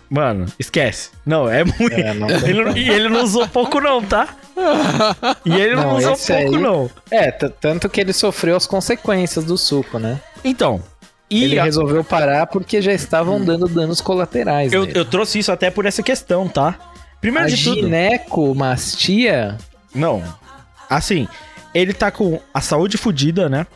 [0.08, 1.10] Mano, esquece.
[1.24, 1.92] Não, é muito.
[1.92, 4.28] É, não Ele e ele não usou pouco, não, tá?
[5.44, 6.90] E ele não, Não, usou pouco, aí- não.
[7.10, 10.20] É, tanto que ele sofreu as consequências do suco, né?
[10.44, 10.80] Então.
[11.28, 14.72] E Ele a- resolveu parar porque já estavam dando danos colaterais.
[14.72, 16.74] eu, eu trouxe isso até por essa questão, tá?
[17.20, 17.80] Primeiro a de tudo.
[17.80, 19.56] ginecomastia
[19.94, 20.22] Não.
[20.88, 21.26] Assim,
[21.74, 23.66] ele tá com a saúde fodida, né?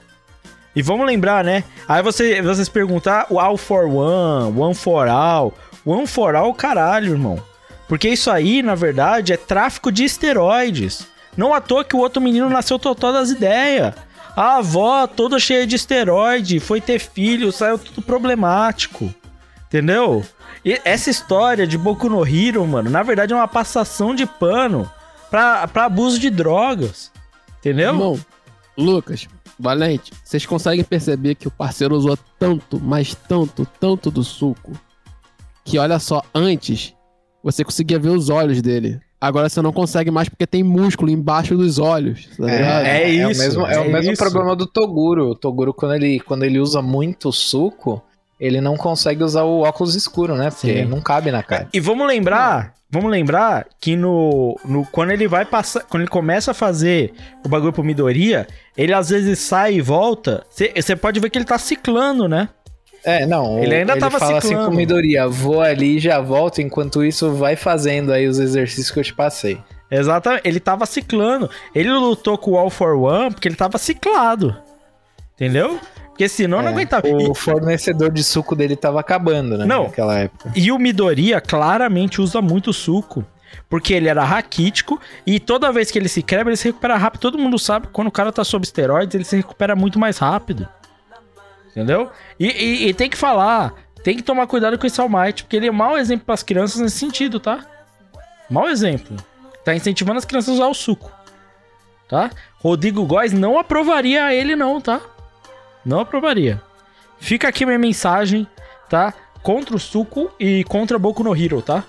[0.76, 1.64] E vamos lembrar, né?
[1.88, 5.52] Aí você, vocês perguntar o All for One, One for All.
[5.84, 7.42] One for All, caralho, irmão.
[7.88, 11.08] Porque isso aí, na verdade, é tráfico de esteroides.
[11.36, 13.94] Não à toa que o outro menino nasceu totó das ideias.
[14.40, 19.12] A avó toda cheia de esteroide, foi ter filho, saiu tudo problemático.
[19.66, 20.24] Entendeu?
[20.64, 24.90] E essa história de Boku no Hero, mano, na verdade é uma passação de pano
[25.28, 27.12] pra, pra abuso de drogas.
[27.58, 27.88] Entendeu?
[27.88, 28.20] Irmão,
[28.78, 29.28] Lucas,
[29.58, 34.72] Valente, vocês conseguem perceber que o parceiro usou tanto, mas tanto, tanto do suco,
[35.66, 36.94] que olha só, antes
[37.44, 39.02] você conseguia ver os olhos dele.
[39.20, 42.28] Agora você não consegue mais porque tem músculo embaixo dos olhos.
[42.38, 44.22] Tá é o isso, mesmo, é, é o mesmo isso.
[44.22, 45.28] problema do Toguro.
[45.30, 48.02] O Toguro, quando ele, quando ele usa muito suco,
[48.40, 50.48] ele não consegue usar o óculos escuro, né?
[50.48, 50.84] Porque Sim.
[50.86, 51.68] não cabe na cara.
[51.74, 56.52] E vamos lembrar, vamos lembrar que no, no quando ele vai passar, quando ele começa
[56.52, 57.12] a fazer
[57.44, 60.46] o bagulho pro Midoriya, ele às vezes sai e volta.
[60.48, 62.48] Você pode ver que ele tá ciclando, né?
[63.04, 63.58] É, não.
[63.62, 64.68] Ele ainda tava fala assim ciclando.
[64.68, 68.90] com o Midoriya, vou ali e já volto, enquanto isso vai fazendo aí os exercícios
[68.90, 69.58] que eu te passei.
[69.90, 71.50] Exatamente, ele tava ciclando.
[71.74, 74.56] Ele lutou com o All for One porque ele tava ciclado.
[75.34, 75.78] Entendeu?
[76.08, 77.08] Porque senão não É, aguentava.
[77.08, 79.64] E- O fornecedor de suco dele tava acabando, né?
[79.64, 79.84] Não.
[79.84, 80.52] Naquela época.
[80.54, 83.24] E o Midoriya claramente usa muito suco.
[83.68, 87.20] Porque ele era raquítico e toda vez que ele se quebra, ele se recupera rápido.
[87.20, 90.18] Todo mundo sabe que quando o cara tá sob esteroides, ele se recupera muito mais
[90.18, 90.68] rápido.
[91.70, 92.10] Entendeu?
[92.38, 95.56] E, e- e tem que falar, tem que tomar cuidado com esse All Might, porque
[95.56, 97.64] ele é mau exemplo pras crianças nesse sentido, tá?
[98.48, 99.16] Mau exemplo.
[99.64, 101.12] Tá incentivando as crianças a usar o suco.
[102.08, 102.28] Tá?
[102.58, 105.00] Rodrigo Góes não aprovaria ele, não, tá?
[105.84, 106.60] Não aprovaria.
[107.20, 108.46] Fica aqui minha mensagem,
[108.88, 109.14] tá?
[109.42, 111.84] Contra o suco e contra Boku no Hero, tá?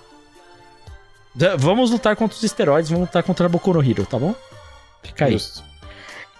[1.58, 4.34] Vamos lutar contra os esteroides, vamos lutar contra Boku no Hero, tá bom?
[5.02, 5.32] Fica aí.
[5.32, 5.64] Justo.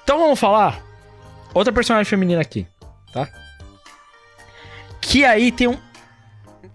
[0.05, 0.81] Então vamos falar
[1.55, 2.67] outra personagem feminina aqui,
[3.13, 3.29] tá?
[5.01, 5.79] Que aí tem um.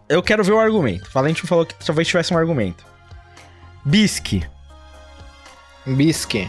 [0.10, 1.10] Eu quero ver o argumento.
[1.12, 2.86] Valente falou que talvez tivesse um argumento.
[3.84, 4.46] Bisque.
[5.86, 6.48] Bisque.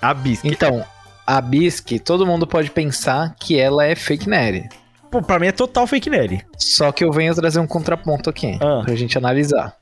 [0.00, 0.48] A Bisque.
[0.48, 0.84] Então,
[1.26, 4.68] a Bisque, todo mundo pode pensar que ela é fake nerd.
[5.10, 6.44] Pô, pra mim é total fake nerd.
[6.58, 8.82] Só que eu venho trazer um contraponto aqui, Ah.
[8.84, 9.76] pra gente analisar.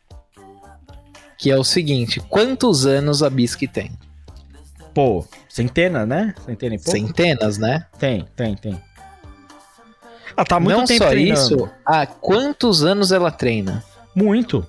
[1.38, 3.90] Que é o seguinte, quantos anos a Bisque tem?
[4.94, 6.34] Pô, centena, né?
[6.46, 6.90] Centena e pouco?
[6.92, 7.86] Centenas, né?
[7.98, 8.80] Tem, tem, tem.
[10.36, 11.40] Ela tá há muito Não tempo só treinando.
[11.40, 13.82] isso, há quantos anos ela treina?
[14.14, 14.66] Muito,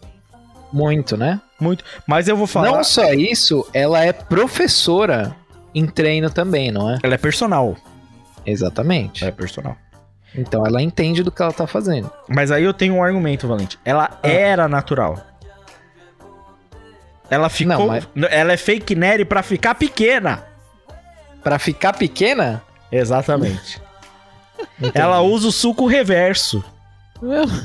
[0.72, 1.40] Muito, né?
[1.60, 1.84] muito.
[2.08, 2.72] Mas eu vou falar.
[2.72, 5.36] Não só isso, ela é professora
[5.74, 6.98] em treino também, não é?
[7.04, 7.76] Ela é personal.
[8.46, 9.24] Exatamente.
[9.24, 9.76] Ela é personal.
[10.36, 12.12] Então ela entende do que ela tá fazendo.
[12.28, 13.80] Mas aí eu tenho um argumento, Valente.
[13.86, 14.28] Ela Ah.
[14.28, 15.18] era natural.
[17.30, 17.78] Ela ficou.
[17.78, 20.44] Não, mas- Ela é fake nerd pra ficar pequena.
[21.44, 22.62] Pra ficar pequena?
[22.92, 23.82] Exatamente.
[24.94, 26.64] Ela usa o suco reverso.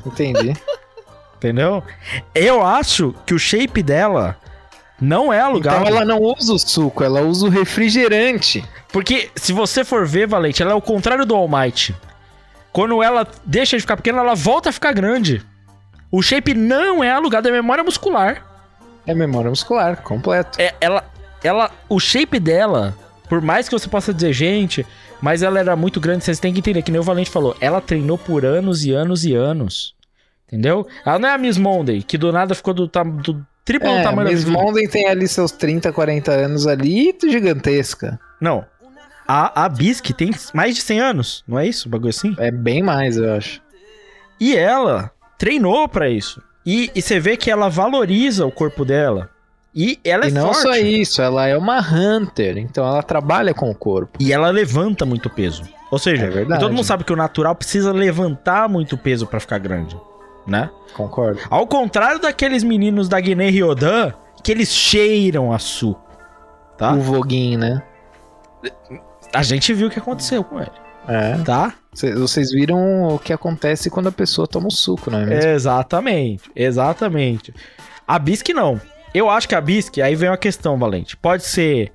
[0.07, 0.55] Entendi.
[1.37, 1.83] Entendeu?
[2.35, 4.37] Eu acho que o shape dela
[5.01, 5.83] não é alugado.
[5.83, 8.65] Então ela não usa o suco, ela usa o refrigerante.
[8.93, 11.95] Porque se você for ver, Valente, ela é o contrário do All Might.
[12.73, 15.45] Quando ela deixa de ficar pequena, ela volta a ficar grande.
[16.12, 18.45] O shape não é alugado, é memória muscular.
[19.07, 20.61] É memória muscular, completo.
[20.61, 21.05] É, ela,
[21.43, 22.95] ela, o shape dela,
[23.31, 24.85] por mais que você possa dizer, gente,
[25.23, 27.81] mas ela era muito grande, vocês têm que entender, que nem o Valente falou, ela
[27.81, 29.94] treinou por anos e anos e anos.
[30.48, 30.85] Entendeu?
[31.07, 34.02] Ela não é a Miss Monday, que do nada ficou do, do triplo do É,
[34.02, 38.19] tamanho Miss da Monden tem ali seus 30, 40 anos ali, gigantesca.
[38.40, 38.66] Não.
[39.28, 41.86] A, a Bisque tem mais de 100 anos, não é isso?
[41.86, 42.35] Um bagulho assim?
[42.36, 43.62] É bem mais, eu acho.
[44.40, 46.43] E ela treinou pra isso.
[46.66, 49.31] E, e você vê que ela valoriza o corpo dela.
[49.75, 50.63] E ela é e não forte.
[50.63, 54.19] só isso, ela é uma hunter, então ela trabalha com o corpo.
[54.21, 55.63] E ela levanta muito peso.
[55.91, 56.61] Ou seja, É verdade.
[56.61, 59.97] todo mundo sabe que o natural precisa levantar muito peso pra ficar grande,
[60.47, 60.71] né?
[60.95, 61.41] Concordo.
[61.49, 66.01] Ao contrário daqueles meninos da Guiné Ryodan, que eles cheiram a suco,
[66.77, 66.93] tá?
[66.93, 67.83] O Voguinho, né?
[69.33, 70.71] A gente viu o que aconteceu com ele,
[71.09, 71.37] É.
[71.45, 71.75] tá?
[71.93, 75.51] Cê- Vocês viram o que acontece quando a pessoa toma o suco, não é mesmo?
[75.51, 77.55] Exatamente, exatamente.
[78.07, 78.81] A Bisque não.
[79.15, 81.16] Eu acho que a Bisque, aí vem uma questão, Valente.
[81.16, 81.93] Pode ser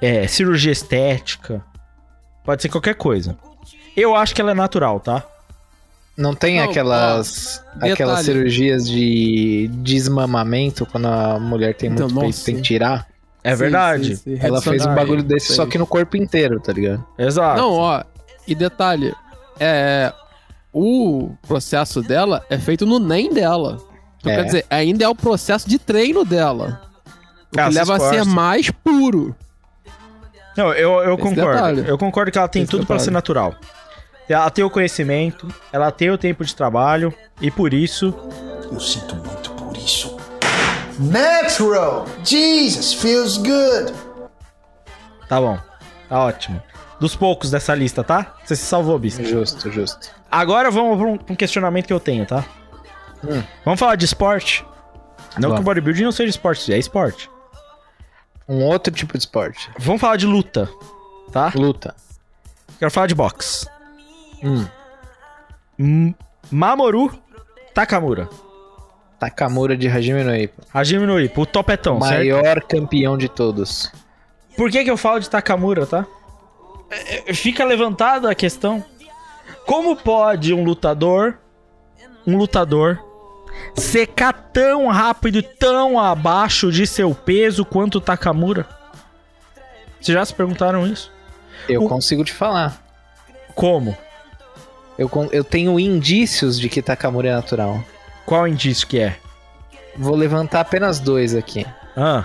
[0.00, 1.64] é, cirurgia estética,
[2.44, 3.36] pode ser qualquer coisa.
[3.96, 5.24] Eu acho que ela é natural, tá?
[6.16, 7.92] Não tem Não, aquelas detalhe.
[7.92, 12.64] aquelas cirurgias de desmamamento quando a mulher tem Então, muito peito nossa, tem que sim.
[12.64, 13.06] tirar?
[13.42, 14.16] É verdade.
[14.16, 14.46] Sim, sim, sim.
[14.46, 17.04] Ela fez um bagulho desse só que no corpo inteiro, tá ligado?
[17.16, 17.58] Exato.
[17.60, 18.02] Não, ó,
[18.46, 19.14] e detalhe,
[19.58, 20.12] é.
[20.72, 23.78] O processo dela é feito no NEM dela.
[24.20, 24.36] Então, É.
[24.36, 26.82] quer dizer, ainda é o processo de treino dela.
[27.48, 29.34] O que Ah, se leva a ser mais puro.
[30.56, 31.52] Não, eu, eu Esse concordo.
[31.52, 31.84] detalhe.
[31.88, 33.04] Eu concordo que ela tem Esse tudo pra detalhe.
[33.06, 33.54] ser natural.
[34.28, 38.14] Ela tem o conhecimento, ela tem o tempo de trabalho e por isso
[38.70, 40.16] Eu sinto muito por isso.
[40.98, 42.06] Natural!
[42.22, 43.92] Jesus, feels good!
[45.28, 45.58] tá bom.
[46.08, 46.62] Tá ótimo.
[47.00, 48.34] Dos poucos dessa lista, tá?
[48.44, 49.24] Você se salvou, Bisque.
[49.24, 50.10] Justo, justo.
[50.30, 52.44] Agora vamos pra um, pra um questionamento que eu tenho, tá?
[53.24, 53.42] Hum.
[53.64, 54.64] Vamos falar de esporte?
[55.36, 55.56] Não Vamos.
[55.56, 57.30] que o bodybuilding não seja esporte, é esporte.
[58.48, 59.70] Um outro tipo de esporte.
[59.78, 60.68] Vamos falar de luta,
[61.32, 61.52] tá?
[61.54, 61.94] Luta.
[62.78, 63.68] Quero falar de boxe.
[64.42, 64.66] Hum.
[65.78, 66.16] M-
[66.50, 67.12] Mamoru
[67.74, 68.28] Takamura.
[69.18, 70.62] Takamura de Hajime no Ippo.
[70.72, 72.16] Hajime no Ippo, o topetão, certo?
[72.18, 73.92] Maior campeão de todos.
[74.56, 76.06] Por que que eu falo de Takamura, tá?
[76.90, 78.84] É, é, Fica levantada a questão.
[79.66, 81.38] Como pode um lutador,
[82.26, 82.98] um lutador,
[83.74, 88.66] secar tão rápido e tão abaixo de seu peso quanto o Takamura?
[90.00, 91.10] Vocês já se perguntaram isso?
[91.68, 92.82] Eu O- consigo te falar.
[93.54, 93.96] Como?
[94.98, 97.82] Eu, eu tenho indícios de que Takamura é natural.
[98.26, 99.16] Qual indício que é?
[99.96, 101.66] Vou levantar apenas dois aqui.
[101.96, 102.24] Ah,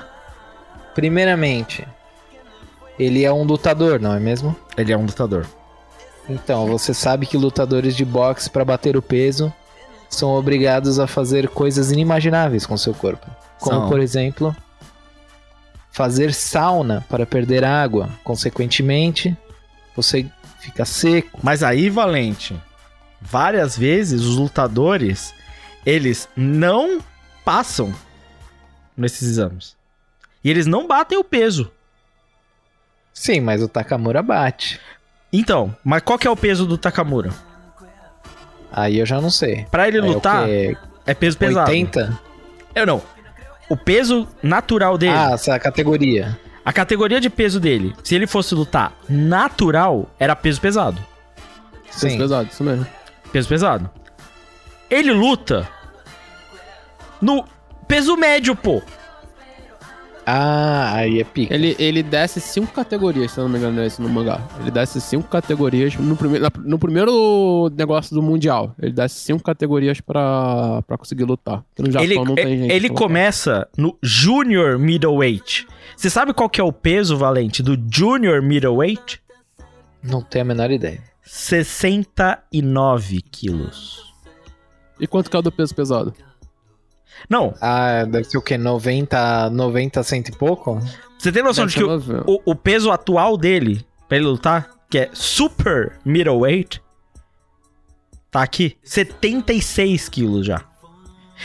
[0.94, 1.86] Primeiramente,
[2.98, 4.56] ele é um lutador, não é mesmo?
[4.78, 5.46] ele é um lutador.
[6.30, 9.54] Então, você sabe que lutadores de boxe, para bater o peso,
[10.16, 13.30] são obrigados a fazer coisas inimagináveis com seu corpo.
[13.60, 13.90] Como, São.
[13.90, 14.56] por exemplo,
[15.92, 18.10] fazer sauna para perder água.
[18.24, 19.36] Consequentemente,
[19.96, 20.30] você
[20.60, 21.40] fica seco.
[21.42, 22.60] Mas aí, Valente,
[23.22, 25.34] várias vezes os lutadores,
[25.86, 27.00] eles não
[27.44, 27.94] passam
[28.98, 29.76] nesses exames.
[30.44, 31.72] E eles não batem o peso.
[33.14, 34.80] Sim, mas o Takamura bate.
[35.32, 37.34] Então, mas qual que é o peso do Takamura?
[38.78, 39.66] Aí eu já não sei.
[39.72, 41.72] Pra ele É lutar, é peso pesado.
[41.72, 42.20] 80?
[42.76, 43.02] Eu não.
[43.70, 46.38] O peso natural dele, Ah, essa categoria.
[46.66, 51.02] a categoria de peso dele, se ele fosse lutar natural, era peso pesado.
[51.86, 52.18] Peso Sim.
[52.18, 52.86] pesado, isso mesmo.
[53.32, 53.90] Peso pesado.
[54.90, 55.68] Ele luta
[57.22, 57.46] no
[57.88, 58.84] peso médio, pô.
[60.28, 61.54] Ah, aí é pica.
[61.54, 64.42] Ele, ele desce cinco categorias, se eu não me engano, é esse no mangá.
[64.60, 68.74] Ele desce cinco categorias no, prime na- no primeiro negócio do Mundial.
[68.82, 71.64] Ele desce cinco categorias pra, pra conseguir lutar.
[71.70, 72.72] Porque no Japão Ele, não tem ele- gente.
[72.72, 75.68] ele começa no Junior Middleweight.
[75.96, 79.22] Você sabe qual que é o peso, Valente, do Junior Middleweight?
[80.04, 81.04] Não tenho a menor ideia.
[81.24, 84.14] 69 quilos.
[85.00, 86.14] E quanto que é o do peso pesado?
[87.30, 88.58] Não, Ah, deve ser o quê?
[88.58, 90.80] 90, 90 cento e pouco?
[91.18, 94.70] você tem noção Deve de que o, o- o peso atual dele, pra ele lutar,
[94.90, 96.82] que é Super Middleweight,
[98.30, 100.62] tá aqui, 76 quilos já.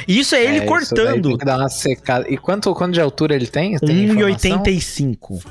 [0.07, 2.25] E isso é ele É, cortando Tem que dar uma secada.
[2.29, 3.77] E quanto, quanto de altura ele tem?
[3.79, 4.63] Tem informação?
[4.63, 5.45] 1,85.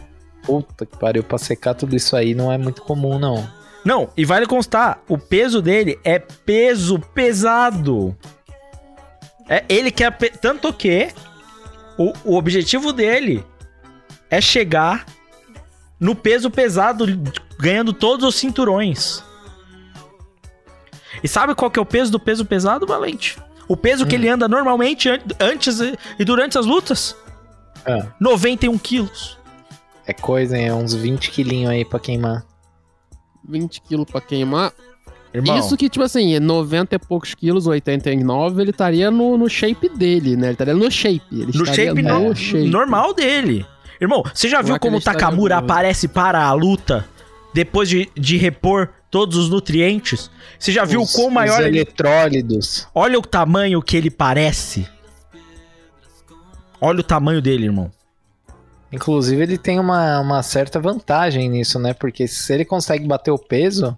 [0.44, 3.46] Puta que pariu, pra secar tudo isso aí não é muito comum, não.
[3.84, 8.16] Não, e vale constar, o peso dele é peso pesado.
[9.50, 10.12] É ele quer.
[10.40, 11.10] Tanto que
[11.98, 13.44] o, o objetivo dele
[14.30, 15.06] é chegar
[16.00, 17.06] no peso pesado,
[17.60, 19.24] ganhando todos os cinturões.
[21.24, 23.38] E sabe qual que é o peso do peso pesado, Valente?
[23.68, 27.16] O peso que ele anda normalmente an- antes e- e durante as lutas?
[27.86, 28.08] Ah.
[28.20, 29.38] 91 quilos.
[30.08, 30.68] É coisa, hein?
[30.68, 32.46] É uns 20 quilinhos aí pra queimar.
[33.48, 34.72] 20 quilos pra queimar.
[35.34, 39.48] Irmão, Isso que, tipo assim, é 90 e poucos quilos, 89, ele estaria no, no
[39.48, 40.48] shape dele, né?
[40.48, 41.22] Ele estaria no shape.
[41.32, 42.68] Ele no estaria shape, no no- shape.
[42.70, 43.66] normal dele.
[44.02, 47.06] Irmão, você já Como viu é como o Takamura aparece para a luta
[47.54, 50.32] depois de, de repor todos os nutrientes?
[50.58, 51.78] Você já viu Os- quão maior os ele...
[51.78, 52.88] eletrólidos.
[52.96, 54.88] Olha o tamanho que ele parece.
[56.82, 57.92] Olha o tamanho dele, irmão.
[58.92, 61.94] Inclusive, ele tem uma, uma certa vantagem nisso, né?
[61.94, 63.96] Porque se ele consegue bater o peso.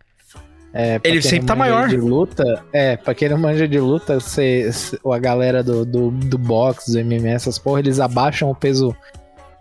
[0.73, 1.87] É, Ele sempre tá maior.
[1.89, 6.11] De luta, é, pra quem não manja de luta, cê, cê- a galera do, do,
[6.11, 8.95] do boxe, do MMA, essas porra, eles abaixam o peso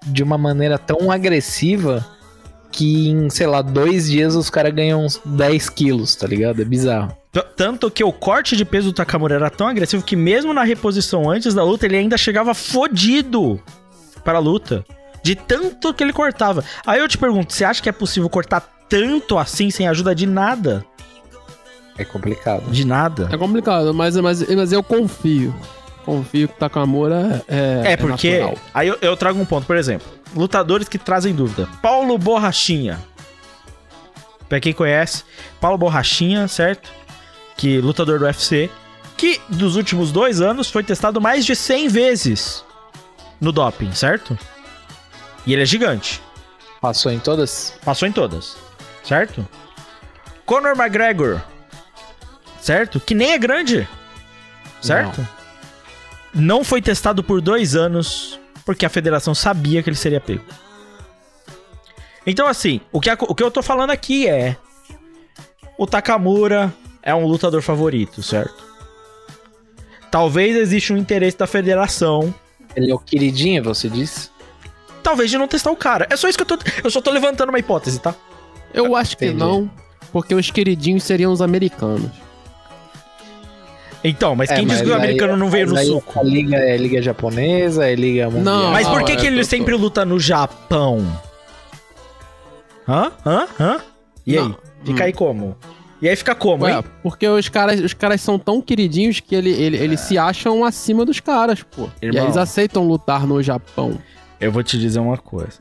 [0.07, 2.07] de uma maneira tão agressiva
[2.73, 6.63] que em, sei lá, dois dias os caras ganham uns 10 quilos, tá ligado?
[6.63, 7.17] É bizarro.
[7.57, 11.29] Tanto que o corte de peso do Takamura era tão agressivo que mesmo na reposição
[11.31, 13.61] antes da luta, ele ainda chegava fodido
[14.25, 14.85] para a luta.
[15.23, 16.65] De tanto que ele cortava.
[16.87, 20.27] Aí eu te pergunto, você acha que é possível cortar tanto assim sem ajuda de
[20.27, 20.85] nada?
[21.99, 22.71] É complicado.
[22.71, 23.29] De nada.
[23.33, 25.55] É complicado, mas, mas, mas eu confio.
[26.05, 27.93] Confio que o Takamura é.
[27.93, 28.39] É, porque.
[28.39, 28.59] natural.
[28.73, 30.07] aí eu, eu trago um ponto, por exemplo.
[30.35, 31.69] Lutadores que trazem dúvida.
[31.83, 32.99] Paulo Borrachinha.
[34.49, 35.23] Pra quem conhece,
[35.61, 36.91] Paulo Borrachinha, certo?
[37.57, 38.71] Que lutador do UFC.
[39.17, 42.65] Que dos últimos dois anos foi testado mais de 100 vezes
[43.41, 44.37] no doping, certo?
[45.47, 46.21] E ele é gigante.
[46.81, 47.75] Passou em todas?
[47.85, 48.57] Passou em todas,
[49.05, 49.47] certo?
[50.47, 51.41] Conor McGregor,
[52.61, 53.01] certo?
[53.01, 53.89] Que nem é grande,
[54.81, 55.27] certo?
[56.35, 56.63] Não.
[56.65, 60.45] foi testado por dois anos porque a federação sabia que ele seria pego.
[62.27, 64.57] Então, assim, o que, a- o que eu tô falando aqui é.
[65.79, 66.73] O Takamura
[67.03, 68.63] é um lutador favorito, certo?
[70.11, 72.35] Talvez exista um interesse da federação.
[72.77, 74.29] Ele é o queridinho, você disse?
[75.03, 76.07] Talvez de não testar o cara.
[76.11, 76.59] É só isso que eu tô.
[76.85, 78.15] Eu só tô levantando uma hipótese, tá?
[78.75, 79.41] Eu acho que Entendi.
[79.41, 79.71] não,
[80.13, 82.11] porque os queridinhos seriam os americanos.
[84.03, 86.19] Então, mas É, quem disse que o aí- americano não veio mas no aí suco?
[86.19, 88.43] A liga é liga japonesa, é liga mundial.
[88.45, 91.05] Não, Mas por que, é, que ele tô- sempre luta no Japão?
[92.89, 93.13] Hã?
[93.25, 93.47] Hã?
[93.59, 93.81] Hã?
[94.27, 94.43] E aí?
[94.45, 94.57] Não.
[94.85, 95.07] Fica Hum.
[95.07, 95.57] aí como?
[96.03, 96.85] E aí fica como, Ué, hein?
[97.03, 101.05] porque os caras, os caras são tão queridinhos que ele, ele- eles se acham acima
[101.05, 101.91] dos caras, pô.
[102.01, 102.23] E Irmão.
[102.23, 103.99] aí eles aceitam lutar no Japão.
[104.41, 105.59] Eu vou te dizer uma coisa.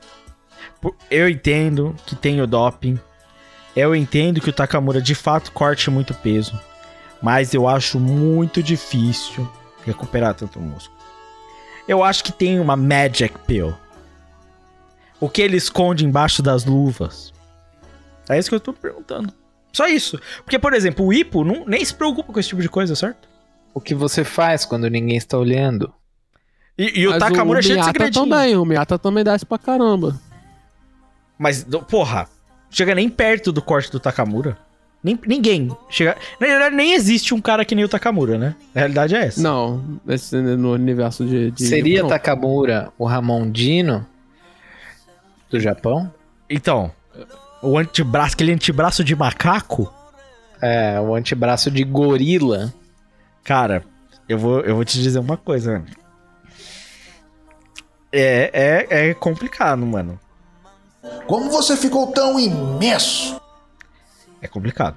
[1.10, 2.98] Eu entendo que tem o doping.
[3.76, 6.58] Eu entendo que o Takamura de fato corte muito peso.
[7.22, 9.48] Mas eu acho muito difícil
[9.84, 10.98] recuperar tanto músculo.
[11.86, 13.74] Eu acho que tem uma Magic Pill.
[15.18, 17.32] O que ele esconde embaixo das luvas.
[18.28, 19.32] É isso que eu tô perguntando.
[19.72, 20.18] Só isso.
[20.44, 23.28] Porque, por exemplo, o Ipo não, nem se preocupa com esse tipo de coisa, certo?
[23.74, 25.92] O que você faz quando ninguém está olhando?
[26.78, 28.24] E, e o Takamura é cheio de segredinho.
[28.28, 30.18] também, o Miyata também desce pra caramba.
[31.38, 32.28] Mas, do- porra,
[32.70, 34.56] chega nem perto do corte do Takamura.
[35.02, 35.70] Nem, ninguém.
[35.88, 36.16] Chega...
[36.38, 38.54] Na verdade, nem existe um cara que nem o Takamura, né?
[38.74, 39.40] A realidade é essa.
[39.42, 41.50] Não, esse, no universo de...
[41.50, 42.08] de Seria não.
[42.08, 44.06] Takamura o Ramon Dino?
[45.48, 46.12] Do Japão?
[46.48, 46.92] Então,
[47.62, 49.92] o antebraço, aquele antebraço de macaco,
[50.62, 52.72] É, o antebraço de gorila.
[53.42, 53.82] cara,
[54.28, 55.82] eu vou, eu vou te dizer uma coisa.
[58.12, 60.20] É, é, é complicado, mano.
[61.26, 63.40] Como você ficou tão imenso?
[64.42, 64.96] É complicado.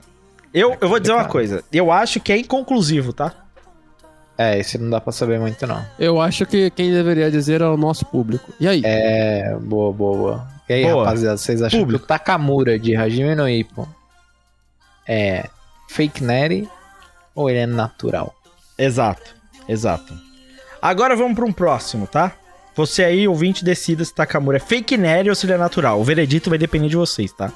[0.54, 1.64] Eu, eu vou dizer uma coisa.
[1.72, 3.34] Eu acho que é inconclusivo, tá?
[4.38, 5.84] É, esse não dá pra saber muito, não.
[6.00, 8.52] Eu acho que quem deveria dizer é o nosso público.
[8.60, 8.82] E aí?
[8.84, 10.48] É, boa, boa, boa.
[10.70, 11.04] E aí, Boa.
[11.04, 12.00] rapaziada, vocês acham Público.
[12.00, 13.88] que o Takamura de Hajime no Ippo
[15.08, 15.50] é
[15.90, 16.70] fake neri
[17.36, 18.34] ou ele é natural?
[18.78, 19.36] Exato,
[19.68, 20.14] exato.
[20.82, 22.32] Agora vamos para um próximo, tá?
[22.76, 26.00] Você aí, ouvinte, decida se Takamura é fake nerd ou se ele é natural.
[26.00, 27.52] O veredito vai depender de vocês, tá?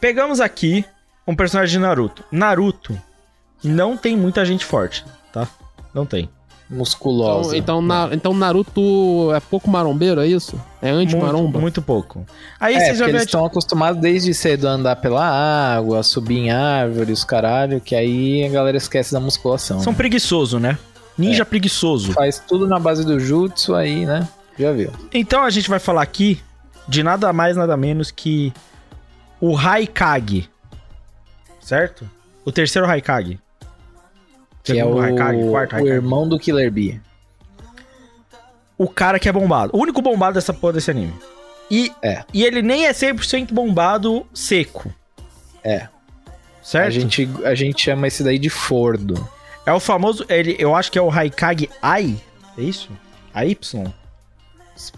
[0.00, 0.84] Pegamos aqui
[1.26, 2.24] um personagem de Naruto.
[2.30, 2.98] Naruto
[3.62, 5.48] não tem muita gente forte, tá?
[5.94, 6.28] Não tem.
[6.68, 7.56] Então, Musculosa.
[7.56, 10.60] então, Na- então Naruto é pouco marombeiro, é isso?
[10.82, 11.60] É Muito, anti-maromba?
[11.60, 12.26] muito pouco.
[12.58, 15.24] Aí é, você já eles estão acostumados desde cedo a andar pela
[15.76, 19.78] água, a subir em árvores, caralho, que aí a galera esquece da musculação.
[19.78, 20.76] São preguiçosos, né?
[21.16, 22.12] Ninja preguiçoso.
[22.12, 24.28] Faz tudo na base do jutsu aí, né?
[24.58, 24.90] Já viu.
[25.14, 26.40] Então a gente vai falar aqui
[26.88, 28.52] de nada mais, nada menos que
[29.40, 30.48] o Haikage.
[31.60, 32.08] Certo?
[32.44, 33.38] O terceiro Haikage.
[34.62, 35.86] Que é o, Haikage, quarto o Haikage.
[35.88, 37.00] irmão do Killer Bee.
[38.78, 39.70] O cara que é bombado.
[39.74, 41.14] O único bombado dessa porra desse anime.
[41.70, 42.24] E, É.
[42.32, 44.92] e ele nem é 100% bombado seco.
[45.64, 45.88] É.
[46.62, 46.86] Certo?
[46.86, 49.28] A gente, a gente chama esse daí de Fordo.
[49.64, 50.24] É o famoso.
[50.28, 52.20] Ele, eu acho que é o Haikage Ai.
[52.58, 52.90] É isso?
[53.34, 53.56] AY?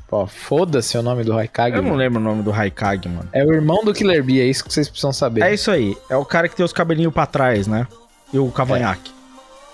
[0.06, 1.76] Pô, foda-se o nome do Haikage.
[1.76, 1.98] Eu não mano.
[2.00, 3.28] lembro o nome do Haikage, mano.
[3.32, 5.42] É o irmão do Killer Bee, é isso que vocês precisam saber.
[5.42, 5.96] É isso aí.
[6.08, 7.86] É o cara que tem os cabelinhos pra trás, né?
[8.32, 9.12] E o cavanhaque.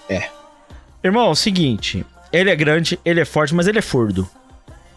[0.08, 0.28] É.
[1.02, 2.04] Irmão, é o seguinte.
[2.32, 4.28] Ele é grande, ele é forte, mas ele é furdo.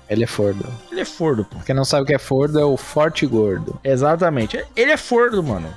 [0.10, 0.66] Ele é Fordo.
[0.90, 1.60] Ele é furdo, pô.
[1.66, 3.80] Quem não sabe o que é Fordo é o Forte Gordo.
[3.84, 4.64] Exatamente.
[4.76, 5.68] Ele é furdo, mano.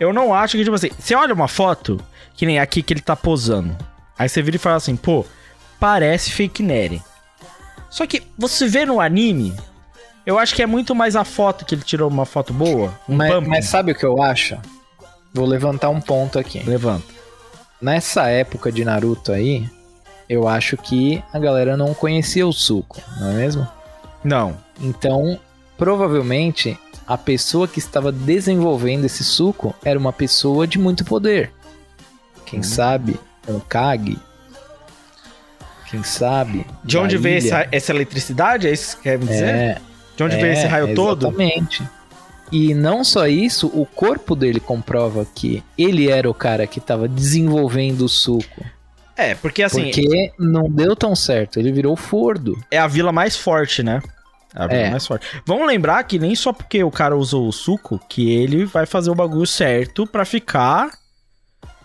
[0.00, 2.00] Eu não acho que, tipo assim, você olha uma foto,
[2.34, 3.76] que nem aqui que ele tá posando.
[4.18, 5.24] Aí você vira e fala assim, pô,
[5.78, 7.02] parece fake Neri.
[7.90, 9.54] Só que você vê no anime,
[10.26, 12.98] eu acho que é muito mais a foto que ele tirou uma foto boa.
[13.08, 14.58] Um Mas, mas sabe o que eu acho?
[15.32, 16.62] Vou levantar um ponto aqui.
[16.64, 17.06] Levanta.
[17.80, 19.68] Nessa época de Naruto aí,
[20.28, 23.68] eu acho que a galera não conhecia o Suco, não é mesmo?
[24.22, 24.56] Não.
[24.80, 25.38] Então,
[25.76, 31.50] provavelmente, a pessoa que estava desenvolvendo esse suco era uma pessoa de muito poder.
[32.44, 34.18] Quem sabe, um Kage.
[35.90, 36.66] Quem sabe.
[36.84, 37.46] De onde veio ilha.
[37.48, 38.66] essa, essa eletricidade?
[38.68, 39.44] É isso que quer dizer?
[39.54, 39.78] É,
[40.16, 41.26] De onde veio é, esse raio todo?
[41.28, 41.82] Exatamente.
[42.50, 47.06] E não só isso, o corpo dele comprova que ele era o cara que estava
[47.06, 48.64] desenvolvendo o suco.
[49.16, 52.56] É, porque assim, porque não deu tão certo, ele virou fordo.
[52.70, 54.00] é a vila mais forte, né?
[54.54, 54.90] É a vila É.
[54.90, 55.26] mais forte.
[55.44, 59.10] Vamos lembrar que nem só porque o cara usou o suco, que ele vai fazer
[59.10, 60.90] o bagulho certo pra ficar,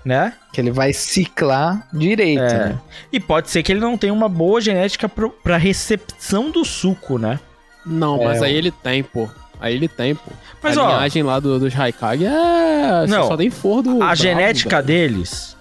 [0.05, 0.33] né?
[0.51, 2.65] Que ele vai ciclar direito, É.
[2.69, 2.79] né?
[3.11, 7.17] E pode ser que ele não tenha uma boa genética pro, pra recepção do suco,
[7.17, 7.39] né?
[7.85, 9.29] Não, mas É, aí ele tem, pô.
[9.59, 10.31] Aí ele tem, pô.
[10.61, 13.05] Mas, a ó, linhagem lá do, dos Haikage é.
[13.07, 13.95] Não, só tem fordo.
[13.95, 14.87] A bravo, genética velho.
[14.87, 15.55] deles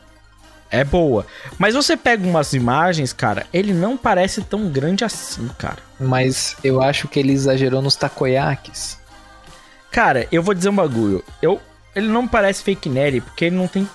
[0.70, 1.24] é boa.
[1.58, 5.78] Mas você pega umas imagens, cara, ele não parece tão grande assim, cara.
[6.00, 8.98] Mas eu acho que ele exagerou nos takoyakis.
[9.90, 11.22] Cara, eu vou dizer um bagulho.
[11.42, 11.60] Eu,
[11.94, 13.86] ele não parece fake nerd, porque ele não tem.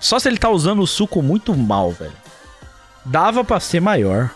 [0.00, 2.12] Só se ele tá usando o suco muito mal, velho.
[3.04, 4.30] Dava pra ser maior.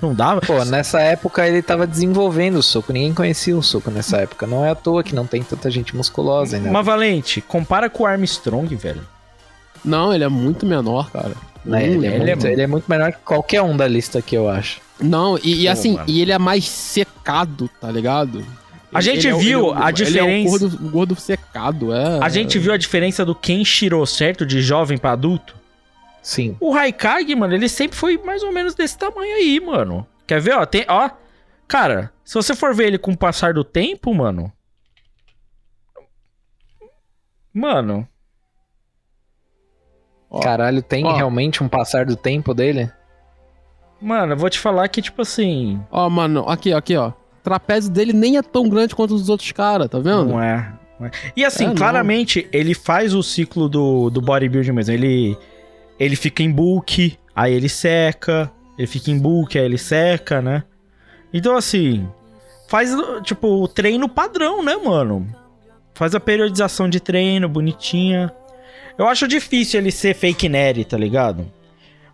[0.00, 0.40] Não dava?
[0.42, 4.46] Pô, nessa época ele tava desenvolvendo o suco, ninguém conhecia o suco nessa época.
[4.46, 6.70] Não é à toa que não tem tanta gente musculosa ainda.
[6.70, 9.00] Mas Valente, compara com o Armstrong, velho.
[9.84, 11.32] Não, ele é muito menor, cara.
[11.64, 13.88] Hum, ele, é ele é muito, muito- ele é muito melhor que qualquer um da
[13.88, 14.80] lista aqui, eu acho.
[15.00, 16.04] Não, e, e Pô, assim, mano.
[16.08, 18.44] e ele é mais secado, tá ligado?
[18.92, 20.90] A gente ele é o- viu ele é o- a Ele é diferença- o gordo,
[20.90, 22.18] gordo secado, é.
[22.22, 24.46] A gente viu a diferença do Kenshiro, certo?
[24.46, 25.54] De jovem pra adulto.
[26.22, 26.56] Sim.
[26.60, 30.06] O Raikage, mano, ele sempre foi mais ou menos desse tamanho aí, mano.
[30.26, 30.64] Quer ver, ó?
[30.66, 31.10] Tem, ó.
[31.68, 34.52] Cara, se você for ver ele com o passar do tempo, mano.
[37.52, 38.06] Mano.
[40.30, 40.40] Ó.
[40.40, 41.14] Caralho, tem Ó.
[41.14, 42.90] realmente um passar do tempo dele?
[44.00, 45.80] Mano, eu vou te falar que, tipo assim.
[45.90, 47.12] Ó, mano, aqui, aqui, ó.
[47.46, 50.26] O trapézio dele nem é tão grande quanto os dos outros caras, tá vendo?
[50.26, 50.72] Não é.
[50.98, 51.10] não é.
[51.36, 51.76] E assim, É, não.
[51.76, 54.92] claramente, ele faz o ciclo do, do bodybuilding mesmo.
[54.92, 55.38] Ele,
[55.96, 58.50] ele fica em bulk, aí ele seca.
[58.76, 60.64] Ele fica em bulk, aí ele seca, né?
[61.32, 62.08] Então, assim,
[62.68, 62.90] faz,
[63.22, 65.24] tipo, o treino padrão, né, mano?
[65.94, 68.32] Faz a periodização de treino bonitinha.
[68.98, 71.46] Eu acho difícil ele ser fake nerd, tá ligado?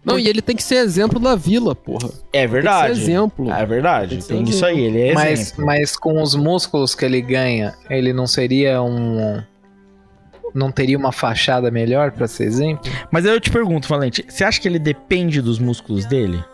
[0.04, 2.10] Não, e ele tem que ser exemplo da vila, porra.
[2.32, 2.86] É verdade.
[2.86, 3.50] Tem que ser exemplo.
[3.52, 4.24] É verdade.
[4.24, 5.66] Tem Tem isso aí, ele é Mas, exemplo.
[5.66, 9.40] mas com os músculos que ele ganha, ele não seria um.
[10.54, 12.90] Não teria uma fachada melhor pra ser exemplo?
[13.10, 16.44] Mas aí eu te pergunto, Valente, você acha que ele depende dos músculos dele?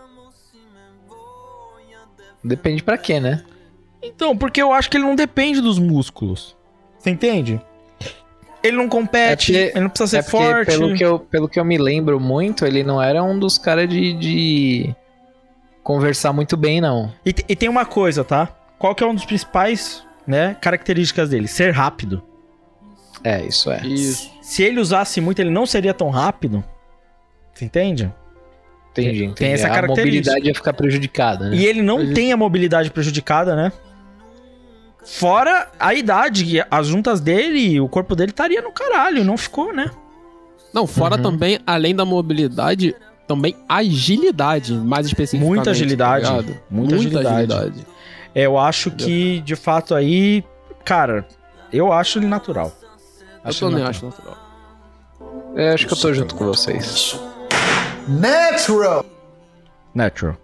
[2.45, 3.43] Depende pra quê, né?
[4.03, 6.57] Então, porque eu acho que ele não depende dos músculos.
[6.99, 7.61] Você entende?
[8.62, 10.66] Ele não compete, É porque- ele não precisa ser é porque, forte.
[10.78, 13.89] Pelo que, eu, pelo que eu me lembro muito, ele não era um dos caras
[13.89, 14.94] de, de
[15.82, 17.12] conversar muito bem, não.
[17.24, 18.48] E, e tem uma coisa, tá?
[18.78, 21.48] Qual que é uma das principais né, características dele?
[21.48, 22.22] Ser rápido.
[23.24, 23.80] É, isso é.
[23.86, 24.30] Isso.
[24.43, 26.62] Se ele usasse muito, ele não seria tão rápido.
[27.55, 28.12] Você entende?
[28.93, 29.52] Entendi, tem entendi.
[29.52, 30.05] essa A característica.
[30.32, 31.56] mobilidade ia ficar prejudicada, né?
[31.56, 33.72] E ele não tem a mobilidade prejudicada, né?
[35.05, 39.91] Fora a idade, as juntas dele, o corpo dele estaria no caralho, não ficou, né?
[40.73, 41.23] Não, fora Uhum.
[41.23, 42.95] também, além da mobilidade,
[43.27, 45.49] também agilidade, mais especificamente.
[45.57, 46.61] Muita agilidade, tá ligado?
[46.70, 47.87] muita agilidade.
[48.35, 50.45] É, Eu acho que, de fato, aí,
[50.85, 51.27] cara,
[51.73, 52.70] eu acho ele natural.
[53.43, 54.37] Eu Acho também ele acho natural.
[55.57, 57.19] Eu acho que eu tô junto com vocês.
[58.07, 59.05] Natural.
[59.95, 60.37] Natural.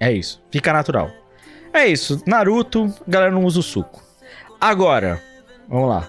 [0.00, 0.42] É isso.
[0.50, 1.10] Fica natural.
[1.74, 2.22] É isso.
[2.24, 4.00] Naruto, a galera não usa o suco.
[4.60, 5.20] Agora,
[5.68, 6.08] vamos lá.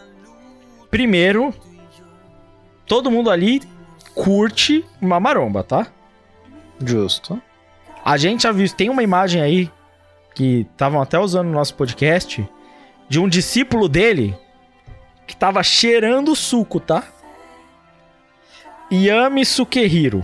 [0.91, 1.51] Primeiro,
[2.85, 3.61] todo mundo ali
[4.13, 5.87] curte uma maromba, tá?
[6.79, 7.41] Justo.
[8.03, 9.71] A gente já viu, tem uma imagem aí
[10.35, 12.47] que estavam até usando no nosso podcast
[13.09, 14.37] de um discípulo dele
[15.25, 17.03] que tava cheirando suco, tá?
[18.91, 20.23] Yami Sukehiro.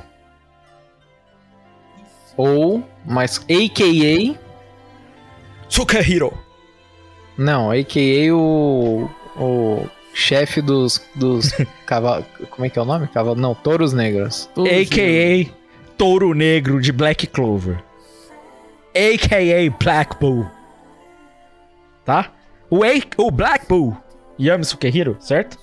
[2.38, 4.51] Ou, mas AKA.
[5.72, 6.38] Sukehiro.
[7.38, 9.10] Não, AKA o.
[9.38, 11.02] O chefe dos.
[11.15, 11.52] dos
[11.88, 12.26] cavalos.
[12.49, 13.07] Como é que é o nome?
[13.07, 14.49] Cavalo, não, touros negros.
[14.57, 15.49] A.K.A.
[15.98, 17.81] Touro Negro de Black Clover.
[18.93, 19.69] A.K.A.
[19.81, 20.45] Black Bull.
[22.03, 22.31] Tá?
[22.69, 22.88] O, A-
[23.18, 23.95] o Black Bull.
[24.39, 25.57] Yami Sukehiro, certo?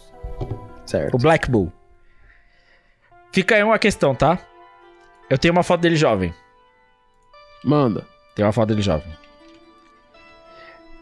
[0.87, 1.15] Certo.
[1.15, 1.71] O Black Bull.
[3.33, 4.39] Fica aí uma questão, tá?
[5.29, 6.33] Eu tenho uma foto dele jovem.
[7.63, 8.07] Manda.
[8.35, 9.13] Tem uma foto dele jovem.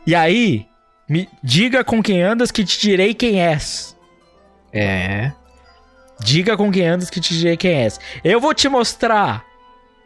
[0.07, 0.69] E aí,
[1.09, 3.97] me diga com quem andas que te direi quem és.
[4.73, 5.33] É.
[6.21, 7.99] Diga com quem andas que te direi quem és.
[8.23, 9.45] Eu vou te mostrar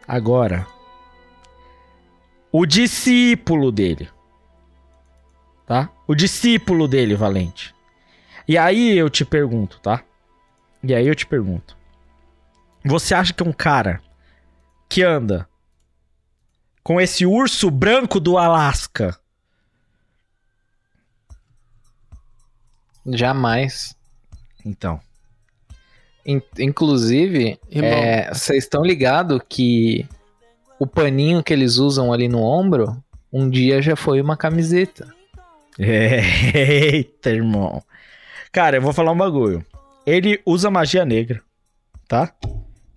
[0.09, 0.67] agora
[2.51, 4.09] o discípulo dele.
[5.67, 5.91] Tá?
[6.07, 7.75] O discípulo dele, Valente.
[8.49, 10.03] E aí eu te pergunto, tá?
[10.83, 11.77] E aí eu te pergunto.
[12.85, 14.01] Você acha que um cara
[14.89, 15.47] que anda
[16.83, 19.20] com esse urso branco do Alasca
[23.13, 23.95] Jamais.
[24.65, 25.01] Então,
[26.27, 30.07] In- inclusive, é, vocês estão ligados que
[30.79, 35.13] o paninho que eles usam ali no ombro, um dia já foi uma camiseta.
[35.79, 37.83] Eita, irmão.
[38.53, 39.65] Cara, eu vou falar um bagulho.
[40.07, 41.41] Ele usa magia negra,
[42.07, 42.33] tá?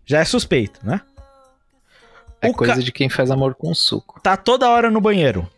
[0.05, 0.99] Já é suspeito, né?
[2.41, 4.19] É O coisa ca- de quem faz amor com suco.
[4.21, 5.49] Tá toda hora no banheiro.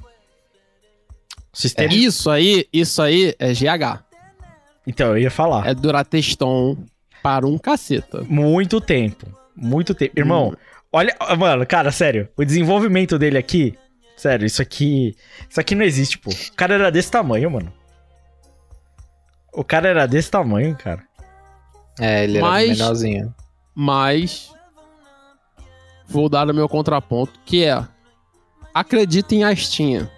[1.51, 1.93] Sistema.
[1.93, 4.03] Isso aí, isso aí é GH.
[4.87, 5.67] Então, eu ia falar.
[5.67, 6.77] É Durateston
[7.23, 8.21] para um caceta.
[8.23, 9.25] Muito tempo.
[9.55, 10.19] Muito tempo.
[10.19, 10.55] Irmão,
[10.91, 11.15] olha.
[11.37, 12.29] Mano, cara, sério.
[12.37, 13.77] O desenvolvimento dele aqui.
[14.15, 15.15] Sério, isso aqui.
[15.49, 16.29] Isso aqui não existe, pô.
[16.29, 17.73] O cara era desse tamanho, mano.
[19.53, 21.03] O cara era desse tamanho, cara.
[21.99, 23.33] É, ele era Mas- menorzinho.
[23.73, 24.51] Mas
[26.07, 27.83] vou dar o meu contraponto, que é
[28.73, 30.09] acredita em Astinha.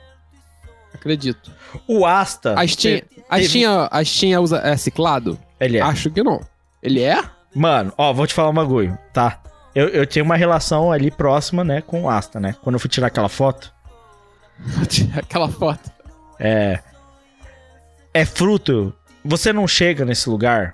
[1.00, 1.52] Acredito.
[1.88, 2.60] O Asta.
[2.60, 5.40] Astinha, te- Astinha, Astinha usa é ciclado?
[5.60, 5.82] Ele é.
[5.82, 6.40] Acho que não.
[6.82, 7.22] Ele é?
[7.56, 9.42] Mano, ó, vou te falar um bagulho, tá?
[9.74, 12.56] Eu, eu tinha uma relação ali próxima, né, com o Asta, né?
[12.64, 13.74] Quando eu fui tirar aquela foto.
[15.16, 15.92] Aquela foto.
[16.40, 16.80] É.
[18.14, 18.94] É fruto.
[19.24, 20.74] Você não chega nesse lugar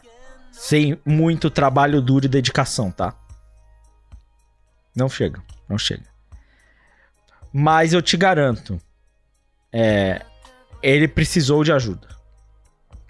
[0.51, 3.13] sem muito trabalho duro e dedicação, tá?
[4.95, 6.03] Não chega, não chega.
[7.51, 8.79] Mas eu te garanto,
[9.73, 10.21] é,
[10.81, 12.07] ele precisou de ajuda.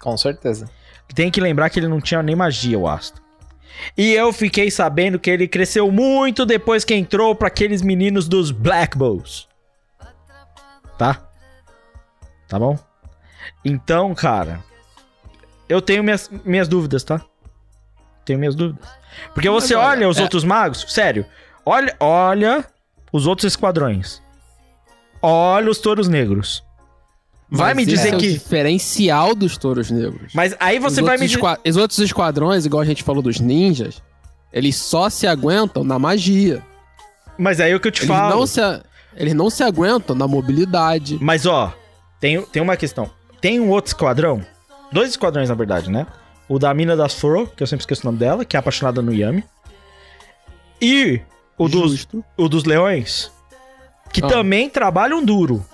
[0.00, 0.68] Com certeza.
[1.14, 3.22] Tem que lembrar que ele não tinha nem magia, o Asta.
[3.96, 8.50] E eu fiquei sabendo que ele cresceu muito depois que entrou para aqueles meninos dos
[8.50, 9.48] Black Bulls.
[10.96, 11.28] Tá?
[12.48, 12.78] Tá bom?
[13.64, 14.60] Então, cara,
[15.68, 17.20] eu tenho minhas, minhas dúvidas, tá?
[18.24, 18.88] Tenho minhas dúvidas.
[19.32, 21.26] Porque você olha, olha os é- outros magos, sério,
[21.64, 22.64] olha, olha
[23.12, 24.22] os outros esquadrões.
[25.26, 26.62] Olha os touros negros.
[27.50, 28.32] Vai Mas me dizer é o que.
[28.32, 30.32] diferencial dos touros negros.
[30.34, 31.36] Mas aí você os, vai me dizer.
[31.38, 34.02] esqua- os outros esquadrões, igual a gente falou dos ninjas,
[34.52, 36.62] eles só se aguentam na magia.
[37.38, 38.34] Mas aí é o que eu te Eles falo.
[38.36, 38.60] não, se,
[39.16, 41.18] eles não se aguentam na mobilidade.
[41.20, 41.72] Mas ó,
[42.20, 43.10] tem, tem uma questão.
[43.40, 44.44] Tem um outro esquadrão,
[44.92, 46.06] dois esquadrões na verdade, né?
[46.48, 49.00] O da mina das Furo, que eu sempre esqueço o nome dela, que é apaixonada
[49.00, 49.44] no Yami.
[50.80, 51.20] E
[51.56, 52.24] o dos, Justo.
[52.36, 53.30] o dos leões,
[54.14, 54.28] que Ah.
[54.28, 55.64] também trabalham duro.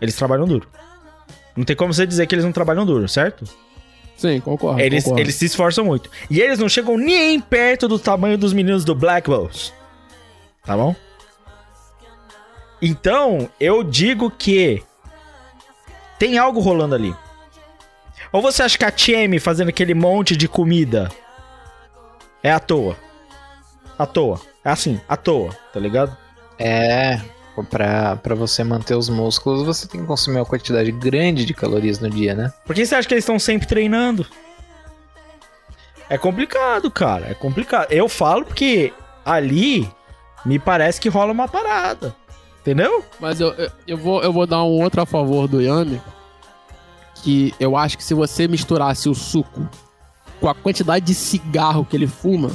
[0.00, 0.66] Eles trabalham duro.
[1.54, 3.44] Não tem como você dizer que eles não trabalham duro, certo?
[4.16, 4.80] Sim, concordo.
[4.80, 5.20] eles, concordo.
[5.22, 6.10] eles se esforçam muito.
[6.30, 9.72] E eles não chegam nem perto do tamanho dos meninos do Black Bulls.
[10.64, 10.94] Tá bom?
[12.80, 14.82] Então, eu digo que
[16.18, 17.14] tem algo rolando ali.
[18.32, 21.10] Ou você acha que a TM fazendo aquele monte de comida
[22.42, 22.96] é à toa?
[23.98, 24.40] À toa.
[24.64, 26.16] É assim, à toa, tá ligado?
[26.58, 27.20] É,
[27.68, 31.98] pra, pra você manter os músculos, você tem que consumir uma quantidade grande de calorias
[31.98, 32.52] no dia, né?
[32.64, 34.26] Por que você acha que eles estão sempre treinando?
[36.08, 37.30] É complicado, cara.
[37.30, 37.90] É complicado.
[37.90, 38.92] Eu falo porque
[39.24, 39.90] ali
[40.44, 42.14] me parece que rola uma parada.
[42.60, 43.04] Entendeu?
[43.18, 46.00] Mas eu, eu, eu vou, eu vou dar um outro a favor do Yami.
[47.16, 49.68] Que eu acho que se você misturasse o suco
[50.40, 52.50] com a quantidade de cigarro que ele fuma,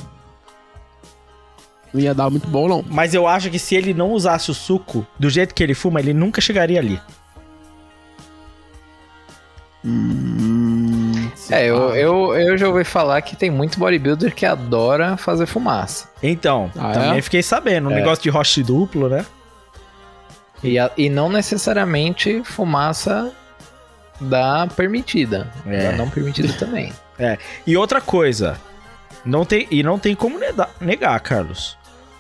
[1.94, 2.84] não ia dar muito bom, não.
[2.88, 6.00] Mas eu acho que se ele não usasse o suco do jeito que ele fuma,
[6.00, 7.00] ele nunca chegaria ali.
[11.50, 16.10] É, eu, eu, eu já ouvi falar que tem muito bodybuilder que adora fazer fumaça.
[16.22, 17.22] Então, Ah, também é?
[17.22, 17.88] fiquei sabendo.
[17.90, 17.96] Um É.
[17.96, 19.26] negócio de roche duplo, né?
[20.64, 23.32] E, a- e não necessariamente fumaça
[24.20, 25.50] da permitida.
[25.66, 25.92] É.
[25.92, 26.92] Da não permitida também.
[27.66, 28.60] E outra coisa,
[29.26, 31.76] não tem, e não tem como neda- negar, Carlos.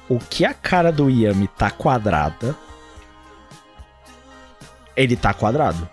[0.10, 2.56] O que a cara do Yami tá quadrada,
[4.96, 5.88] ele tá quadrado.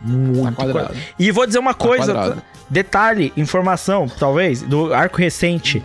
[0.00, 0.88] Muito Tá quadrado.
[0.88, 1.06] quadrado.
[1.18, 2.42] E vou dizer uma Tá coisa, quadrado.
[2.70, 5.82] detalhe, informação, talvez, do arco recente.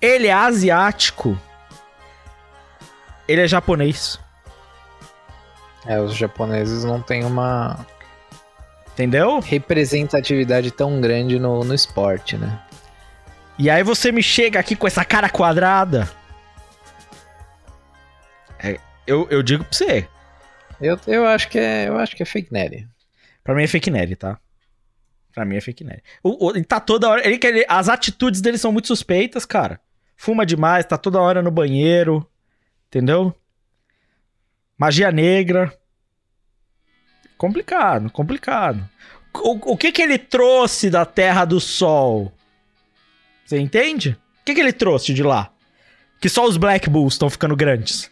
[0.00, 1.38] Ele é asiático.
[3.28, 4.18] Ele é japonês.
[5.84, 7.84] É, os japoneses não têm uma
[8.94, 9.38] Entendeu?
[9.40, 12.58] representatividade tão grande no, no esporte, né?
[13.58, 16.10] E aí você me chega aqui com essa cara quadrada.
[18.58, 20.08] É, eu, eu digo pra você.
[20.80, 22.86] Eu, eu acho que é, eu acho que é fake nerd.
[23.42, 24.38] Pra mim é fake nerd, tá?
[25.32, 26.02] Pra mim é fake nerd.
[26.22, 27.26] O, o- ele tá toda hora.
[27.26, 29.80] Ele, ele- as atitudes dele são muito suspeitas, cara.
[30.16, 32.28] Fuma demais, tá toda hora no banheiro.
[32.88, 33.34] Entendeu?
[34.78, 35.72] Magia negra.
[37.38, 38.86] Complicado, complicado.
[39.34, 42.32] O, o que que ele trouxe da Terra do Sol?
[43.46, 44.18] Você entende?
[44.40, 45.50] O que que ele trouxe de lá?
[46.20, 48.10] Que só os Black Bulls estão ficando grandes.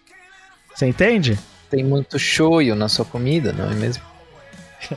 [0.75, 1.39] Você entende?
[1.69, 4.03] Tem muito shoyu na sua comida, não é mesmo?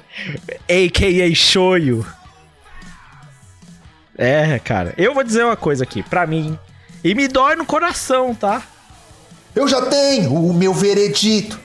[0.69, 1.34] a.k.a.
[1.35, 2.05] Shoyu.
[4.18, 4.93] É, cara.
[4.97, 6.57] Eu vou dizer uma coisa aqui, pra mim.
[7.03, 8.61] E me dói no coração, tá?
[9.55, 11.59] Eu já tenho o meu veredito.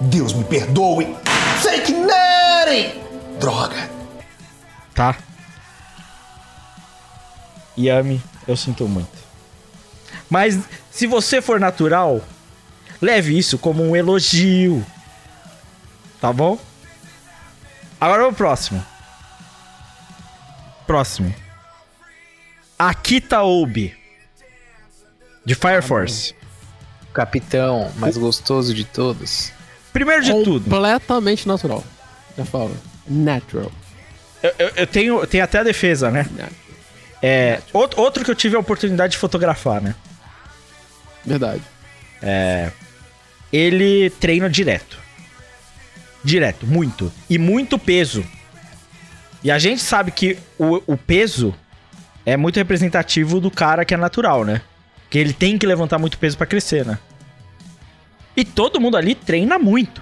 [0.00, 1.16] Deus me perdoe.
[1.62, 3.00] Fake nerd!
[3.38, 3.90] Droga.
[4.94, 5.16] Tá?
[7.78, 9.08] Yami, eu sinto muito.
[10.30, 10.58] Mas
[10.90, 12.20] se você for natural,
[13.00, 14.84] leve isso como um elogio.
[16.20, 16.58] Tá bom?
[18.00, 18.84] Agora o próximo.
[20.86, 21.34] Próximo.
[22.78, 23.96] Akita Obi.
[25.44, 26.34] De Fire Force.
[27.08, 29.52] O capitão mais gostoso de todos.
[29.92, 31.82] Primeiro de tudo, Completamente natural.
[32.36, 32.76] Já falo.
[33.08, 33.70] Natural.
[34.42, 36.24] eu, eu- eu tenho, eu tenho até a defesa, né?
[36.30, 36.65] Natural.
[37.28, 39.96] É, outro, outro que eu tive a oportunidade de fotografar, né?
[41.24, 41.62] Verdade.
[43.52, 44.96] Ele treina direto.
[46.22, 47.12] Direto, muito.
[47.28, 48.24] E muito peso.
[49.42, 51.52] E a gente sabe que o, o peso
[52.24, 54.62] é muito representativo do cara que é natural, né?
[55.10, 56.96] Que ele tem que levantar muito peso pra crescer, né?
[58.36, 60.00] E todo mundo ali treina muito.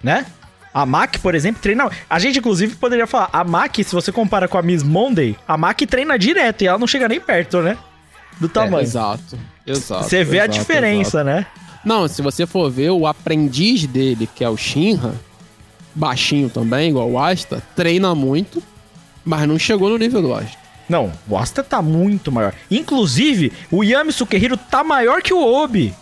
[0.00, 0.26] Né?
[0.74, 1.90] A Mac, por exemplo, treina.
[2.08, 5.56] A gente, inclusive, poderia falar: a Mac, se você compara com a Miss Monday, a
[5.56, 7.76] Mac treina direto e ela não chega nem perto, né?
[8.40, 8.82] Do tamanho.
[8.82, 9.38] Exato.
[9.66, 10.04] Exato.
[10.04, 11.24] Você vê a exato, diferença, exato.
[11.24, 11.46] né?
[11.84, 15.14] Não, se você for ver o aprendiz dele, que é o Shinra,
[15.94, 18.62] baixinho também, igual o Asta, treina muito,
[19.24, 20.62] mas não chegou no nível do Asta.
[20.88, 22.54] Não, o Asta tá muito maior.
[22.70, 25.94] Inclusive, o Yami Sukehiro tá maior que o Obi.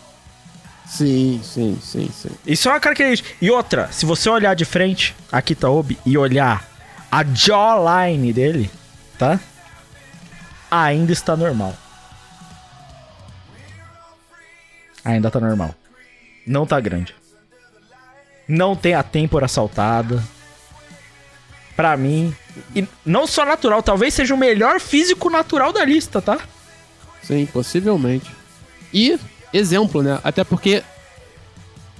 [0.91, 2.29] Sim, sim, sim, sim.
[2.45, 3.29] Isso é uma característica.
[3.41, 6.69] E outra, se você olhar de frente, aqui tá Obi, e olhar
[7.09, 8.69] a jawline dele,
[9.17, 9.39] tá?
[10.69, 11.73] Ainda está normal.
[15.05, 15.73] Ainda tá normal.
[16.45, 17.15] Não tá grande.
[18.45, 20.21] Não tem a têmpora saltada.
[21.73, 22.35] Pra mim,
[22.75, 26.37] e não só natural, talvez seja o melhor físico natural da lista, tá?
[27.23, 28.29] Sim, possivelmente.
[28.93, 29.17] E,
[29.53, 30.19] exemplo, né?
[30.23, 30.83] Até porque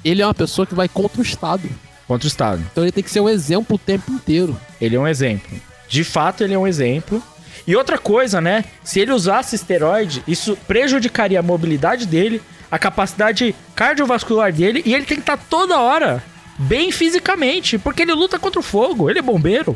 [0.03, 1.69] ele é uma pessoa que vai contra o Estado.
[2.07, 2.63] Contra o Estado.
[2.71, 4.59] Então ele tem que ser um exemplo o tempo inteiro.
[4.79, 5.51] Ele é um exemplo.
[5.87, 7.21] De fato, ele é um exemplo.
[7.67, 8.65] E outra coisa, né?
[8.83, 12.41] Se ele usasse esteroide, isso prejudicaria a mobilidade dele,
[12.71, 16.23] a capacidade cardiovascular dele, e ele tem que estar toda hora
[16.57, 19.75] bem fisicamente, porque ele luta contra o fogo, ele é bombeiro.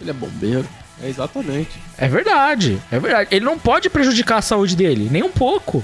[0.00, 0.68] Ele é bombeiro.
[1.02, 1.70] É exatamente.
[1.98, 3.28] É verdade, é verdade.
[3.34, 5.82] Ele não pode prejudicar a saúde dele, nem um pouco.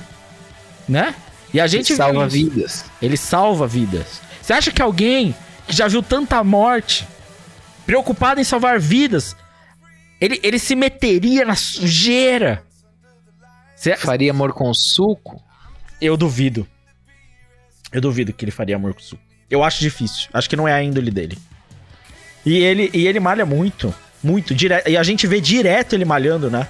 [0.88, 1.14] Né?
[1.52, 2.84] E a gente Ele salva vidas.
[3.00, 4.20] Ele salva vidas.
[4.40, 5.34] Você acha que alguém
[5.66, 7.06] que já viu tanta morte,
[7.84, 9.36] preocupado em salvar vidas,
[10.20, 12.62] ele, ele se meteria na sujeira?
[13.76, 15.42] Cê- Faria amor com suco?
[16.00, 16.66] Eu duvido.
[17.92, 19.22] Eu duvido que ele faria amor com suco.
[19.50, 20.28] Eu acho difícil.
[20.32, 21.38] Acho que não é a índole dele.
[22.44, 23.94] E ele, e ele malha muito.
[24.22, 24.54] Muito.
[24.54, 24.88] Direto.
[24.88, 26.66] E a gente vê direto ele malhando, né?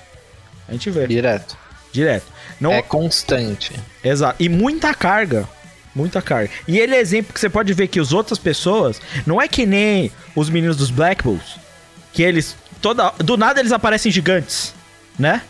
[0.69, 1.07] A gente vê.
[1.07, 1.57] Direto.
[1.93, 2.27] Direto.
[2.61, 3.73] Não, É constante.
[4.03, 4.43] Exato.
[4.43, 5.49] E muita carga.
[5.95, 6.51] Muita carga.
[6.67, 9.67] E ele é exemplo que você pode ver que as outras pessoas não é que
[9.67, 11.57] nem os meninos dos Black Bulls,
[12.13, 14.75] que eles toda do nada eles aparecem gigantes,
[15.19, 15.43] né?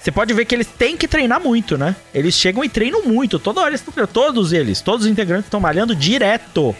[0.00, 1.94] Você pode ver que eles têm que treinar muito, né?
[2.12, 4.12] Eles chegam e treinam muito, toda hora eles estão treinando.
[4.12, 6.74] Todos eles, todos os integrantes estão malhando direto.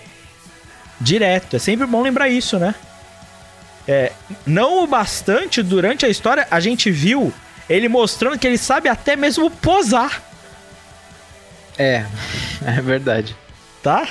[1.01, 1.57] Direto.
[1.57, 2.75] É sempre bom lembrar isso, né?
[3.87, 4.13] É,
[4.47, 7.33] não o bastante durante a história, a gente viu
[7.69, 10.23] ele mostrando que ele sabe até mesmo posar.
[11.79, 12.05] É,
[12.67, 13.37] é verdade.
[13.83, 14.09] tá?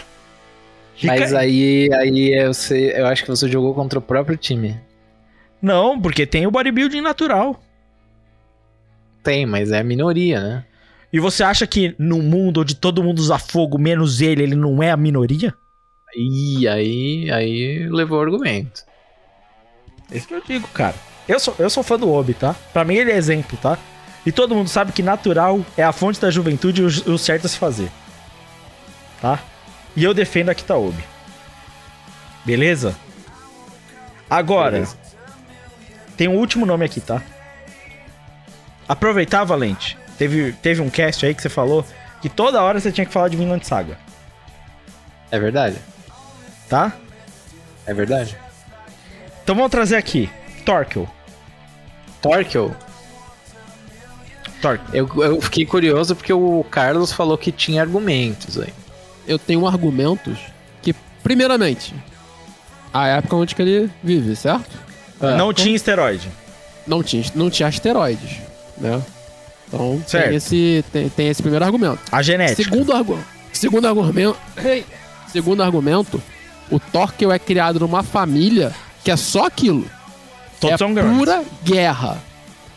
[0.96, 4.80] Fica- Mas aí, aí eu, sei, eu acho que você jogou contra o próprio time.
[5.62, 7.62] Não, porque tem o bodybuilding natural.
[9.24, 10.66] Tem, mas é a minoria, né?
[11.14, 14.82] E você acha que no mundo onde todo mundo usa fogo, menos ele, ele não
[14.82, 15.54] é a minoria?
[16.16, 18.84] E aí, aí levou o argumento.
[20.12, 20.96] É isso que eu digo, cara.
[21.32, 22.56] Eu sou, eu sou fã do Obi, tá?
[22.74, 23.78] Pra mim ele é exemplo, tá?
[24.26, 27.46] E todo mundo sabe que natural é a fonte da juventude e o, o certo
[27.46, 27.90] a se fazer.
[29.22, 29.40] Tá?
[29.96, 31.04] E eu defendo a Kitaobi.
[32.44, 32.96] Beleza?
[34.30, 34.98] Agora, Beleza.
[36.18, 37.22] tem um último nome aqui, tá?
[38.88, 39.98] Aproveitar, Valente.
[40.18, 41.86] Teve, teve um cast aí que você falou
[42.22, 43.98] que toda hora você tinha que falar de Vinland Saga,
[45.32, 45.78] É verdade?
[46.70, 46.92] tá?
[47.86, 48.38] É verdade?
[49.44, 50.30] Então vamos trazer aqui.
[50.66, 51.10] Torkel.
[52.22, 52.76] Torkel,
[54.62, 54.86] Torkel.
[54.94, 58.74] eu, eu fiquei curioso porque o Carlos falou que tinha argumentos aí.
[59.28, 60.38] Eu tenho argumentos
[60.82, 60.94] que,
[61.24, 61.94] primeiramente,
[62.94, 64.70] a época onde que ele vive, certo?
[65.20, 66.30] Ah, não tinha esteroide.
[66.86, 68.38] Não tinha, não tinha asteroides,
[68.78, 69.02] né?
[69.68, 70.28] Então Certo.
[70.28, 72.00] tem esse, tem, tem esse primeiro argumento.
[72.12, 72.64] A genética.
[72.64, 73.18] Segundo, argu
[73.54, 74.38] segundo argumento.
[74.64, 74.86] Ei.
[75.32, 76.22] Segundo argumento,
[76.70, 78.74] o Torkel é criado numa família
[79.04, 79.86] que é só aquilo.
[80.62, 81.18] Todos é são grandes.
[81.18, 82.18] pura guerra.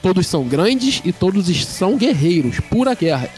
[0.03, 2.59] Todos são grandes e todos são guerreiros.
[2.61, 3.29] Pura guerra.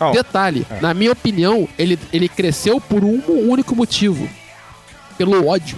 [0.00, 0.80] Ó, Detalhe, É.
[0.80, 3.20] na minha opinião, ele, ele cresceu por um
[3.50, 4.28] único motivo.
[5.18, 5.76] Pelo ódio.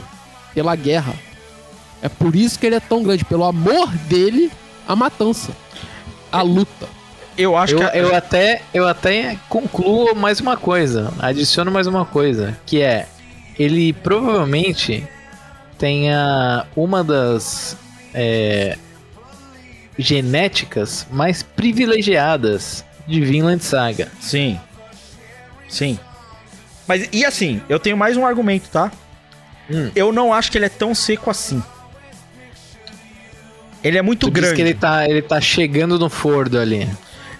[0.54, 1.14] Pela guerra.
[2.02, 3.24] É por isso que ele é tão grande.
[3.24, 4.50] Pelo amor dele,
[4.86, 5.52] a matança.
[6.30, 6.86] A luta.
[7.38, 7.98] eu acho Eu, que.
[7.98, 13.06] eu até, eu até concluo mais uma coisa, adiciono mais uma coisa, que é
[13.58, 15.06] ele provavelmente
[15.78, 17.76] tenha uma das
[18.14, 18.76] é,
[19.98, 24.08] genéticas mais privilegiadas de Vinland Saga.
[24.20, 24.58] Sim.
[25.68, 25.98] Sim.
[26.86, 28.90] Mas e assim, eu tenho mais um argumento, tá?
[29.70, 29.90] Hum.
[29.94, 31.62] Eu não acho que ele é tão seco assim.
[33.82, 34.54] Ele é muito Tu grande.
[34.56, 36.88] que ele tá, ele tá chegando no fordo ali.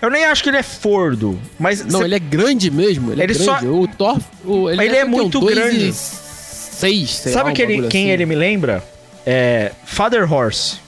[0.00, 3.10] Eu nem acho que ele é fordo, mas Não, cê- ele é grande mesmo.
[3.12, 3.66] Ele, Ele é só- grande.
[3.68, 4.20] O Thor.
[4.44, 5.88] O, Ele é deve ter muito grande.
[5.88, 5.92] e
[6.78, 8.10] Seis, sei sabe lá, um que ele- bagulho quem assim.
[8.12, 8.84] ele me lembra?
[9.24, 10.78] É Father Horse.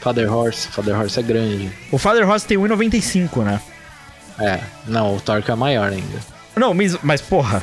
[0.00, 1.70] Father Horse, Father Horse é grande.
[1.92, 3.60] O Father Horse tem 1,95, né?
[4.38, 6.18] É, não, o Torque é maior ainda.
[6.56, 7.62] Não, mas, mas porra.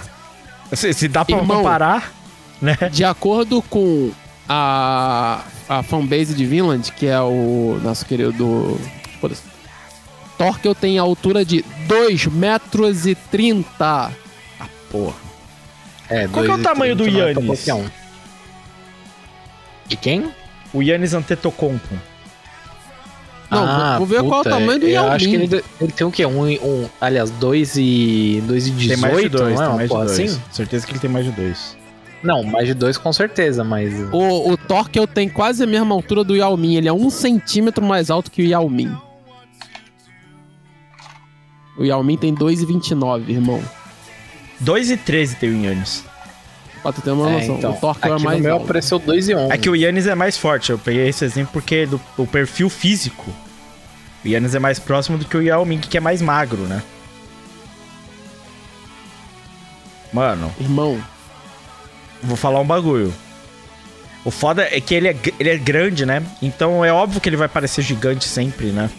[0.71, 1.57] Se, se dá pra Irmão.
[1.57, 2.13] comparar,
[2.61, 2.77] né?
[2.91, 4.11] De acordo com
[4.47, 8.79] a, a fanbase de Vinland, que é o nosso querido.
[9.19, 9.41] Foda-se.
[10.37, 14.11] Torkel tem a altura de 2 metros e 30.
[14.89, 15.28] Porra.
[16.09, 17.67] É, Qual que é o 2,30 tamanho do é Yannis?
[17.69, 17.85] um.
[19.87, 20.29] De quem?
[20.73, 21.95] O Yannis Antetokounmpo.
[23.51, 25.43] Não, vou- vou ver qual é o tamanho do eu Yao acho que Ming.
[25.45, 26.23] ele, ele tem o quê?
[26.25, 29.75] Um, um, aliás, 2 e, dois e 18, Tem mais de dois, não é tem
[29.75, 30.19] uma porra dois.
[30.19, 30.41] assim?
[30.51, 31.75] Certeza que ele tem mais de dois.
[32.21, 33.93] Não, mais de 2 com certeza, mas...
[34.11, 36.75] O, o Torkel tem quase a mesma altura do Yao Ming.
[36.75, 38.95] Ele é um centímetro mais alto que o Yao Ming.
[41.77, 43.63] O Yao Ming tem 2,29, irmão.
[44.59, 46.03] 2 e 13 tem o Yannis.
[46.81, 47.57] Pra tu ter uma É, noção.
[47.57, 48.63] então, o Torkel é aqui mais no meu alto.
[48.63, 49.51] apareceu 2 e 11.
[49.53, 50.71] É que o Yannis é mais forte.
[50.71, 53.33] Eu peguei esse exemplo porque do, o perfil físico
[54.23, 56.81] O Yannis é mais próximo do que o Yao Ming, que é mais magro, né?
[60.11, 60.99] Mano, Irmão,
[62.23, 63.13] vou falar um bagulho.
[64.25, 66.23] O foda é que ele é, ele é grande, né?
[66.41, 68.89] Então é óbvio que ele vai parecer gigante sempre, né?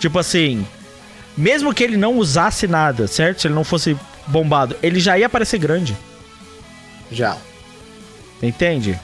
[0.00, 0.66] Tipo assim,
[1.36, 3.42] mesmo que ele não usasse nada, certo?
[3.42, 3.96] Se ele não fosse
[4.26, 5.96] bombado, ele já ia parecer grande.
[7.10, 7.36] Já.
[8.42, 8.98] Entende?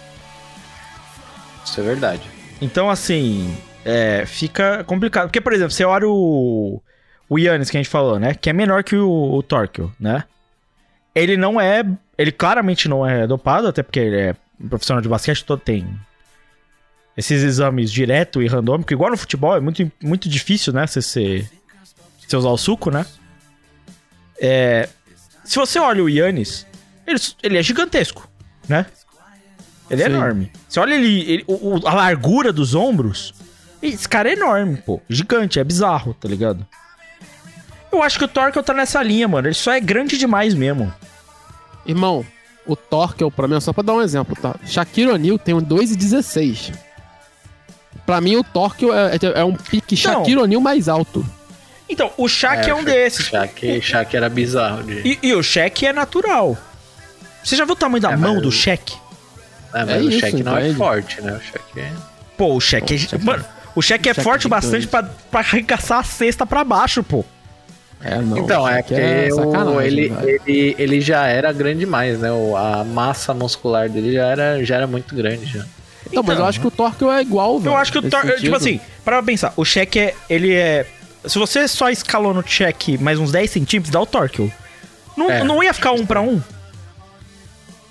[1.65, 2.23] Isso é verdade.
[2.61, 5.29] Então, assim, é, fica complicado.
[5.29, 6.83] Porque, por exemplo, você olha o,
[7.29, 8.35] o Yannis que a gente falou, né?
[8.35, 10.25] Que é menor que o, o Torquil, né?
[11.15, 11.85] Ele não é.
[12.19, 15.87] Ele claramente não é dopado, até porque ele é um profissional de basquete, todo tem
[17.17, 18.93] esses exames direto e randômico.
[18.93, 20.87] Igual no futebol, é muito, muito difícil, né?
[20.87, 21.49] Você, você,
[22.19, 23.05] você usar o suco, né?
[24.41, 24.89] É,
[25.45, 26.67] se você olha o Yannis,
[27.07, 28.29] ele, ele é gigantesco,
[28.69, 28.87] né?
[29.91, 30.12] Ele é Sim.
[30.12, 30.53] enorme.
[30.69, 33.35] Você olha ele, ele- o- o- a largura dos ombros.
[33.83, 35.01] Esse cara é enorme, pô.
[35.09, 36.65] Gigante, é bizarro, tá ligado?
[37.91, 39.49] Eu acho que o Torkel tá nessa linha, mano.
[39.49, 40.93] Ele só é grande demais mesmo.
[41.87, 42.25] irmão,
[42.67, 44.55] o Torkel, pra mim, só pra dar um exemplo, tá?
[44.65, 46.73] Shaquille O'Neal tem um 2,16.
[48.07, 50.01] Pra mim, o Torkel é, é- é um pique Não.
[50.15, 51.27] Shaquille O'Neal mais alto.
[51.91, 53.27] Então, o Shaq é, um desses.
[53.27, 54.83] Shaq, Shaq era bizarro.
[54.85, 55.01] De...
[55.07, 56.57] E, e o Shaq é natural.
[57.43, 58.95] Você já viu o tamanho da É, mão mas- do Shaq?
[59.75, 60.77] É, mas É o isso, Shaq não é entende?
[60.77, 61.33] forte, né?
[61.33, 61.93] O Shaq é...
[62.37, 62.99] Pô, o Shaq é.
[62.99, 63.45] Shaq é- Mano,
[63.75, 64.62] o Shaq é Shaq é forte o gigante.
[64.62, 67.25] bastante pra, pra arregaçar a cesta pra baixo, pô.
[68.03, 68.39] É, não.
[68.39, 70.43] então, é Shaq que o- sacanagem, ele, velho.
[70.47, 72.31] ele, ele já era grande demais, né?
[72.33, 75.45] O- A massa muscular dele já era, já era muito grande.
[75.47, 75.65] Já.
[76.07, 77.73] Então, mas Então, eu acho que o Torkel é igual, velho.
[77.73, 78.23] Eu acho que o Thor.
[78.39, 80.15] Tipo assim, para pra pensar, o Shaq é.
[80.31, 80.87] Ele é.
[81.27, 84.51] Se você só escalou no Shaq mais uns 10 centímetros, dá o Torkel.
[85.17, 85.45] Não, É.
[85.45, 86.41] não ia ficar um pra um?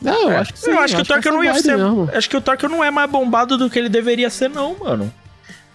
[0.01, 0.37] Não, eu É.
[0.37, 0.71] acho que sim.
[0.71, 1.77] eu acho que o essa não ia ser.
[1.77, 2.09] mesmo.
[2.13, 5.13] Acho que o Torkel não é mais bombado do que ele deveria ser, não, mano.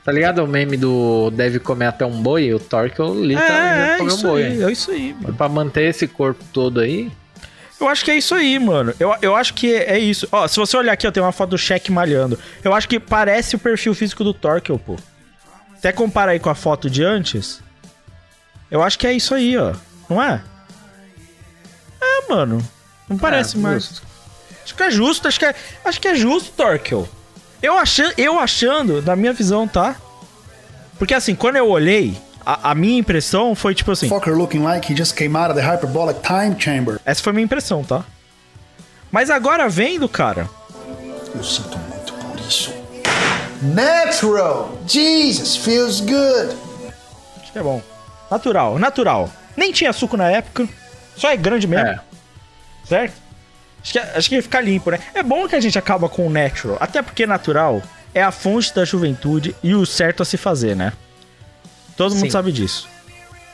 [0.05, 2.53] Tá ligado o meme do deve comer até um boi?
[2.53, 4.43] O Torkel literalmente É, deve é comer um isso boi.
[4.45, 5.35] aí, é isso aí, mano.
[5.35, 7.11] Pra manter esse corpo todo aí,
[7.81, 8.95] Eu acho que é isso aí, mano.
[9.01, 10.29] Eu, eu acho que é isso.
[10.33, 12.39] Ó, se você olhar aqui, ó, tem uma foto do Shaq malhando.
[12.63, 14.97] Eu acho que parece o perfil físico do Torkel, pô.
[15.85, 17.61] Até compara aí com a foto de antes.
[18.71, 19.75] Eu acho que é isso aí, ó.
[20.09, 20.43] Não é?
[22.01, 22.67] É, mano.
[23.07, 23.85] Não parece É, mais.
[23.85, 24.03] justo.
[24.65, 25.55] Acho que é justo, acho que é,
[25.85, 27.07] acho que é justo, Torkel.
[27.63, 29.97] Eu achando, eu achando, da minha visão, tá?
[30.99, 32.17] Porque assim, quando eu olhei,
[32.47, 34.09] a, a minha impressão foi tipo assim.
[34.09, 36.99] Fucker looking like he just came out of the hyperbolic time chamber.
[37.05, 38.07] Essa foi a minha impressão, tá?
[39.13, 40.49] Mas agora vendo, cara.
[41.35, 42.73] Eu sinto muito por isso.
[43.63, 44.79] Natural!
[44.87, 46.57] Jesus, feels good.
[47.43, 47.83] Acho que é bom.
[48.31, 49.31] Natural, natural.
[49.57, 50.69] Nem tinha suco na época.
[51.17, 51.87] Só é grande mesmo.
[51.87, 52.01] É.
[52.85, 53.15] Certo?
[53.83, 54.99] Acho que, acho que ia ficar limpo, né?
[55.15, 56.77] É bom que a gente acaba com o natural.
[56.81, 57.83] Até porque natural
[58.15, 60.93] é a fonte da juventude e o certo a se fazer, né?
[61.97, 62.31] Todo mundo Sim.
[62.31, 62.89] sabe disso.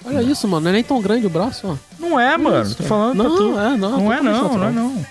[0.05, 0.63] Olha isso, mano.
[0.65, 1.77] Não é nem tão grande o braço, ó.
[1.99, 2.63] Não é, mano.
[2.63, 3.59] isso, Tô falando Não, tu.
[3.59, 5.07] é, não, Não é, não, não é, não.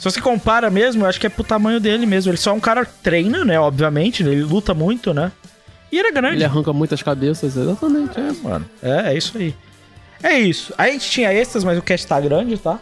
[0.00, 2.30] Se você compara mesmo, eu acho que é pro tamanho dele mesmo.
[2.30, 3.60] Ele só é um cara que treina, né?
[3.60, 5.30] Obviamente, ele luta muito, né?
[5.92, 6.36] E ele é grande.
[6.36, 8.18] Ele arranca muitas cabeças, exatamente.
[8.18, 8.32] É.
[8.42, 8.64] mano.
[8.82, 9.54] É, é isso aí.
[10.22, 10.72] É isso.
[10.78, 12.80] A gente tinha extras, mas o cast tá grande, tá?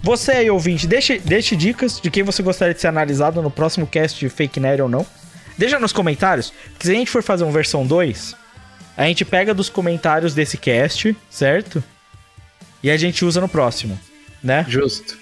[0.00, 3.84] Você aí, ouvinte, deixe, deixe dicas de quem você gostaria de ser analisado no próximo
[3.84, 5.04] cast de Fake Nerd ou não.
[5.58, 8.36] Deixa nos comentários, porque se a gente for fazer uma versão 2,
[8.96, 11.82] a gente pega dos comentários desse cast, certo?
[12.80, 13.98] E a gente usa no próximo,
[14.40, 14.64] né?
[14.68, 15.21] justo.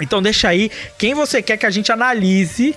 [0.00, 2.74] Então deixa aí quem você quer que a gente analise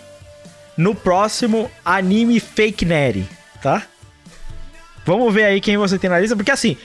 [0.78, 3.28] no próximo anime Fake Nerd,
[3.62, 3.86] tá?
[5.06, 6.78] Vamos ver aí quem você tem na lista, porque assim,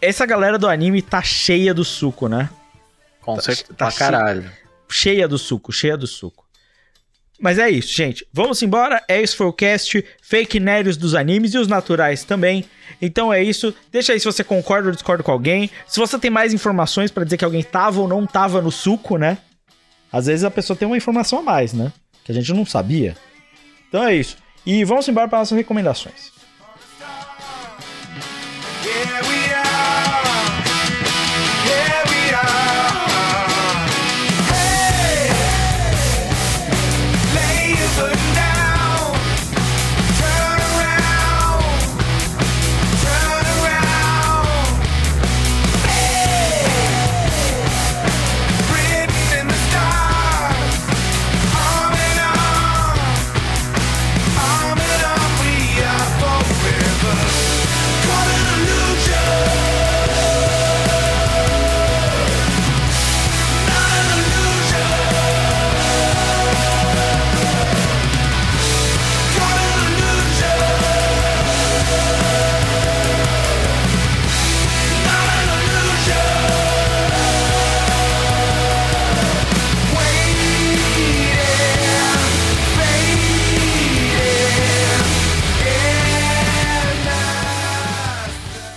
[0.00, 2.50] essa galera do anime tá cheia do suco, né?
[3.20, 3.74] Com Tá- certeza.
[3.74, 4.50] tá caralho.
[4.90, 6.42] Cheia do suco, cheia do suco.
[7.40, 8.26] Mas é isso, gente.
[8.32, 9.02] Vamos embora.
[9.08, 12.64] Esse foi o cast Fake Nerds dos animes e os naturais também.
[13.00, 13.74] Então é isso.
[13.90, 15.68] Deixa aí se você concorda ou discorda com alguém.
[15.88, 19.16] Se você tem mais informações pra dizer que alguém tava ou não tava no suco,
[19.16, 19.38] né?
[20.12, 21.92] Às vezes a pessoa tem uma informação a mais, né?
[22.24, 23.16] Que a gente não sabia.
[23.88, 24.36] Então é isso.
[24.64, 26.30] E vamos embora para nossas recomendações.
[28.84, 29.41] Yeah, we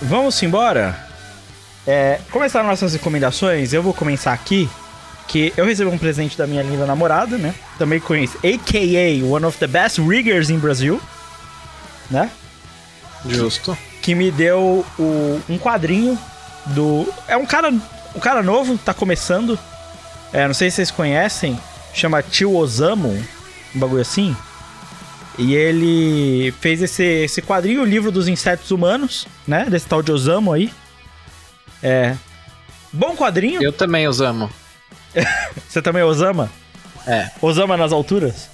[0.06, 1.04] vamos embora?
[1.86, 4.68] É, começar nossas recomendações, eu vou começar aqui.
[5.28, 7.52] Que eu recebi um presente da minha linda namorada, né?
[7.78, 9.24] Também conheço, a.k.a.
[9.26, 11.00] one of the best riggers in Brazil,
[12.10, 12.30] né?
[13.28, 13.76] Justo.
[14.02, 16.16] que me deu o- um quadrinho
[16.66, 17.12] do.
[17.26, 17.70] É um cara.
[18.14, 19.58] Um cara novo, tá começando.
[20.32, 21.58] É, não sei se vocês conhecem.
[21.92, 23.20] Chama Tio Osamu.
[23.74, 24.36] Um bagulho assim.
[25.38, 29.66] E ele fez esse, esse quadrinho, o livro dos insetos humanos, né?
[29.68, 30.72] Desse tal de Osamu aí.
[31.82, 32.16] É.
[32.92, 33.62] Bom quadrinho.
[33.62, 34.50] Eu também os amo.
[35.68, 36.50] Você também é Osama?
[37.06, 37.30] É.
[37.40, 38.48] Osama nas alturas?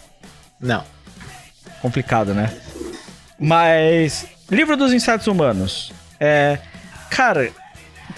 [0.61, 0.85] Não.
[1.81, 2.53] complicado, né?
[3.39, 5.93] Mas livro dos insetos humanos.
[6.21, 6.59] É,
[7.11, 7.51] cara,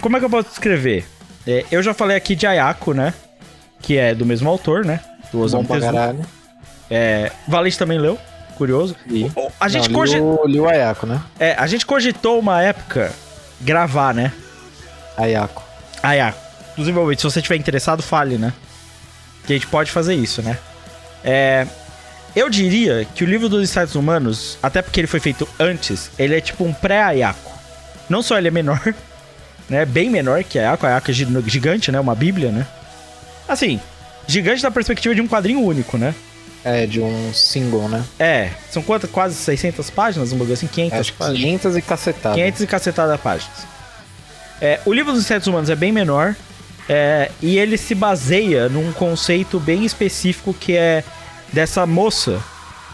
[0.01, 1.05] como é que eu posso descrever?
[1.47, 3.13] É, eu já falei aqui de Ayako, né?
[3.81, 4.99] Que é do mesmo autor, né?
[5.31, 5.93] Do Bom Osamu pra Tezuka.
[5.93, 6.25] caralho.
[6.89, 8.19] É, Valente também leu,
[8.55, 8.95] curioso.
[9.35, 11.21] O- A gente, Não, cogi- li, o, li o Ayako, né?
[11.39, 13.11] é, a gente cogitou uma época
[13.61, 14.31] gravar, né?
[15.17, 15.63] Ayako.
[16.01, 16.39] Ayako.
[16.71, 18.51] Inclusive, ouvinte, se você estiver interessado, fale, né?
[19.45, 20.57] Que a gente pode fazer isso, né?
[21.23, 21.65] É,
[22.35, 26.35] eu diria que o livro dos insetos humanos, até porque ele foi feito antes, ele
[26.35, 27.51] é tipo um pré-Ayako.
[28.09, 28.93] Não só ele é menor,
[29.69, 29.85] né?
[29.85, 30.85] Bem menor que Ayako.
[30.85, 31.99] Ayako é gi- gigante, né?
[31.99, 32.65] Uma bíblia, né?
[33.47, 33.79] Assim,
[34.27, 36.13] gigante da perspectiva de um quadrinho único, né?
[36.65, 38.03] É, de um single, né?
[38.17, 39.07] É, são quantas?
[39.11, 40.65] Quase 600 páginas, um bagulho assim?
[40.65, 41.39] 500 Acho páginas.
[41.39, 42.35] 500 e cacetada.
[42.35, 43.67] 500 e cacetada páginas.
[44.59, 46.35] É, o livro dos insetos humanos é bem menor
[46.89, 51.03] é, e ele se baseia num conceito bem específico que é
[51.53, 52.41] dessa moça,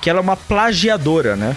[0.01, 1.55] que ela é uma plagiadora, né?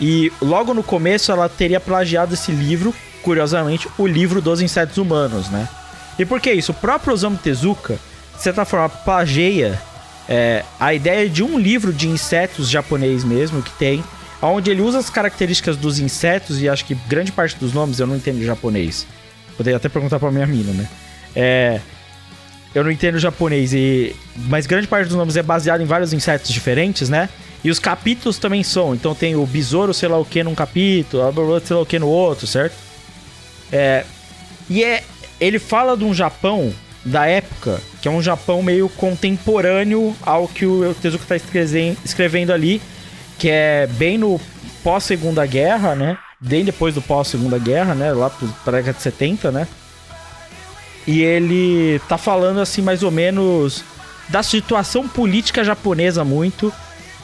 [0.00, 5.50] E logo no começo ela teria plagiado esse livro, curiosamente, o livro dos insetos humanos,
[5.50, 5.68] né?
[6.18, 6.72] E por que isso?
[6.72, 7.98] O próprio Osamu Tezuka,
[8.34, 9.78] de certa forma, plageia
[10.28, 14.02] é, a ideia de um livro de insetos japonês mesmo que tem,
[14.42, 18.06] onde ele usa as características dos insetos e acho que grande parte dos nomes eu
[18.06, 19.06] não entendo japonês.
[19.56, 20.88] Poderia até perguntar pra minha mina, né?
[21.34, 21.80] É,
[22.74, 26.50] eu não entendo japonês e mas grande parte dos nomes é baseado em vários insetos
[26.50, 27.28] diferentes, né?
[27.64, 28.94] E os capítulos também são.
[28.94, 31.98] Então tem o besouro, sei lá o que num capítulo, borboleta, sei lá o que
[31.98, 32.74] no outro, certo?
[33.72, 34.04] É,
[34.68, 35.02] e é,
[35.40, 36.72] ele fala de um Japão
[37.06, 41.56] da época, que é um Japão meio contemporâneo ao que o Tezuka está
[42.04, 42.82] escrevendo, ali,
[43.38, 44.40] que é bem no
[44.82, 46.18] pós-segunda guerra, né?
[46.40, 48.12] Bem depois do pós-segunda guerra, né?
[48.12, 49.66] Lá pro- pra década de 70, né?
[51.06, 53.84] E ele tá falando assim mais ou menos
[54.28, 56.72] da situação política japonesa muito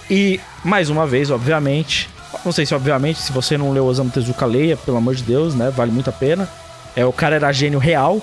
[0.09, 2.09] e mais uma vez, obviamente,
[2.45, 5.55] não sei se obviamente, se você não leu Osamu Tezuka leia, pelo amor de Deus,
[5.55, 5.71] né?
[5.75, 6.49] Vale muito a pena.
[6.95, 8.23] É o cara era gênio real.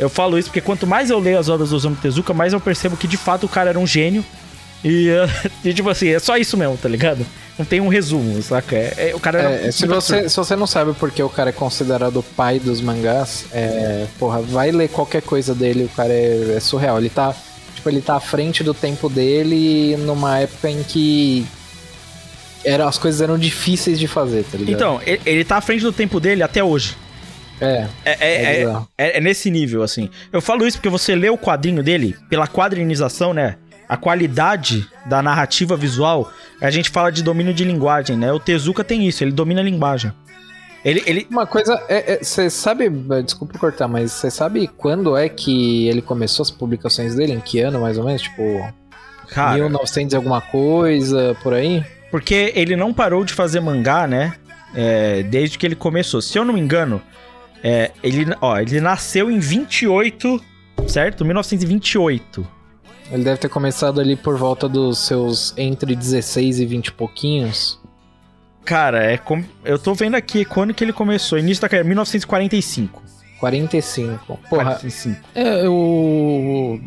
[0.00, 2.60] Eu falo isso porque quanto mais eu leio as obras do Osamu Tezuka, mais eu
[2.60, 4.24] percebo que de fato o cara era um gênio.
[4.82, 5.08] E,
[5.62, 7.24] e, tipo assim, é só isso mesmo, tá ligado?
[7.58, 8.74] Não tem um resumo, saca?
[8.74, 10.30] É, é- o cara era É, se, muito você, absurdo.
[10.30, 14.40] se você não sabe porque o cara é considerado o pai dos mangás, é, porra,
[14.40, 16.96] vai ler qualquer coisa dele, o cara é, é surreal.
[16.98, 17.34] Ele tá,
[17.74, 21.46] tipo, ele tá à frente do tempo dele numa época em que
[22.64, 24.74] era, as coisas eram difíceis de fazer, tá ligado?
[24.74, 26.96] Então, ele, ele tá à frente do tempo dele até hoje.
[27.60, 30.08] É, É, é, É é, é- é nesse nível, assim.
[30.32, 33.56] Eu falo isso porque você lê o quadrinho dele, pela quadrinização, né?
[33.88, 36.30] A qualidade da narrativa visual,
[36.60, 38.32] a gente fala de domínio de linguagem, né?
[38.32, 40.12] O Tezuka tem isso, ele domina a linguagem.
[40.84, 41.78] Ele, ele, Uma coisa,
[42.22, 42.88] você sabe,
[43.22, 47.32] desculpa cortar, mas você sabe quando é que ele começou as publicações dele?
[47.32, 48.22] Em que ano, mais ou menos?
[48.22, 48.66] Tipo,
[49.28, 51.84] cara, 1900 e alguma coisa, por aí?
[52.10, 54.32] porque ele não parou de fazer mangá, né?
[54.74, 56.20] É, desde que ele começou.
[56.22, 57.00] Se eu não me engano,
[57.62, 60.42] é, ele, ó, ele nasceu em 28,
[60.86, 61.24] certo?
[61.24, 62.46] 1928.
[63.10, 67.80] Ele deve ter começado ali por volta dos seus entre 16 e 20 e pouquinhos.
[68.64, 69.42] Cara, é com...
[69.64, 71.38] eu tô vendo aqui quando que ele começou.
[71.38, 73.02] Início da carreira, 1945.
[73.40, 74.38] 45.
[74.48, 75.20] Porra, 45.
[75.34, 76.78] É, o.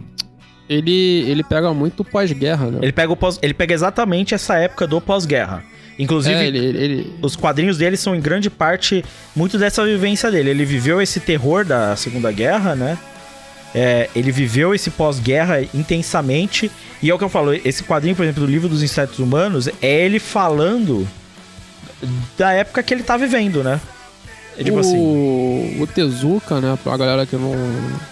[0.70, 2.80] Ele, ele pega muito pós-guerra, né?
[2.82, 3.38] Ele pega, o pós...
[3.42, 5.64] ele pega exatamente essa época do pós-guerra.
[5.98, 9.04] Inclusive, É, ele, ele, os quadrinhos dele são em grande parte
[9.36, 10.50] muito dessa vivência dele.
[10.50, 12.98] Ele viveu esse terror da Segunda Guerra, né?
[13.76, 16.72] É, ele viveu esse pós-guerra intensamente.
[17.02, 19.68] E é o que eu falo, esse quadrinho, por exemplo, do livro dos insetos humanos,
[19.82, 21.08] é ele falando
[22.38, 23.80] da época que ele tá vivendo, né?
[24.58, 25.82] É tipo o, assim.
[25.82, 26.78] o Tezuka, né?
[26.84, 27.56] Pra galera que não,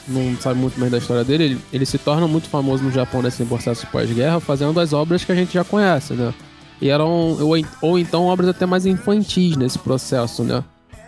[0.08, 3.22] não sabe muito mais da história dele, ele, ele se torna muito famoso no Japão
[3.22, 6.34] nesse processo pós-guerra, fazendo as obras que a gente já conhece, né?
[6.82, 10.64] E eram, ou, ou então, obras até mais infantis nesse processo, né?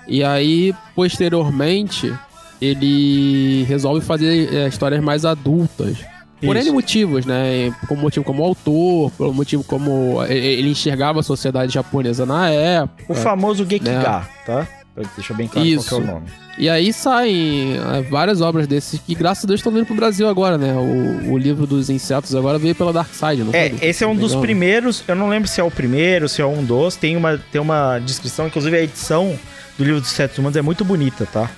[0.08, 2.14] E aí, posteriormente,
[2.62, 5.98] ele resolve fazer é, histórias mais adultas.
[6.40, 6.56] Por.
[6.58, 7.74] N motivos, né?
[7.88, 13.06] Como motivo como autor, pelo motivo como ele ele enxergava a sociedade japonesa na época.
[13.08, 14.68] O famoso Gekiga, tá?
[15.16, 15.90] Deixa bem claro Isso.
[15.90, 16.28] qual que é o nome.
[16.56, 20.28] E aí saem é, várias obras desses que, graças a Deus, estão vindo pro Brasil
[20.30, 20.72] agora, né?
[20.74, 23.88] O, o livro dos insetos agora veio pela Dark Side, não É, foi?
[23.90, 24.42] esse é um dos né?
[24.42, 27.60] primeiros, eu não lembro se é o primeiro, se é um dos, tem uma, tem
[27.60, 29.38] uma descrição, inclusive a edição
[29.80, 31.50] do livro dos Sete Humanos é muito bonita, tá?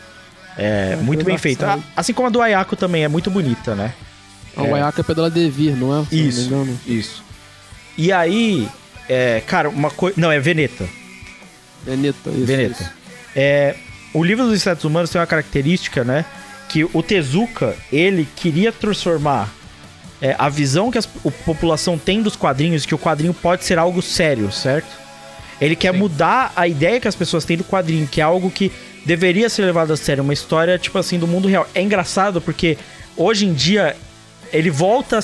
[0.58, 1.78] É, É, muito bem feita.
[1.94, 3.94] Assim como a do Ayako também é muito bonita, né?
[4.56, 6.06] A Wayaka é Pedala Devir, não é?
[6.06, 6.42] Se não Isso.
[6.48, 6.80] engano.
[6.88, 7.24] Isso.
[7.98, 8.66] E aí,
[9.10, 10.16] é, cara, uma coisa.
[10.20, 10.86] Não, é Veneta.
[11.86, 12.46] Veneta, isso.
[12.46, 12.82] Veneta.
[12.84, 12.92] isso.
[13.36, 13.76] É,
[14.14, 16.26] o livro dos insetos humanos tem uma característica, né?
[16.70, 19.50] Que o Tezuka, ele queria transformar
[20.22, 21.02] é, a visão que a
[21.46, 24.88] população tem dos quadrinhos, que o quadrinho pode ser algo sério, certo?
[25.60, 28.72] Ele quer mudar a ideia que as pessoas têm do quadrinho, que é algo que
[29.06, 31.68] deveria ser levado a sério, uma história, tipo assim, do mundo real.
[31.74, 32.78] É engraçado porque
[33.16, 33.96] hoje em dia
[34.52, 35.20] ele volta.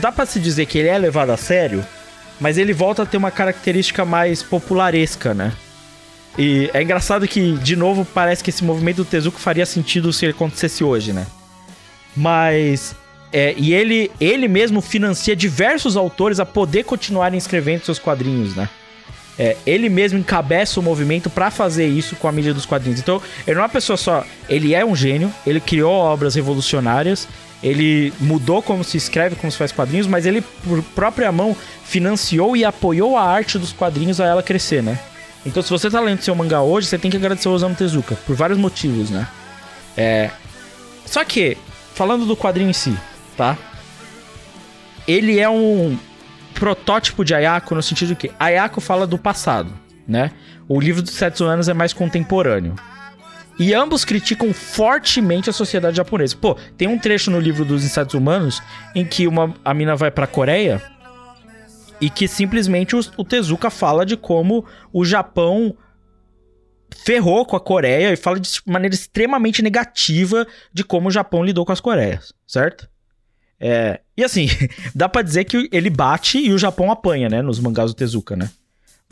[0.00, 1.84] Dá pra se dizer que ele é levado a sério,
[2.40, 5.52] mas ele volta a ter uma característica mais popularesca, né?
[6.38, 10.26] E é engraçado que, de novo, parece que esse movimento do Tezuka faria sentido se
[10.26, 11.26] ele acontecesse hoje, né?
[12.16, 12.94] Mas.
[13.32, 18.68] É, e ele, ele mesmo financia diversos autores a poder continuarem escrevendo seus quadrinhos, né?
[19.38, 23.00] É, ele mesmo encabeça o movimento pra fazer isso com a mídia dos quadrinhos.
[23.00, 24.24] Então, ele não é uma pessoa só.
[24.48, 27.28] Ele é um gênio, ele criou obras revolucionárias,
[27.62, 31.54] ele mudou como se escreve, como se faz quadrinhos, mas ele, por própria mão,
[31.84, 34.98] financiou e apoiou a arte dos quadrinhos a ela crescer, né?
[35.46, 38.16] Então, se você tá lendo seu mangá hoje, você tem que agradecer o Osamu Tezuka,
[38.26, 39.28] por vários motivos, né?
[39.96, 40.30] É.
[41.06, 41.56] Só que,
[41.94, 42.94] falando do quadrinho em si,
[43.36, 43.56] tá?
[45.06, 45.96] Ele é um
[46.52, 49.72] protótipo de Ayako no sentido de que Ayako fala do passado,
[50.06, 50.32] né?
[50.68, 52.74] O livro dos Sete Anos é mais contemporâneo.
[53.56, 56.36] E ambos criticam fortemente a sociedade japonesa.
[56.36, 58.60] Pô, tem um trecho no livro dos Insetos Humanos
[58.94, 60.82] em que uma, a mina vai pra Coreia
[62.00, 65.76] e que simplesmente o, o Tezuka fala de como o Japão
[66.94, 71.64] ferrou com a Coreia e fala de maneira extremamente negativa de como o Japão lidou
[71.64, 72.88] com as Coreias, certo?
[73.58, 74.46] É, e assim,
[74.94, 78.36] dá pra dizer que ele bate e o Japão apanha, né, nos mangás do Tezuka,
[78.36, 78.50] né?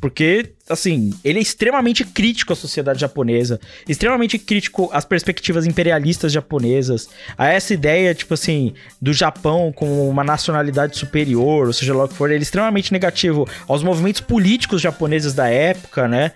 [0.04, 3.58] Porque, assim, ele é extremamente crítico à sociedade japonesa,
[3.88, 7.08] extremamente crítico às perspectivas imperialistas japonesas,
[7.38, 12.08] a essa ideia, tipo assim, do Japão como uma nacionalidade superior, ou seja lá o
[12.08, 16.32] que for, ele é extremamente negativo aos movimentos políticos japoneses da época, né?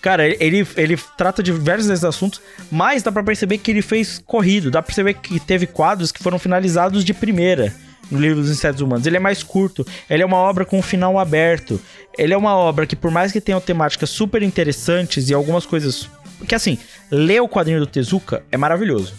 [0.00, 2.42] Cara, ele, ele trata de diversos desses assuntos,
[2.72, 6.20] mas dá pra perceber que ele fez corrido, dá pra perceber que teve quadros que
[6.20, 7.72] foram finalizados de primeira
[8.10, 9.06] no livro dos insetos humanos.
[9.06, 11.80] Ele é mais curto, ele é uma obra com um final aberto.
[12.16, 16.08] Ele é uma obra que, por mais que tenha temáticas super interessantes e algumas coisas.
[16.38, 16.78] Porque assim,
[17.10, 19.14] ler o quadrinho do Tezuka é maravilhoso.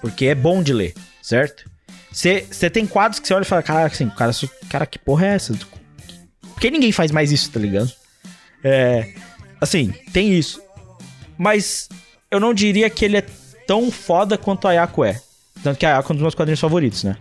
[0.00, 1.70] Porque é bom de ler, certo?
[2.10, 4.32] Você tem quadros que você olha e fala, cara, assim, cara,
[4.68, 5.54] cara, que porra é essa?
[6.40, 7.92] Por que ninguém faz mais isso, tá ligado?
[8.62, 9.14] É.
[9.60, 10.60] Assim, tem isso.
[11.36, 11.88] Mas
[12.30, 13.24] eu não diria que ele é
[13.66, 15.20] tão foda quanto a Ayako é.
[15.62, 17.16] Tanto que a Ayako é um dos meus quadrinhos favoritos, né?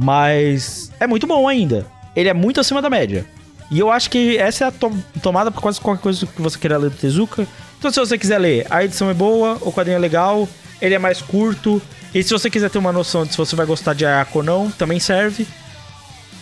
[0.00, 1.84] Mas é muito bom ainda.
[2.14, 3.26] Ele é muito acima da média.
[3.70, 6.56] E eu acho que essa é a to- tomada pra quase qualquer coisa que você
[6.58, 7.46] queira ler do Tezuka.
[7.78, 10.48] Então, se você quiser ler, a edição é boa, o quadrinho é legal,
[10.80, 11.82] ele é mais curto.
[12.14, 14.44] E se você quiser ter uma noção de se você vai gostar de Ayako ou
[14.44, 15.46] não, também serve.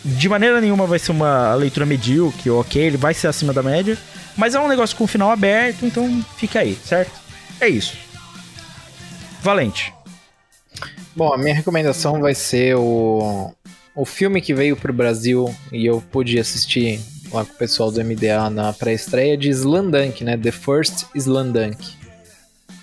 [0.04, 3.98] De maneira nenhuma vai ser uma leitura medíocre, ok, ele vai ser acima da média.
[4.36, 7.10] Mas é um negócio com final aberto, então fica aí, certo?
[7.60, 7.96] É isso.
[9.42, 9.92] Valente.
[11.16, 13.50] Bom, a minha recomendação vai ser o,
[13.94, 17.00] o filme que veio pro Brasil e eu pude assistir
[17.32, 20.36] lá com o pessoal do MDA na pré-estreia de Slandunk, né?
[20.36, 21.96] The First Slandunk.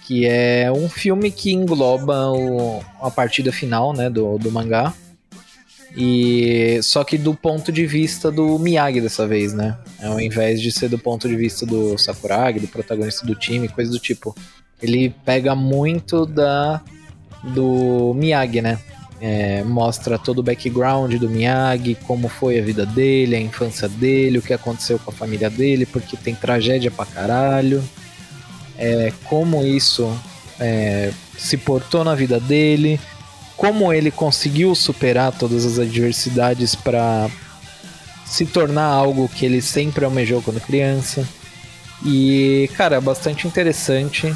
[0.08, 4.92] Que é um filme que engloba o, a partida final, né, do, do mangá.
[5.96, 9.78] E só que do ponto de vista do Miyagi dessa vez, né?
[10.02, 13.92] Ao invés de ser do ponto de vista do Sakuragi, do protagonista do time, coisa
[13.92, 14.36] do tipo.
[14.82, 16.82] Ele pega muito da
[17.44, 18.80] do Miyagi, né?
[19.20, 24.40] É, mostra todo o background do Miyagi, como foi a vida dele, a infância dele,
[24.40, 27.84] o que aconteceu com a família dele, porque tem tragédia pra caralho.
[28.78, 30.12] É, como isso
[30.60, 33.00] é, se portou na vida dele,
[33.56, 37.30] como ele conseguiu superar todas as adversidades para
[38.26, 41.26] se tornar algo que ele sempre almejou quando criança.
[42.06, 44.36] E, cara, bastante interessante.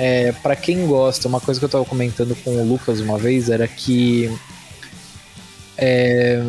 [0.00, 3.50] É, para quem gosta, uma coisa que eu tava comentando com o Lucas uma vez
[3.50, 4.32] era que
[5.76, 6.40] é,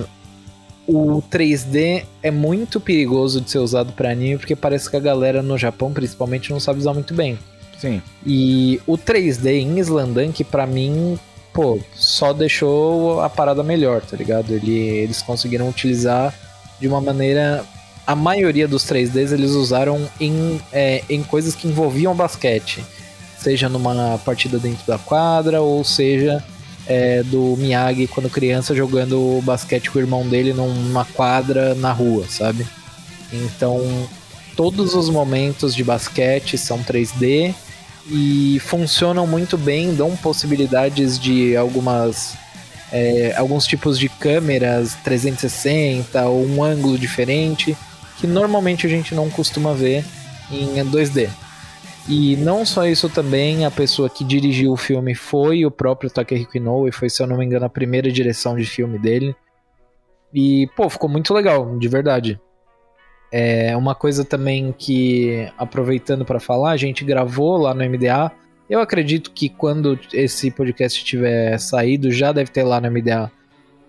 [0.87, 5.41] o 3D é muito perigoso de ser usado para anime porque parece que a galera
[5.41, 7.39] no Japão, principalmente, não sabe usar muito bem.
[7.79, 8.01] Sim.
[8.25, 11.17] E o 3D em Slandunk, pra mim,
[11.51, 14.51] pô, só deixou a parada melhor, tá ligado?
[14.51, 16.33] Ele, eles conseguiram utilizar
[16.79, 17.65] de uma maneira
[18.05, 22.83] a maioria dos 3Ds eles usaram em, é, em coisas que envolviam basquete.
[23.41, 26.43] Seja numa partida dentro da quadra, ou seja
[26.89, 32.25] é, do Miyagi quando criança jogando basquete com o irmão dele numa quadra na rua,
[32.27, 32.65] sabe?
[33.31, 33.79] Então,
[34.55, 37.53] todos os momentos de basquete são 3D
[38.09, 42.33] e funcionam muito bem, dão possibilidades de algumas
[42.91, 47.77] é, alguns tipos de câmeras 360 ou um ângulo diferente
[48.17, 50.03] que normalmente a gente não costuma ver
[50.51, 51.29] em 2D.
[52.09, 56.57] E não só isso também, a pessoa que dirigiu o filme foi o próprio Takehiko
[56.57, 59.35] Inoue, foi, se eu não me engano, a primeira direção de filme dele.
[60.33, 62.41] E, pô, ficou muito legal, de verdade.
[63.31, 68.31] É uma coisa também que, aproveitando para falar, a gente gravou lá no MDA.
[68.67, 73.31] Eu acredito que quando esse podcast tiver saído, já deve ter lá no MDA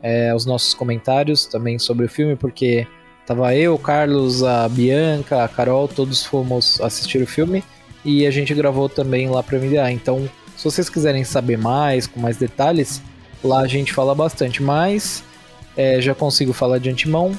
[0.02, 2.86] é, os nossos comentários também sobre o filme, porque
[3.24, 7.64] tava eu, Carlos, a Bianca, a Carol, todos fomos assistir o filme
[8.04, 9.90] e a gente gravou também lá para MDA.
[9.90, 13.02] Então, se vocês quiserem saber mais, com mais detalhes,
[13.42, 14.62] lá a gente fala bastante.
[14.62, 15.22] Mas
[15.76, 17.32] é, já consigo falar de antemão.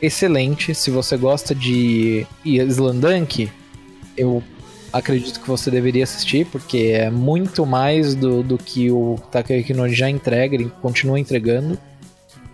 [0.00, 0.74] Excelente.
[0.74, 3.50] Se você gosta de Slandunk,
[4.16, 4.42] eu
[4.92, 9.88] acredito que você deveria assistir, porque é muito mais do, do que o Takayuki no
[9.88, 11.78] já entrega, ele continua entregando.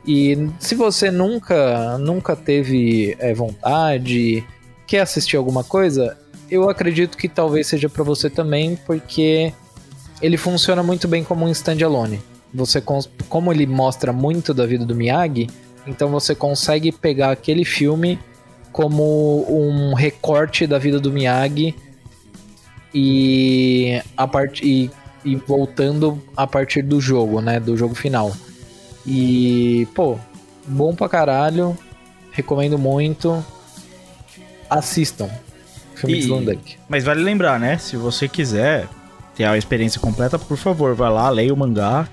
[0.07, 4.45] E se você nunca, nunca teve é, vontade,
[4.87, 6.17] quer assistir alguma coisa,
[6.51, 9.53] eu acredito que talvez seja para você também, porque
[10.21, 12.21] ele funciona muito bem como um standalone.
[12.53, 12.83] Você
[13.29, 15.49] como ele mostra muito da vida do Miyagi,
[15.87, 18.19] então você consegue pegar aquele filme
[18.73, 21.75] como um recorte da vida do Miyagi
[22.95, 24.29] e a
[24.63, 24.91] e,
[25.25, 28.33] e voltando a partir do jogo, né, do jogo final.
[29.07, 30.19] E, pô,
[30.67, 31.77] bom pra caralho,
[32.31, 33.45] recomendo muito.
[34.71, 35.31] Assistam.
[36.01, 36.77] Filme E- de Slumdunk.
[36.89, 37.77] Mas vale lembrar, né?
[37.79, 38.87] Se você quiser
[39.37, 42.09] ter a experiência completa, por favor, vai lá, leia o mangá.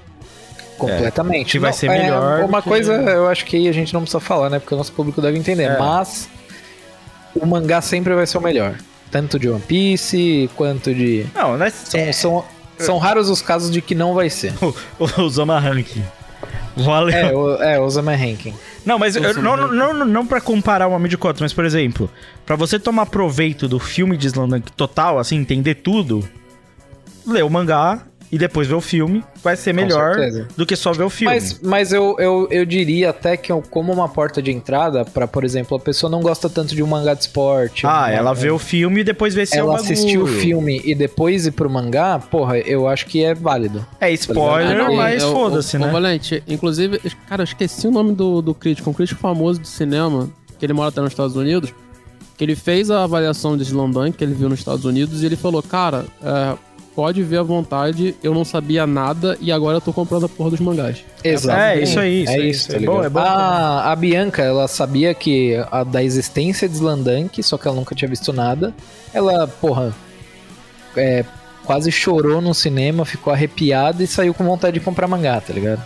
[0.77, 1.51] Completamente.
[1.53, 4.49] que vai ser melhor Uma que- coisa eu acho que a gente não precisa falar,
[4.49, 4.59] né?
[4.59, 5.63] Porque o nosso público deve entender.
[5.71, 5.79] É.
[5.79, 6.27] Mas
[7.33, 8.75] o mangá sempre vai ser o melhor.
[9.09, 11.25] Tanto de One Piece quanto de.
[11.33, 11.69] Não, né?
[11.69, 12.45] São, são,
[12.77, 14.53] são raros os casos de que não vai ser.
[14.99, 16.03] O, o Zama Ranking.
[16.75, 17.15] Valeu.
[17.15, 18.53] É, o, é, o Zama Ranking.
[18.85, 21.65] Não, mas eu, não, não, não, não pra comparar um amigo com outro, mas por
[21.65, 22.09] exemplo,
[22.45, 26.27] pra você tomar proveito do filme de Slandunk total, assim, entender tudo,
[27.25, 28.03] lê o mangá
[28.35, 30.13] e depois ver o filme, vai ser melhor
[30.57, 31.33] do que só ver o filme.
[31.33, 35.25] Mas, mas eu, eu, eu diria até que eu- como uma porta de entrada, pra,
[35.25, 37.87] por exemplo, a pessoa não gosta tanto de um mangá de esporte.
[37.87, 40.27] ah, um- ela vê o filme e depois vê se é o Ela assistiu o
[40.27, 43.85] filme e depois ir pro mangá, porra, eu acho que é válido.
[44.01, 45.87] É spoiler, Ah, não, mas é, foda-se, né?
[45.87, 46.99] o Valente, inclusive,
[47.29, 50.29] cara, eu esqueci o nome do, do crítico, um crítico famoso de cinema,
[50.59, 51.73] que ele mora até nos Estados Unidos,
[52.37, 55.37] que ele fez a avaliação de Slandunk, que ele viu nos Estados Unidos, e ele
[55.37, 56.57] falou, cara, é,
[56.95, 60.51] pode ver à vontade, eu não sabia nada e agora eu tô comprando a porra
[60.51, 61.03] dos mangás.
[61.23, 61.59] Exato.
[61.59, 62.85] É, isso aí, isso é aí, isso, tá aí.
[62.85, 67.57] Bom, é bom a, a Bianca, ela sabia que a, da existência de Slandunk, só
[67.57, 68.73] que ela nunca tinha visto nada.
[69.13, 69.93] Ela, porra,
[70.95, 71.25] é,
[71.65, 75.83] quase chorou no cinema, ficou arrepiada e saiu com vontade de comprar mangá, tá ligado?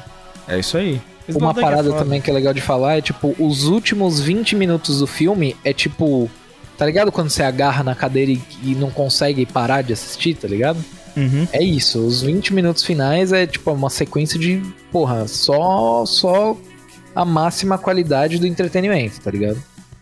[0.48, 1.02] É isso aí.
[1.36, 2.04] Uma é parada foda.
[2.04, 5.74] também que é legal de falar é, tipo, os últimos 20 minutos do filme é
[5.74, 6.30] tipo.
[6.78, 10.48] Tá ligado quando você agarra na cadeira e, e não consegue parar de assistir, tá
[10.48, 10.80] ligado?
[11.16, 11.48] Uhum.
[11.52, 14.62] É isso, os 20 minutos finais é tipo uma sequência de,
[14.92, 16.56] porra, só só
[17.16, 19.62] a máxima qualidade do entretenimento, tá ligado?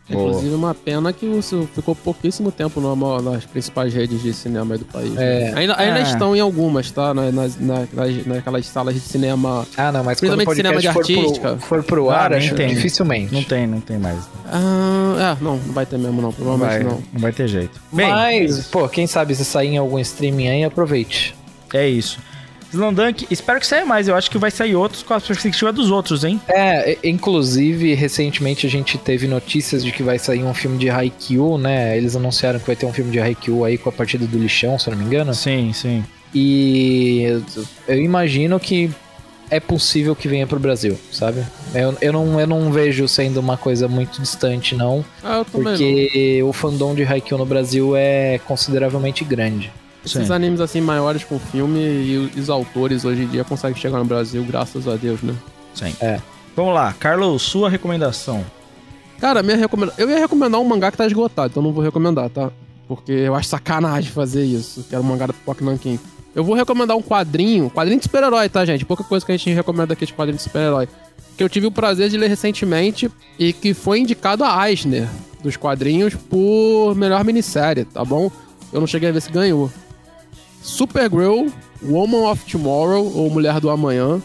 [0.10, 4.80] Inclusive, uma pena que você ficou pouquíssimo tempo numa, nas principais redes de cinema aí
[4.80, 5.16] do país.
[5.18, 5.52] É.
[5.52, 5.54] né?
[5.56, 6.04] Ainda, ainda É.
[6.04, 7.14] estão em algumas, tá?
[7.14, 9.68] Na- Nas, na- nas- naquelas salas de cinema.
[9.76, 11.50] Ah, não, mas quando o Principalmente cinema de podcast for artística.
[11.56, 12.70] pro, for pro Ah, ar, nem acho tem.
[12.70, 13.34] dificilmente.
[13.34, 14.18] Não tem, não tem mais.
[14.46, 16.30] Ah, é, não, não vai ter mesmo, não.
[16.30, 17.04] Não Provavelmente vai, não.
[17.14, 17.80] não vai ter jeito.
[17.92, 21.36] Bem, Mas, pô, quem sabe se sair em algum streaming aí, aproveite.
[21.74, 22.18] é isso.
[22.72, 24.08] Slandunk, espero que saia mais.
[24.08, 26.40] Eu acho que vai sair outros com a perspectiva dos outros, hein?
[26.48, 31.58] É, inclusive, recentemente a gente teve notícias de que vai sair um filme de Haikyuu,
[31.58, 31.98] né?
[31.98, 34.78] Eles anunciaram que vai ter um filme de Haikyuu aí com a partida do lixão,
[34.78, 35.34] se eu não me engano.
[35.34, 36.04] Sim, sim.
[36.34, 37.42] E
[37.88, 38.92] eu imagino que
[39.50, 41.44] é possível que venha pro Brasil, sabe?
[41.74, 45.06] Eu, eu, não, eu não vejo sendo uma coisa muito distante, não.
[45.24, 45.72] Ah, eu também não.
[45.72, 49.72] Porque o fandom de Haikyuu no Brasil é consideravelmente grande.
[50.08, 50.34] Esses Sim.
[50.34, 54.44] animes assim maiores com filme e os autores hoje em dia conseguem chegar no Brasil,
[54.44, 55.36] graças a Deus, né?
[55.74, 55.94] sim.
[56.02, 56.20] É.
[56.56, 58.44] Vamos lá, Carlos, sua recomendação.
[59.20, 59.94] Cara, minha recomenda...
[59.98, 62.50] eu ia recomendar um mangá que tá esgotado, então não vou recomendar, tá?
[62.88, 66.00] Porque eu acho sacanagem fazer isso, que era o mangá do Pock Nankin.
[66.34, 68.86] Eu vou recomendar um quadrinho, quadrinho de super-herói, tá, gente?
[68.86, 70.88] Pouca coisa que a gente recomenda aqui de quadrinho de super-herói.
[71.36, 75.08] Que eu tive o prazer de ler recentemente e que foi indicado a Eisner
[75.44, 78.32] dos quadrinhos por melhor minissérie, tá bom?
[78.72, 79.72] Eu não cheguei a ver se ganhou.
[80.62, 81.48] Supergirl,
[81.84, 84.22] Woman of Tomorrow, ou Mulher do Amanhã,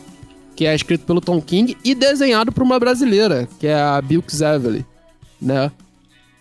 [0.57, 4.41] que é escrito pelo Tom King e desenhado por uma brasileira, que é a Bilks
[4.41, 4.85] Evely,
[5.41, 5.71] né?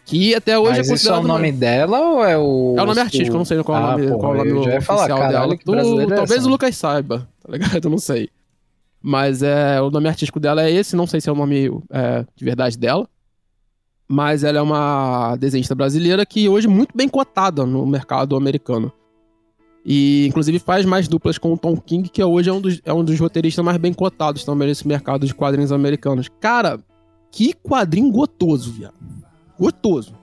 [0.06, 2.76] Que até hoje Mas é isso é o nome dela ou é o.
[2.78, 4.46] É o nome artístico, eu não sei qual é o Ah, nome, qual é o
[4.46, 5.58] nome já ia falar, oficial caralho, dela.
[5.58, 6.48] que Tu- é talvez essa?
[6.48, 7.86] o Lucas saiba, tá ligado?
[7.86, 8.30] Eu não sei.
[9.02, 12.26] Mas é, o nome artístico dela é esse, não sei se é o nome é,
[12.36, 13.08] de verdade dela.
[14.08, 18.92] Mas ela é uma desenhista brasileira que hoje é muito bem cotada no mercado americano.
[19.84, 22.94] E inclusive faz mais duplas com o Tom King, que hoje é um dos, é
[22.94, 26.30] um dos roteiristas mais bem cotados também nesse mercado de quadrinhos americanos.
[26.40, 26.80] Cara,
[27.32, 28.94] que quadrinho gotoso, viado.
[29.60, 30.14] Gotoso.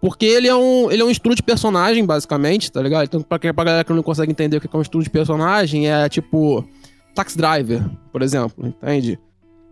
[0.00, 3.04] Porque ele é um, ele é um estudo de personagem, basicamente, tá ligado?
[3.04, 5.90] Então, pra, pra galera que não consegue entender o que é um estudo de personagem,
[5.90, 6.64] é tipo
[7.14, 9.18] Taxi Driver, por exemplo, entende?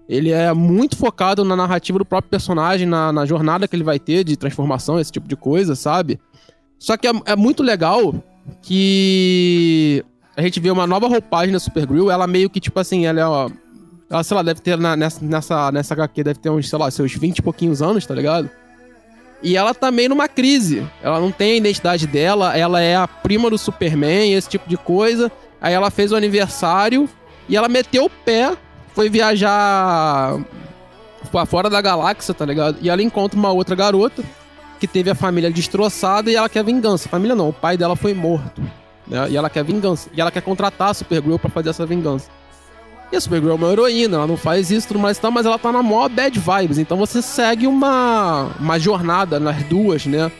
[0.08, 3.98] Ele é muito focado na narrativa do próprio personagem, na, na jornada que ele vai
[3.98, 6.18] ter de transformação, esse tipo de coisa, sabe?
[6.78, 8.14] Só que é, é muito legal
[8.62, 10.04] que
[10.36, 13.26] a gente vê uma nova roupagem da Supergirl, ela meio que, tipo assim, ela é
[13.26, 13.48] ó,
[14.10, 16.90] ela, sei lá, deve ter na- nessa, nessa, nessa HQ, deve ter uns, sei lá,
[16.90, 18.50] seus 20 e pouquinhos anos, tá ligado?
[19.42, 20.86] E ela tá meio numa crise.
[21.02, 24.76] Ela não tem a identidade dela, ela é a prima do Superman, esse tipo de
[24.76, 25.30] coisa.
[25.60, 27.08] Aí ela fez o aniversário
[27.48, 28.56] e ela meteu o pé,
[28.94, 30.38] foi viajar
[31.30, 32.78] pra fora da galáxia, tá ligado?
[32.80, 34.22] E ela encontra uma outra garota
[34.78, 37.08] que teve a família destroçada e ela quer vingança.
[37.08, 38.62] Família não, o pai dela foi morto.
[39.06, 39.30] Né?
[39.30, 40.08] E ela quer vingança.
[40.14, 42.30] E ela quer contratar a Supergirl pra fazer essa vingança.
[43.12, 45.70] E a Supergirl é uma heroína, ela não faz isso, tudo mais mas ela tá
[45.70, 46.78] na maior bad vibes.
[46.78, 50.30] Então você segue uma, uma jornada nas duas, né?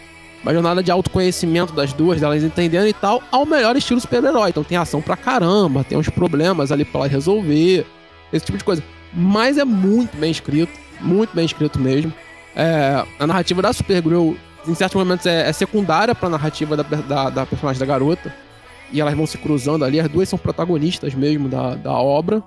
[0.42, 4.50] Uma jornada de autoconhecimento das duas, delas entendendo e tal, ao melhor estilo super-herói.
[4.50, 7.86] Então tem ação pra caramba, tem uns problemas ali pra ela resolver,
[8.32, 8.82] esse tipo de coisa.
[9.12, 12.12] Mas é muito bem escrito, muito bem escrito mesmo.
[12.56, 14.32] É, a narrativa da Supergirl,
[14.66, 18.32] em certos momentos, é, é secundária pra narrativa da, da, da personagem da garota.
[18.92, 22.42] E elas vão se cruzando ali, as duas são protagonistas mesmo da, da obra.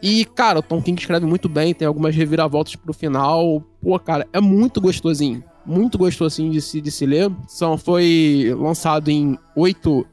[0.00, 3.62] E, cara, o Tom King escreve muito bem, tem algumas reviravoltas pro final.
[3.82, 5.42] Pô, cara, é muito gostosinho.
[5.66, 7.30] Muito gostosinho de se, de se ler.
[7.48, 10.06] São, foi lançado em oito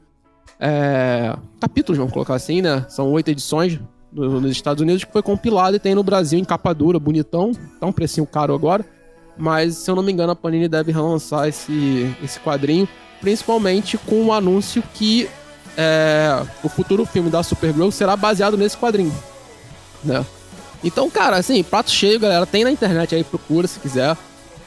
[0.60, 2.84] é, capítulos, vamos colocar assim, né?
[2.88, 3.78] São oito edições
[4.12, 7.52] no- nos Estados Unidos, que foi compilado e tem no Brasil em capa dura, bonitão.
[7.80, 8.84] Tá um precinho caro agora.
[9.36, 12.88] Mas, se eu não me engano, a Panini deve relançar esse, esse quadrinho.
[13.20, 15.28] Principalmente com o anúncio que
[15.76, 19.14] é, o futuro filme da Supergirl será baseado nesse quadrinho
[20.06, 20.24] né?
[20.82, 22.46] Então, cara, assim, prato cheio, galera.
[22.46, 24.16] Tem na internet aí, procura se quiser.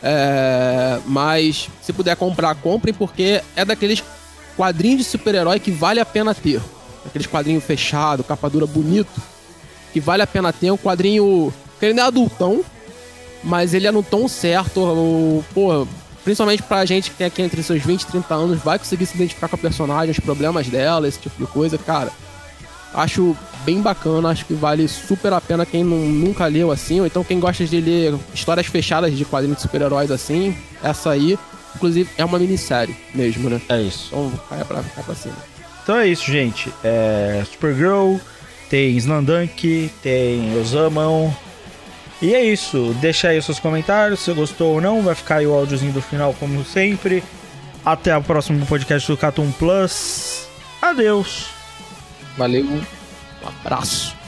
[0.01, 4.03] É, mas se puder comprar, comprem, porque é daqueles
[4.55, 6.61] quadrinhos de super-herói que vale a pena ter.
[7.05, 9.21] Aqueles quadrinhos fechados, capa dura bonito,
[9.93, 10.71] que vale a pena ter.
[10.71, 12.63] Um quadrinho que ele não é adultão,
[13.43, 14.79] mas ele é no tom certo.
[14.81, 15.87] O, pô,
[16.23, 19.15] principalmente pra gente que tem aqui entre seus 20 e 30 anos, vai conseguir se
[19.15, 22.11] identificar com a personagem, os problemas dela, esse tipo de coisa, cara.
[22.93, 23.35] Acho
[23.65, 27.23] bem bacana, acho que vale super a pena quem não- nunca leu assim, ou então
[27.23, 31.37] quem gosta de ler histórias fechadas de quadrinhos de super-heróis assim, essa aí,
[31.75, 33.61] inclusive, é uma minissérie mesmo, né?
[33.69, 34.07] É isso.
[34.07, 35.35] Então cai pra, cai pra cima.
[35.83, 36.71] Então é isso, gente.
[36.83, 38.15] É Supergirl,
[38.69, 41.31] tem Slandunk, tem Osamon.
[42.21, 42.93] E é isso.
[42.99, 45.01] Deixa aí os seus comentários, se gostou ou não.
[45.01, 47.23] Vai ficar aí o áudiozinho do final, como sempre.
[47.85, 50.47] Até o próximo podcast do Catum Plus.
[50.81, 51.47] Adeus.
[52.37, 52.65] Valeu.
[52.65, 54.18] Um abraço.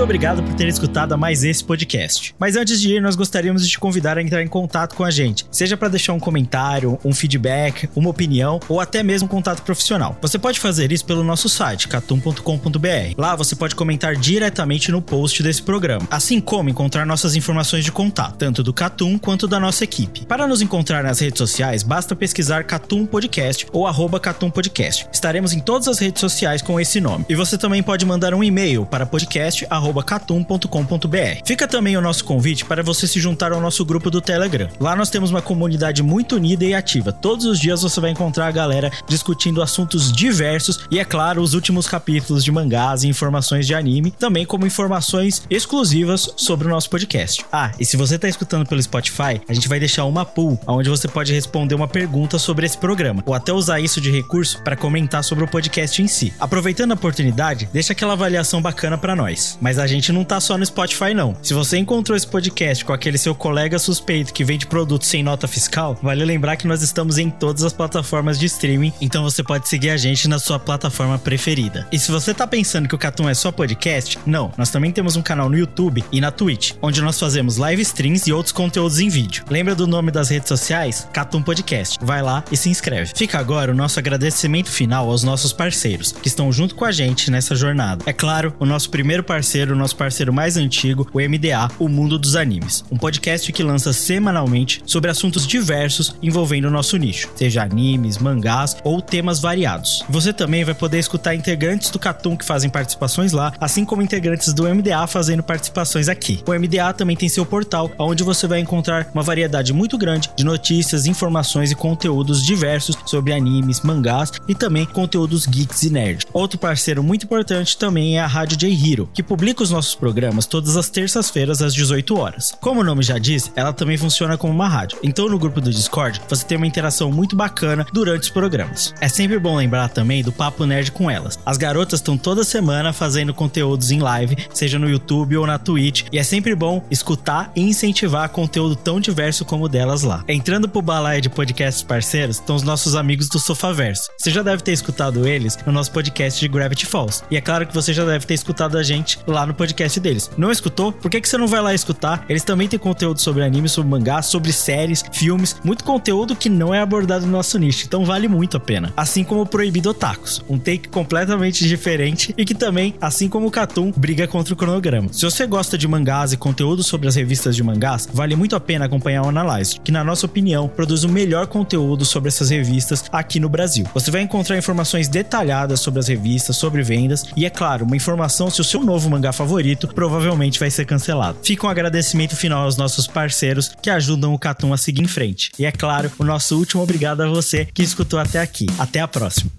[0.00, 2.34] Muito obrigado por ter escutado mais esse podcast.
[2.38, 5.10] Mas antes de ir, nós gostaríamos de te convidar a entrar em contato com a
[5.10, 9.60] gente, seja para deixar um comentário, um feedback, uma opinião ou até mesmo um contato
[9.60, 10.16] profissional.
[10.22, 13.14] Você pode fazer isso pelo nosso site catum.com.br.
[13.18, 17.92] Lá você pode comentar diretamente no post desse programa, assim como encontrar nossas informações de
[17.92, 20.24] contato, tanto do Catum quanto da nossa equipe.
[20.24, 25.06] Para nos encontrar nas redes sociais, basta pesquisar Catum Podcast ou arroba Catum Podcast.
[25.12, 27.26] Estaremos em todas as redes sociais com esse nome.
[27.28, 31.42] E você também pode mandar um e-mail para podcast arroba catum.com.br.
[31.44, 34.68] Fica também o nosso convite para você se juntar ao nosso grupo do Telegram.
[34.78, 37.12] Lá nós temos uma comunidade muito unida e ativa.
[37.12, 41.54] Todos os dias você vai encontrar a galera discutindo assuntos diversos e, é claro, os
[41.54, 46.88] últimos capítulos de mangás e informações de anime, também como informações exclusivas sobre o nosso
[46.88, 47.44] podcast.
[47.52, 50.88] Ah, e se você está escutando pelo Spotify, a gente vai deixar uma pool onde
[50.88, 54.76] você pode responder uma pergunta sobre esse programa, ou até usar isso de recurso para
[54.76, 56.32] comentar sobre o podcast em si.
[56.38, 59.58] Aproveitando a oportunidade, deixa aquela avaliação bacana para nós.
[59.60, 61.36] Mas a gente não tá só no Spotify não.
[61.42, 65.48] Se você encontrou esse podcast com aquele seu colega suspeito que vende produtos sem nota
[65.48, 69.68] fiscal, vale lembrar que nós estamos em todas as plataformas de streaming, então você pode
[69.68, 71.86] seguir a gente na sua plataforma preferida.
[71.92, 75.16] E se você tá pensando que o Catum é só podcast, não, nós também temos
[75.16, 78.98] um canal no YouTube e na Twitch, onde nós fazemos live streams e outros conteúdos
[79.00, 79.44] em vídeo.
[79.48, 81.08] Lembra do nome das redes sociais?
[81.12, 81.98] Catum Podcast.
[82.00, 83.12] Vai lá e se inscreve.
[83.14, 87.30] Fica agora o nosso agradecimento final aos nossos parceiros, que estão junto com a gente
[87.30, 88.04] nessa jornada.
[88.06, 92.18] É claro, o nosso primeiro parceiro, o nosso parceiro mais antigo, o MDA, o Mundo
[92.18, 92.84] dos Animes.
[92.90, 98.76] Um podcast que lança semanalmente sobre assuntos diversos envolvendo o nosso nicho, seja animes, mangás
[98.82, 100.04] ou temas variados.
[100.08, 104.54] Você também vai poder escutar integrantes do Catum que fazem participações lá, assim como integrantes
[104.54, 106.42] do MDA fazendo participações aqui.
[106.46, 110.44] O MDA também tem seu portal, onde você vai encontrar uma variedade muito grande de
[110.44, 116.26] notícias, informações e conteúdos diversos sobre animes, mangás e também conteúdos geeks e nerd.
[116.32, 120.46] Outro parceiro muito importante também é a Rádio J Hero, que publica os nossos programas
[120.46, 122.52] todas as terças-feiras às 18 horas.
[122.60, 124.98] Como o nome já diz, ela também funciona como uma rádio.
[125.02, 128.94] Então no grupo do Discord você tem uma interação muito bacana durante os programas.
[129.00, 131.38] É sempre bom lembrar também do Papo Nerd com elas.
[131.44, 136.04] As garotas estão toda semana fazendo conteúdos em live, seja no YouTube ou na Twitch,
[136.12, 140.24] e é sempre bom escutar e incentivar conteúdo tão diverso como o delas lá.
[140.28, 144.10] Entrando pro balaio de podcasts parceiros, estão os nossos amigos do Sofaverso.
[144.18, 147.22] Você já deve ter escutado eles no nosso podcast de Gravity Falls.
[147.30, 150.30] E é claro que você já deve ter escutado a gente lá no podcast deles.
[150.36, 150.92] Não escutou?
[150.92, 152.24] Por que, que você não vai lá escutar?
[152.28, 156.74] Eles também têm conteúdo sobre anime, sobre mangá, sobre séries, filmes, muito conteúdo que não
[156.74, 158.92] é abordado no nosso nicho, então vale muito a pena.
[158.96, 163.50] Assim como o Proibido Otakus, um take completamente diferente e que também, assim como o
[163.50, 165.12] Catum, briga contra o cronograma.
[165.12, 168.60] Se você gosta de mangás e conteúdo sobre as revistas de mangás, vale muito a
[168.60, 173.04] pena acompanhar o Analyze, que na nossa opinião produz o melhor conteúdo sobre essas revistas
[173.12, 173.86] aqui no Brasil.
[173.94, 178.50] Você vai encontrar informações detalhadas sobre as revistas, sobre vendas e, é claro, uma informação
[178.50, 181.38] se o seu novo mangá favorito provavelmente vai ser cancelado.
[181.42, 185.50] Fica um agradecimento final aos nossos parceiros que ajudam o Catum a seguir em frente.
[185.58, 188.66] E, é claro, o nosso último obrigado a você que escutou até aqui.
[188.78, 189.50] Até a próxima.